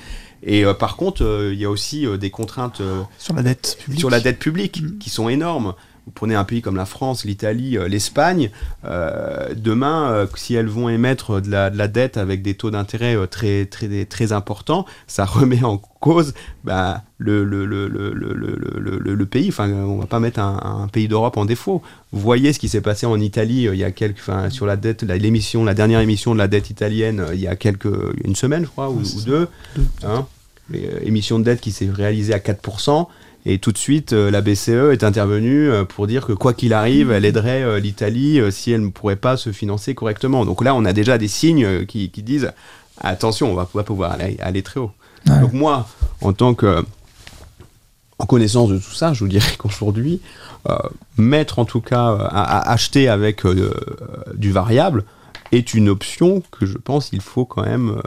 Et 0.43 0.65
euh, 0.65 0.73
par 0.73 0.97
contre, 0.97 1.23
euh, 1.23 1.53
il 1.53 1.59
y 1.59 1.65
a 1.65 1.69
aussi 1.69 2.05
des 2.19 2.31
contraintes 2.31 2.81
sur 3.17 3.33
la 3.33 3.43
dette 3.43 3.77
publique, 3.79 3.99
sur 3.99 4.09
la 4.09 4.19
dette 4.19 4.39
publique 4.39 4.81
mmh. 4.81 4.97
qui 4.97 5.09
sont 5.09 5.29
énormes 5.29 5.73
vous 6.05 6.11
prenez 6.11 6.33
un 6.33 6.43
pays 6.43 6.61
comme 6.61 6.75
la 6.75 6.85
France, 6.85 7.25
l'Italie, 7.25 7.77
euh, 7.77 7.87
l'Espagne, 7.87 8.49
euh, 8.85 9.53
demain, 9.55 10.11
euh, 10.11 10.25
si 10.35 10.55
elles 10.55 10.67
vont 10.67 10.89
émettre 10.89 11.41
de 11.41 11.51
la, 11.51 11.69
dette 11.87 12.17
avec 12.17 12.41
des 12.41 12.55
taux 12.55 12.71
d'intérêt 12.71 13.15
très, 13.27 13.65
très, 13.65 14.05
très 14.05 14.31
importants, 14.31 14.85
ça 15.05 15.25
remet 15.25 15.63
en 15.63 15.77
cause 15.77 16.33
bah, 16.63 17.03
le, 17.19 17.43
le, 17.43 17.65
le, 17.65 17.87
le, 17.87 19.25
pays. 19.27 19.49
Enfin, 19.49 19.69
on 19.69 19.99
va 19.99 20.07
pas 20.07 20.19
mettre 20.19 20.39
un, 20.39 20.87
pays 20.91 21.07
d'Europe 21.07 21.37
en 21.37 21.45
défaut. 21.45 21.83
Vous 22.11 22.19
voyez 22.19 22.51
ce 22.51 22.59
qui 22.59 22.69
s'est 22.69 22.81
passé 22.81 23.05
en 23.05 23.19
Italie 23.19 23.67
il 23.71 23.75
y 23.75 23.83
a 23.83 23.91
quelques, 23.91 24.19
enfin, 24.19 24.49
sur 24.49 24.65
la 24.65 24.77
dette, 24.77 25.03
l'émission, 25.03 25.63
la, 25.63 25.75
dernière 25.75 25.99
émission 25.99 26.33
de 26.33 26.39
la 26.39 26.47
dette 26.47 26.71
italienne, 26.71 27.23
il 27.33 27.39
y 27.39 27.47
a 27.47 27.55
quelques, 27.55 27.91
une 28.23 28.35
semaine, 28.35 28.63
je 28.63 28.69
crois, 28.69 28.89
ou, 28.89 29.03
deux. 29.25 29.47
Hein, 30.03 30.25
émission 31.03 31.37
de 31.37 31.43
dette 31.43 31.61
qui 31.61 31.71
s'est 31.71 31.89
réalisée 31.91 32.33
à 32.33 32.39
4%. 32.39 33.07
Et 33.45 33.57
tout 33.57 33.71
de 33.71 33.77
suite, 33.77 34.13
euh, 34.13 34.29
la 34.29 34.41
BCE 34.41 34.91
est 34.91 35.03
intervenue 35.03 35.69
euh, 35.69 35.83
pour 35.83 36.05
dire 36.05 36.27
que 36.27 36.33
quoi 36.33 36.53
qu'il 36.53 36.73
arrive, 36.73 37.11
elle 37.11 37.25
aiderait 37.25 37.63
euh, 37.63 37.79
l'Italie 37.79 38.39
si 38.51 38.71
elle 38.71 38.81
ne 38.81 38.89
pourrait 38.89 39.15
pas 39.15 39.35
se 39.35 39.51
financer 39.51 39.95
correctement. 39.95 40.45
Donc 40.45 40.63
là, 40.63 40.75
on 40.75 40.85
a 40.85 40.93
déjà 40.93 41.17
des 41.17 41.27
signes 41.27 41.85
qui, 41.85 42.09
disent 42.17 42.51
attention, 42.99 43.51
on 43.51 43.55
va 43.55 43.65
pas 43.65 43.83
pouvoir 43.83 44.15
aller, 44.39 44.61
très 44.61 44.79
haut. 44.79 44.91
Donc 45.25 45.53
moi, 45.53 45.87
en 46.21 46.33
tant 46.33 46.53
que 46.53 46.83
en 48.19 48.25
connaissance 48.27 48.69
de 48.69 48.77
tout 48.77 48.93
ça, 48.93 49.13
je 49.13 49.23
vous 49.23 49.29
dirais 49.29 49.53
qu'aujourd'hui, 49.57 50.21
mettre 51.17 51.57
en 51.57 51.65
tout 51.65 51.81
cas 51.81 52.15
à, 52.29 52.71
acheter 52.71 53.09
avec 53.09 53.43
du 54.35 54.51
variable 54.51 55.03
est 55.51 55.73
une 55.73 55.89
option 55.89 56.41
que 56.51 56.65
je 56.65 56.77
pense 56.77 57.09
qu'il 57.09 57.21
faut 57.21 57.45
quand 57.45 57.63
même 57.63 58.01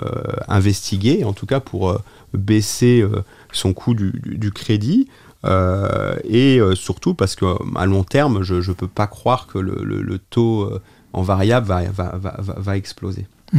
investiguer, 0.49 1.25
en 1.25 1.33
tout 1.33 1.47
cas 1.47 1.61
pour 1.61 2.01
baisser 2.33 3.05
son 3.53 3.73
coût 3.73 3.95
du 3.95 4.51
crédit. 4.53 5.09
Euh, 5.45 6.17
et 6.25 6.59
euh, 6.59 6.75
surtout 6.75 7.15
parce 7.15 7.37
qu'à 7.37 7.87
long 7.87 8.05
terme, 8.05 8.43
je 8.43 8.55
ne 8.55 8.75
peux 8.75 8.89
pas 8.89 9.07
croire 9.07 9.47
que 9.47 9.59
le, 9.59 10.19
taux 10.31 10.63
euh, 10.63 10.81
en 11.13 11.23
variable 11.23 11.67
va, 11.67 11.83
va, 11.91 12.17
va, 12.17 12.55
va 12.57 12.77
exploser. 12.77 13.27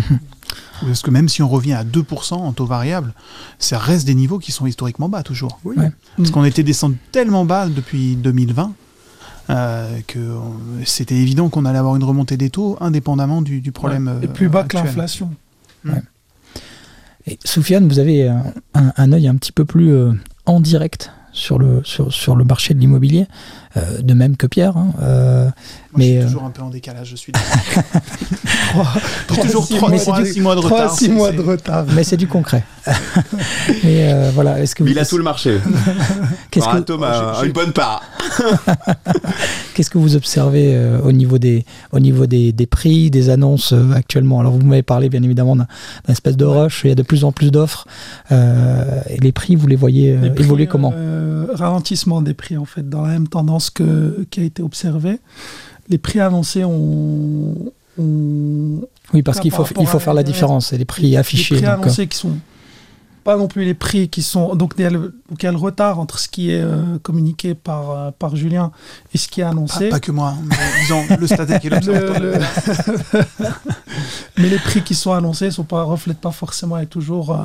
Parce 0.82 1.02
que 1.02 1.12
même 1.12 1.30
si 1.30 1.42
on 1.42 1.48
revient 1.48 1.74
à 1.74 1.86
2% 1.86 2.34
en 2.34 2.52
taux 2.52 2.66
variable, 2.66 3.14
ça 3.60 3.78
reste 3.78 4.06
des 4.06 4.16
niveaux 4.16 4.40
qui 4.40 4.52
sont 4.52 4.66
historiquement 4.66 5.08
bas 5.08 5.24
toujours. 5.24 5.60
Oui. 5.64 5.76
Parce 6.18 6.32
qu'on 6.32 6.44
était 6.44 6.64
descendu 6.64 6.98
tellement 7.14 7.46
bas 7.46 7.68
depuis 7.68 8.16
2020 8.18 8.74
que 9.48 10.20
c'était 10.86 11.16
évident 11.16 11.50
qu'on 11.50 11.66
allait 11.66 11.80
avoir 11.80 11.96
une 11.96 12.04
remontée 12.04 12.38
des 12.38 12.50
taux 12.50 12.78
indépendamment 12.80 13.42
du, 13.42 13.62
du 13.62 13.72
problème. 13.72 14.20
et 14.22 14.28
plus 14.28 14.50
bas 14.50 14.64
que 14.64 14.76
l'inflation. 14.76 15.30
Et 17.28 17.40
Soufiane, 17.44 17.88
vous 17.88 18.00
avez 18.00 18.28
un, 18.28 18.44
un, 18.74 19.12
œil 19.12 19.28
un 19.28 19.36
petit 19.36 19.52
peu 19.52 19.66
plus 19.66 19.94
en 20.46 20.60
direct 20.60 21.12
sur 21.32 21.60
le, 21.60 21.82
sur, 21.84 22.14
sur 22.14 22.36
le 22.36 22.44
marché 22.44 22.74
de 22.74 22.80
l'immobilier, 22.80 23.28
euh, 23.78 24.02
de 24.02 24.14
même 24.14 24.38
que 24.38 24.48
Pierre. 24.48 24.78
Hein, 24.78 24.94
euh, 25.02 25.50
mais, 25.98 26.06
je 26.06 26.12
suis 26.12 26.18
euh, 26.18 26.26
toujours 26.26 26.44
un 26.44 26.50
peu 26.50 26.62
en 26.62 26.70
décalage, 26.70 27.10
je 27.10 27.16
suis 27.18 27.34
toujours 29.28 29.68
3 29.68 29.90
mois 29.90 30.56
de 30.56 30.62
retard. 30.62 30.96
6 30.98 31.10
mois 31.10 31.32
de 31.32 31.42
retard. 31.42 31.86
Mais 31.94 32.06
c'est 32.06 32.16
du 32.16 32.28
concret. 32.28 32.64
mais 33.84 34.30
voilà, 34.34 34.62
est-ce 34.62 34.76
que 34.76 34.84
Il 34.86 34.98
a 34.98 35.06
tout 35.06 35.18
le 35.18 35.24
marché. 35.24 35.60
Qu'est-ce 36.52 36.70
que 36.70 36.80
Thomas 36.80 37.40
a 37.40 37.46
une 37.46 37.52
bonne 37.52 37.74
part. 37.74 38.02
Qu'est-ce 39.74 39.90
que 39.90 39.98
vous 39.98 40.16
observez 40.16 40.80
au 41.04 41.12
niveau 41.12 41.38
des 41.38 41.66
au 41.92 42.00
niveau 42.00 42.28
des, 42.28 42.54
des 42.54 42.66
prix, 42.66 43.10
des 43.12 43.30
annonces 43.30 43.74
actuellement? 43.94 44.40
Alors 44.40 44.54
vous 44.54 44.66
m'avez 44.66 44.84
parlé 44.84 45.10
bien 45.10 45.22
évidemment 45.24 45.56
d'un 45.58 45.68
espèce 46.08 46.38
de 46.38 46.46
rush. 46.46 46.82
Il 46.86 46.90
y 46.90 46.92
a 46.92 46.96
de 46.96 47.04
plus 47.04 47.26
en 47.26 47.34
plus 47.34 47.52
d'offres. 47.52 47.88
et 48.32 49.20
les 49.20 49.32
prix, 49.34 49.56
vous 49.56 49.68
les 49.68 49.76
voyez 49.76 50.18
évoluer 50.38 50.68
comment? 50.68 50.94
Ralentissement 51.54 52.22
des 52.22 52.34
prix 52.34 52.58
en 52.58 52.66
fait, 52.66 52.90
dans 52.90 53.02
la 53.02 53.10
même 53.10 53.28
tendance 53.28 53.65
que 53.70 54.26
qui 54.30 54.40
a 54.40 54.44
été 54.44 54.64
observée 54.64 55.20
les 55.90 55.98
prix 55.98 56.20
annoncés 56.20 56.64
ont. 56.64 57.56
oui, 57.98 59.24
parce 59.24 59.40
qu'il 59.40 59.52
faut, 59.52 59.66
il 59.80 59.88
faut 59.88 59.98
faire 60.00 60.14
la 60.14 60.24
différence, 60.24 60.68
c'est 60.68 60.78
les 60.78 60.86
prix 60.86 61.18
affichés. 61.18 61.56
Les 61.56 61.62
prix 61.62 61.70
annoncés 61.70 62.04
euh. 62.04 62.06
qui 62.06 62.18
sont 62.18 62.38
pas 63.24 63.38
non 63.38 63.48
plus 63.48 63.66
les 63.66 63.74
prix 63.74 64.08
qui 64.08 64.22
sont. 64.22 64.54
Donc, 64.56 64.76
il 64.78 64.84
y 64.84 64.86
a 64.86 64.92
le, 64.92 65.12
retard 65.58 66.00
entre 66.00 66.20
ce 66.20 66.28
qui 66.28 66.52
est 66.52 66.62
euh, 66.62 67.00
communiqué 67.02 67.56
par, 67.56 67.90
euh, 67.90 68.12
par 68.12 68.36
Julien 68.36 68.72
et 69.14 69.18
ce 69.18 69.28
qui 69.28 69.42
est 69.42 69.46
annoncé. 69.46 69.90
pas 69.90 70.00
que 70.00 70.12
moi, 70.12 70.36
mais 70.44 70.56
disons 70.82 71.02
le 71.20 71.26
Statec 71.26 71.66
et 71.66 71.70
mais 74.38 74.50
les 74.50 74.60
prix 74.60 74.84
qui 74.84 74.94
sont 74.94 75.14
annoncés 75.14 75.50
ne 75.50 75.84
reflètent 75.84 76.22
pas 76.22 76.32
forcément 76.32 76.78
et 76.78 76.86
toujours 76.86 77.36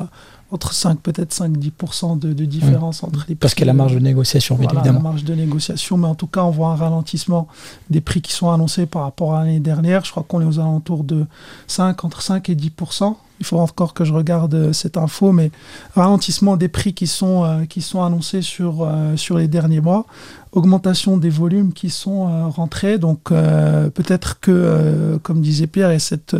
entre 0.51 0.73
5, 0.73 0.99
peut-être 0.99 1.33
5-10% 1.33 2.19
de, 2.19 2.33
de, 2.33 2.45
différence 2.45 3.03
entre 3.03 3.19
les 3.19 3.25
prix. 3.25 3.35
Parce 3.35 3.53
qu'il 3.53 3.65
y 3.65 3.69
a 3.69 3.73
la 3.73 3.77
marge 3.77 3.93
de 3.93 3.99
négociation, 3.99 4.55
voilà, 4.55 4.73
évidemment. 4.73 4.99
La 4.99 5.03
marge 5.03 5.23
de 5.23 5.33
négociation, 5.33 5.97
mais 5.97 6.07
en 6.07 6.15
tout 6.15 6.27
cas, 6.27 6.43
on 6.43 6.51
voit 6.51 6.69
un 6.69 6.75
ralentissement 6.75 7.47
des 7.89 8.01
prix 8.01 8.21
qui 8.21 8.33
sont 8.33 8.51
annoncés 8.51 8.85
par 8.85 9.03
rapport 9.03 9.33
à 9.35 9.45
l'année 9.45 9.61
dernière. 9.61 10.03
Je 10.03 10.11
crois 10.11 10.23
qu'on 10.27 10.41
est 10.41 10.45
aux 10.45 10.59
alentours 10.59 11.05
de 11.05 11.25
5, 11.67 12.03
entre 12.03 12.21
5 12.21 12.49
et 12.49 12.55
10%. 12.55 13.15
Il 13.39 13.45
faut 13.45 13.57
encore 13.57 13.95
que 13.95 14.05
je 14.05 14.13
regarde 14.13 14.53
euh, 14.53 14.71
cette 14.71 14.97
info, 14.97 15.31
mais 15.31 15.49
ralentissement 15.95 16.57
des 16.57 16.67
prix 16.67 16.93
qui 16.93 17.07
sont, 17.07 17.43
euh, 17.43 17.65
qui 17.65 17.81
sont 17.81 18.03
annoncés 18.03 18.43
sur, 18.43 18.83
euh, 18.83 19.17
sur 19.17 19.39
les 19.39 19.47
derniers 19.47 19.81
mois, 19.81 20.05
augmentation 20.51 21.17
des 21.17 21.31
volumes 21.31 21.73
qui 21.73 21.89
sont 21.89 22.49
rentrés. 22.51 22.99
Donc 22.99 23.29
peut-être 23.29 24.41
que, 24.41 25.17
comme 25.23 25.41
disait 25.41 25.65
Pierre, 25.65 25.89
a 25.89 25.97
cette 25.97 26.35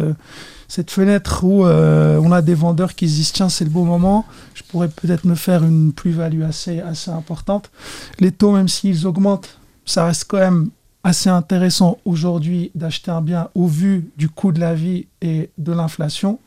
cette 0.72 0.90
fenêtre 0.90 1.44
où 1.44 1.66
euh, 1.66 2.18
on 2.24 2.32
a 2.32 2.42
des 2.42 2.54
vendeurs 2.54 2.96
qui 2.96 3.10
se 3.10 3.16
disent 3.16 3.34
tiens 3.34 3.50
c'est 3.50 3.66
le 3.66 3.70
bon 3.70 3.84
moment, 3.84 4.26
je 4.54 4.64
pourrais 4.64 4.88
peut-être 4.88 5.26
me 5.26 5.36
faire 5.36 5.66
une 5.66 5.92
plus-value 5.92 6.44
assez, 6.44 6.80
assez 6.80 7.12
importante. 7.12 7.70
Les 8.22 8.32
taux, 8.32 8.54
même 8.54 8.70
s'ils 8.70 9.06
augmentent, 9.06 9.60
ça 9.84 10.06
reste 10.06 10.28
quand 10.30 10.38
même 10.38 10.70
assez 11.04 11.30
intéressant 11.30 11.98
aujourd'hui 12.06 12.72
d'acheter 12.74 13.12
un 13.12 13.20
bien 13.20 13.50
au 13.54 13.68
vu 13.68 14.12
du 14.16 14.30
coût 14.30 14.54
de 14.54 14.62
la 14.62 14.74
vie 14.74 15.08
et 15.22 15.50
de 15.58 15.74
l'inflation. 15.74 16.40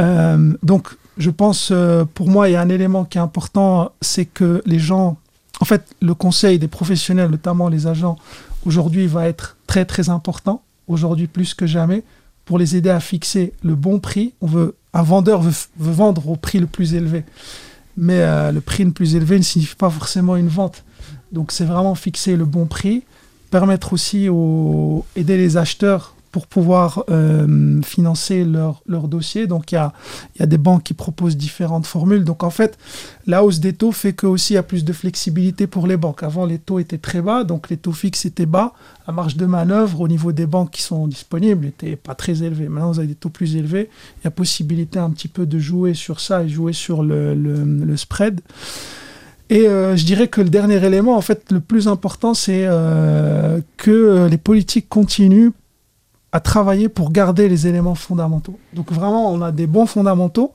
Euh, 0.00 0.52
donc 0.64 0.88
je 1.16 1.30
pense, 1.30 1.68
euh, 1.70 2.04
pour 2.04 2.28
moi, 2.28 2.48
il 2.48 2.54
y 2.54 2.56
a 2.56 2.60
un 2.60 2.68
élément 2.68 3.04
qui 3.04 3.18
est 3.18 3.20
important, 3.20 3.92
c'est 4.00 4.26
que 4.26 4.60
les 4.66 4.80
gens, 4.80 5.18
en 5.60 5.64
fait, 5.64 5.94
le 6.02 6.14
conseil 6.14 6.58
des 6.58 6.66
professionnels, 6.66 7.30
notamment 7.30 7.68
les 7.68 7.86
agents, 7.86 8.16
aujourd'hui 8.64 9.06
va 9.06 9.28
être 9.28 9.56
très 9.68 9.84
très 9.84 10.08
important, 10.08 10.62
aujourd'hui 10.88 11.28
plus 11.28 11.54
que 11.54 11.68
jamais 11.68 12.02
pour 12.46 12.58
les 12.58 12.76
aider 12.76 12.88
à 12.88 13.00
fixer 13.00 13.52
le 13.62 13.74
bon 13.74 13.98
prix. 13.98 14.32
Un 14.94 15.02
vendeur 15.02 15.42
veut, 15.42 15.52
vendre 15.76 16.30
au 16.30 16.36
prix 16.36 16.58
le 16.58 16.66
plus 16.66 16.94
élevé. 16.94 17.24
Mais 17.98 18.20
euh, 18.20 18.52
le 18.52 18.62
prix 18.62 18.84
le 18.84 18.92
plus 18.92 19.14
élevé 19.14 19.36
ne 19.36 19.42
signifie 19.42 19.74
pas 19.74 19.90
forcément 19.90 20.36
une 20.36 20.48
vente. 20.48 20.84
Donc 21.32 21.52
c'est 21.52 21.64
vraiment 21.64 21.94
fixer 21.94 22.36
le 22.36 22.46
bon 22.46 22.66
prix, 22.66 23.02
permettre 23.50 23.92
aussi 23.92 24.28
aux, 24.28 25.04
aider 25.16 25.36
les 25.36 25.58
acheteurs 25.58 26.15
pour 26.36 26.48
pouvoir 26.48 27.02
euh, 27.08 27.80
financer 27.80 28.44
leur, 28.44 28.82
leur 28.86 29.08
dossier. 29.08 29.46
Donc 29.46 29.72
il 29.72 29.76
y 29.76 29.78
a, 29.78 29.94
y 30.38 30.42
a 30.42 30.46
des 30.46 30.58
banques 30.58 30.82
qui 30.82 30.92
proposent 30.92 31.38
différentes 31.38 31.86
formules. 31.86 32.24
Donc 32.24 32.44
en 32.44 32.50
fait, 32.50 32.76
la 33.26 33.42
hausse 33.42 33.58
des 33.58 33.72
taux 33.72 33.90
fait 33.90 34.12
que 34.12 34.26
aussi 34.26 34.52
il 34.52 34.56
y 34.56 34.58
a 34.58 34.62
plus 34.62 34.84
de 34.84 34.92
flexibilité 34.92 35.66
pour 35.66 35.86
les 35.86 35.96
banques. 35.96 36.22
Avant, 36.22 36.44
les 36.44 36.58
taux 36.58 36.78
étaient 36.78 36.98
très 36.98 37.22
bas, 37.22 37.42
donc 37.42 37.70
les 37.70 37.78
taux 37.78 37.92
fixes 37.92 38.26
étaient 38.26 38.44
bas. 38.44 38.74
La 39.06 39.14
marge 39.14 39.36
de 39.36 39.46
manœuvre 39.46 40.02
au 40.02 40.08
niveau 40.08 40.32
des 40.32 40.44
banques 40.44 40.72
qui 40.72 40.82
sont 40.82 41.06
disponibles 41.06 41.64
n'était 41.64 41.96
pas 41.96 42.14
très 42.14 42.42
élevée. 42.42 42.68
Maintenant, 42.68 42.92
vous 42.92 42.98
avez 42.98 43.08
des 43.08 43.14
taux 43.14 43.30
plus 43.30 43.56
élevés. 43.56 43.88
Il 44.20 44.24
y 44.24 44.26
a 44.26 44.30
possibilité 44.30 44.98
un 44.98 45.08
petit 45.08 45.28
peu 45.28 45.46
de 45.46 45.58
jouer 45.58 45.94
sur 45.94 46.20
ça 46.20 46.42
et 46.42 46.50
jouer 46.50 46.74
sur 46.74 47.02
le, 47.02 47.32
le, 47.34 47.96
spread. 47.96 48.42
Et 49.48 49.66
euh, 49.68 49.96
je 49.96 50.04
dirais 50.04 50.28
que 50.28 50.42
le 50.42 50.50
dernier 50.50 50.84
élément, 50.84 51.16
en 51.16 51.22
fait, 51.22 51.50
le 51.50 51.60
plus 51.60 51.88
important, 51.88 52.34
c'est 52.34 52.66
euh, 52.66 53.58
que 53.78 54.28
les 54.28 54.36
politiques 54.36 54.90
continuent 54.90 55.52
à 56.36 56.40
travailler 56.40 56.90
pour 56.90 57.12
garder 57.12 57.48
les 57.48 57.66
éléments 57.66 57.94
fondamentaux. 57.94 58.58
Donc 58.74 58.92
vraiment, 58.92 59.32
on 59.32 59.40
a 59.40 59.52
des 59.52 59.66
bons 59.66 59.86
fondamentaux, 59.86 60.52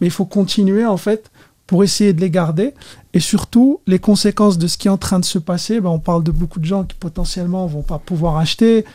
mais 0.00 0.06
il 0.06 0.10
faut 0.10 0.24
continuer, 0.24 0.86
en 0.86 0.96
fait, 0.96 1.30
pour 1.66 1.84
essayer 1.84 2.14
de 2.14 2.20
les 2.22 2.30
garder. 2.30 2.72
Et 3.12 3.20
surtout, 3.20 3.80
les 3.86 3.98
conséquences 3.98 4.56
de 4.56 4.66
ce 4.66 4.78
qui 4.78 4.88
est 4.88 4.90
en 4.90 4.96
train 4.96 5.20
de 5.20 5.26
se 5.26 5.38
passer, 5.38 5.82
ben, 5.82 5.90
on 5.90 5.98
parle 5.98 6.24
de 6.24 6.30
beaucoup 6.30 6.60
de 6.60 6.64
gens 6.64 6.84
qui 6.84 6.96
potentiellement 6.96 7.66
vont 7.66 7.82
pas 7.82 7.98
pouvoir 7.98 8.38
acheter, 8.38 8.86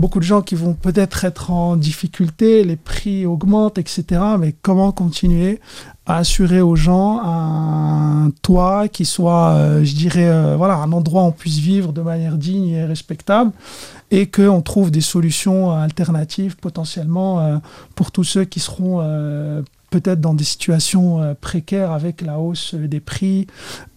beaucoup 0.00 0.18
de 0.18 0.24
gens 0.24 0.42
qui 0.42 0.56
vont 0.56 0.74
peut-être 0.74 1.24
être 1.24 1.50
en 1.50 1.76
difficulté, 1.76 2.64
les 2.64 2.76
prix 2.76 3.26
augmentent, 3.26 3.78
etc. 3.78 4.20
Mais 4.38 4.54
comment 4.62 4.90
continuer 4.90 5.60
à 6.06 6.16
assurer 6.16 6.60
aux 6.60 6.74
gens 6.74 7.20
un 7.22 8.32
toit 8.42 8.88
qui 8.88 9.04
soit, 9.04 9.50
euh, 9.50 9.84
je 9.84 9.94
dirais, 9.94 10.28
euh, 10.28 10.56
voilà, 10.56 10.74
un 10.74 10.90
endroit 10.90 11.22
où 11.22 11.26
on 11.26 11.32
puisse 11.32 11.58
vivre 11.58 11.92
de 11.92 12.00
manière 12.00 12.36
digne 12.36 12.70
et 12.70 12.84
respectable 12.84 13.52
et 14.10 14.26
qu'on 14.28 14.60
trouve 14.62 14.90
des 14.90 15.00
solutions 15.00 15.70
alternatives 15.70 16.56
potentiellement 16.56 17.40
euh, 17.40 17.58
pour 17.94 18.10
tous 18.10 18.24
ceux 18.24 18.44
qui 18.44 18.58
seront 18.58 19.00
euh, 19.00 19.62
peut-être 19.90 20.20
dans 20.20 20.34
des 20.34 20.44
situations 20.44 21.20
euh, 21.20 21.34
précaires 21.38 21.90
avec 21.90 22.22
la 22.22 22.38
hausse 22.38 22.74
des 22.74 23.00
prix 23.00 23.46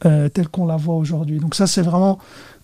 euh, 0.06 0.28
telle 0.28 0.50
qu'on 0.50 0.66
la 0.66 0.76
voit 0.76 0.96
aujourd'hui. 0.96 1.40
Donc 1.40 1.56
ça, 1.56 1.68
c'est 1.68 1.82
vraiment 1.82 2.20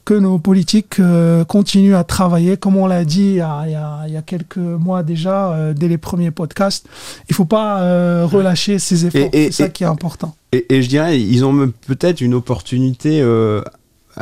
que 0.05 0.13
nos 0.13 0.39
politiques 0.39 0.99
euh, 0.99 1.45
continuent 1.45 1.95
à 1.95 2.03
travailler, 2.03 2.57
comme 2.57 2.77
on 2.77 2.87
l'a 2.87 3.05
dit 3.05 3.21
il 3.21 3.35
y, 3.35 3.41
a, 3.41 3.63
il, 3.65 3.71
y 3.71 3.75
a, 3.75 4.03
il 4.07 4.13
y, 4.13 4.17
a, 4.17 4.21
quelques 4.21 4.57
mois 4.57 5.03
déjà, 5.03 5.51
euh, 5.51 5.73
dès 5.73 5.87
les 5.87 5.97
premiers 5.97 6.31
podcasts. 6.31 6.87
Il 7.29 7.33
ne 7.33 7.35
faut 7.35 7.45
pas 7.45 7.81
euh, 7.81 8.25
relâcher 8.25 8.79
ces 8.79 9.05
efforts, 9.05 9.29
c'est 9.31 9.51
ça 9.51 9.69
qui 9.69 9.83
est 9.83 9.87
important. 9.87 10.35
Et, 10.51 10.65
et, 10.73 10.81
je 10.81 10.89
dirais, 10.89 11.19
ils 11.19 11.45
ont 11.45 11.71
peut-être 11.85 12.21
une 12.21 12.33
opportunité 12.33 13.23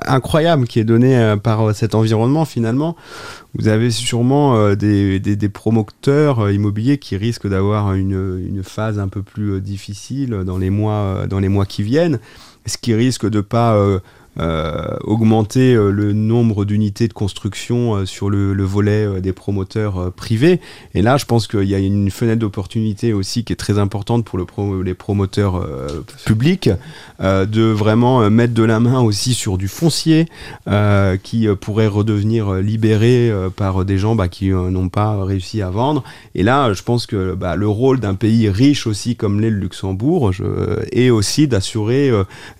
incroyable 0.05 0.67
qui 0.67 0.79
est 0.79 0.83
donnée 0.83 1.35
par 1.41 1.73
cet 1.73 1.95
environnement 1.95 2.43
finalement. 2.43 2.97
Vous 3.57 3.69
avez 3.69 3.89
sûrement 3.89 4.75
des, 4.75 5.21
des, 5.21 5.35
des, 5.37 5.49
promoteurs 5.49 6.51
immobiliers 6.51 6.97
qui 6.97 7.15
risquent 7.15 7.47
d'avoir 7.47 7.93
une, 7.93 8.45
une, 8.45 8.61
phase 8.61 8.99
un 8.99 9.07
peu 9.07 9.21
plus 9.21 9.61
difficile 9.61 10.41
dans 10.45 10.57
les 10.57 10.69
mois, 10.69 11.27
dans 11.29 11.39
les 11.39 11.47
mois 11.47 11.65
qui 11.65 11.81
viennent, 11.81 12.19
ce 12.65 12.77
qui 12.77 12.93
risque 12.93 13.27
de 13.27 13.39
pas 13.39 13.79
augmenter 15.03 15.73
euh, 15.73 15.91
le 15.91 16.13
nombre 16.13 16.65
d'unités 16.65 17.07
de 17.07 17.13
construction 17.13 17.95
euh, 17.95 18.05
sur 18.05 18.29
le, 18.29 18.53
le, 18.53 18.63
volet 18.63 19.21
des 19.21 19.33
promoteurs 19.33 20.11
privés. 20.13 20.59
Et 20.93 21.01
là, 21.01 21.17
je 21.17 21.25
pense 21.25 21.47
qu'il 21.47 21.63
y 21.63 21.75
a 21.75 21.79
une 21.79 22.11
fenêtre 22.11 22.39
d'opportunité 22.39 23.13
aussi 23.13 23.43
qui 23.43 23.53
est 23.53 23.57
très 23.57 23.79
importante 23.79 24.25
pour 24.25 24.37
les 24.83 24.93
promoteurs 24.93 25.65
publics, 26.25 26.69
de 27.19 27.61
vraiment 27.61 28.29
mettre 28.29 28.53
de 28.53 28.63
la 28.63 28.79
main 28.79 28.99
aussi 28.99 29.33
sur 29.33 29.57
du 29.57 29.67
foncier 29.67 30.25
qui 31.23 31.47
pourrait 31.61 31.87
redevenir 31.87 32.55
libéré 32.55 33.31
par 33.55 33.85
des 33.85 33.97
gens 33.97 34.15
bah, 34.15 34.27
qui 34.27 34.49
n'ont 34.49 34.89
pas 34.89 35.23
réussi 35.23 35.61
à 35.61 35.69
vendre. 35.69 36.03
Et 36.35 36.43
là, 36.43 36.73
je 36.73 36.83
pense 36.83 37.05
que 37.05 37.33
bah, 37.33 37.55
le 37.55 37.67
rôle 37.67 37.99
d'un 37.99 38.15
pays 38.15 38.49
riche 38.49 38.85
aussi 38.85 39.15
comme 39.15 39.39
l'est 39.39 39.49
le 39.49 39.59
Luxembourg 39.59 40.31
est 40.91 41.09
aussi 41.09 41.47
d'assurer 41.47 42.11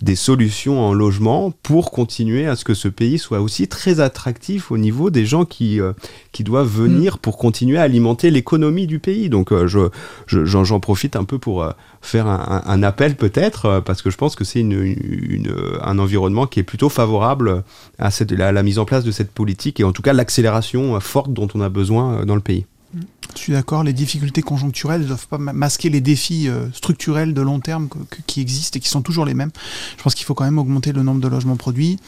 des 0.01 0.15
solutions 0.15 0.79
en 0.79 0.93
logement 0.93 1.51
pour 1.67 1.91
continuer 1.91 2.47
à 2.47 2.55
ce 2.55 2.63
que 2.63 2.73
ce 2.73 2.87
pays 2.87 3.19
soit 3.19 3.41
aussi 3.41 3.67
très 3.67 3.99
attractif 3.99 4.71
au 4.71 4.77
niveau 4.77 5.09
des 5.09 5.25
gens 5.25 5.43
qui, 5.43 5.81
euh, 5.81 5.91
qui 6.31 6.45
doivent 6.45 6.69
venir 6.69 7.15
mm. 7.15 7.19
pour 7.19 7.37
continuer 7.37 7.77
à 7.77 7.81
alimenter 7.81 8.31
l'économie 8.31 8.87
du 8.87 8.99
pays. 8.99 9.27
Donc 9.27 9.51
euh, 9.51 9.67
je, 9.67 9.89
j'en, 10.27 10.63
j'en 10.63 10.79
profite 10.79 11.17
un 11.17 11.25
peu 11.25 11.39
pour 11.39 11.63
euh, 11.63 11.71
faire 12.01 12.25
un, 12.27 12.61
un 12.65 12.83
appel 12.83 13.17
peut-être, 13.17 13.65
euh, 13.65 13.81
parce 13.81 14.01
que 14.01 14.09
je 14.09 14.15
pense 14.15 14.37
que 14.37 14.45
c'est 14.45 14.61
une, 14.61 14.81
une, 14.81 15.53
un 15.81 15.99
environnement 15.99 16.47
qui 16.47 16.61
est 16.61 16.63
plutôt 16.63 16.87
favorable 16.87 17.65
à, 17.99 18.11
cette, 18.11 18.31
à 18.31 18.53
la 18.53 18.63
mise 18.63 18.79
en 18.79 18.85
place 18.85 19.03
de 19.03 19.11
cette 19.11 19.31
politique 19.31 19.81
et 19.81 19.83
en 19.83 19.91
tout 19.91 20.01
cas 20.01 20.13
l'accélération 20.13 20.97
forte 21.01 21.33
dont 21.33 21.49
on 21.53 21.59
a 21.59 21.67
besoin 21.67 22.25
dans 22.25 22.35
le 22.35 22.41
pays. 22.41 22.65
Je 22.93 23.39
suis 23.39 23.53
d'accord, 23.53 23.83
les 23.83 23.93
difficultés 23.93 24.41
conjoncturelles 24.41 25.01
ne 25.01 25.07
doivent 25.07 25.27
pas 25.27 25.37
masquer 25.37 25.89
les 25.89 26.01
défis 26.01 26.47
euh, 26.47 26.71
structurels 26.71 27.33
de 27.33 27.41
long 27.41 27.59
terme 27.59 27.89
qui 28.25 28.41
existent 28.41 28.77
et 28.77 28.79
qui 28.79 28.89
sont 28.89 29.01
toujours 29.01 29.25
les 29.25 29.33
mêmes. 29.33 29.51
Je 29.97 30.03
pense 30.03 30.15
qu'il 30.15 30.25
faut 30.25 30.33
quand 30.33 30.45
même 30.45 30.57
augmenter 30.57 30.91
le 30.91 31.03
nombre 31.03 31.21
de 31.21 31.27
logements 31.27 31.57
produits, 31.57 31.99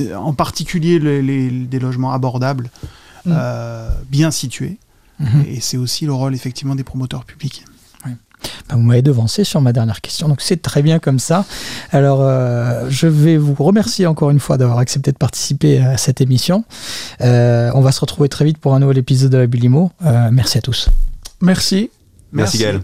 euh, 0.00 0.14
en 0.14 0.32
particulier 0.32 0.98
les, 0.98 1.22
les, 1.22 1.50
des 1.50 1.78
logements 1.78 2.12
abordables, 2.12 2.70
mmh. 3.26 3.32
euh, 3.32 3.90
bien 4.08 4.30
situés. 4.30 4.78
Mmh. 5.18 5.40
Et 5.48 5.60
c'est 5.60 5.76
aussi 5.76 6.06
le 6.06 6.12
rôle 6.12 6.34
effectivement 6.34 6.74
des 6.74 6.84
promoteurs 6.84 7.24
publics. 7.24 7.64
Ben, 8.68 8.76
vous 8.76 8.82
m'avez 8.82 9.02
devancé 9.02 9.44
sur 9.44 9.60
ma 9.60 9.72
dernière 9.72 10.00
question, 10.00 10.28
donc 10.28 10.40
c'est 10.40 10.62
très 10.62 10.82
bien 10.82 10.98
comme 10.98 11.18
ça. 11.18 11.44
Alors, 11.90 12.20
euh, 12.22 12.86
je 12.88 13.06
vais 13.06 13.36
vous 13.36 13.54
remercier 13.54 14.06
encore 14.06 14.30
une 14.30 14.40
fois 14.40 14.58
d'avoir 14.58 14.78
accepté 14.78 15.12
de 15.12 15.16
participer 15.16 15.78
à 15.78 15.96
cette 15.96 16.20
émission. 16.20 16.64
Euh, 17.20 17.70
on 17.74 17.80
va 17.80 17.92
se 17.92 18.00
retrouver 18.00 18.28
très 18.28 18.44
vite 18.44 18.58
pour 18.58 18.74
un 18.74 18.80
nouvel 18.80 18.98
épisode 18.98 19.30
de 19.30 19.38
la 19.38 19.46
Bulimo. 19.46 19.90
Euh, 20.04 20.30
merci 20.32 20.58
à 20.58 20.60
tous. 20.60 20.88
Merci. 21.40 21.90
Merci, 22.32 22.58
merci. 22.58 22.58
Gaël. 22.58 22.80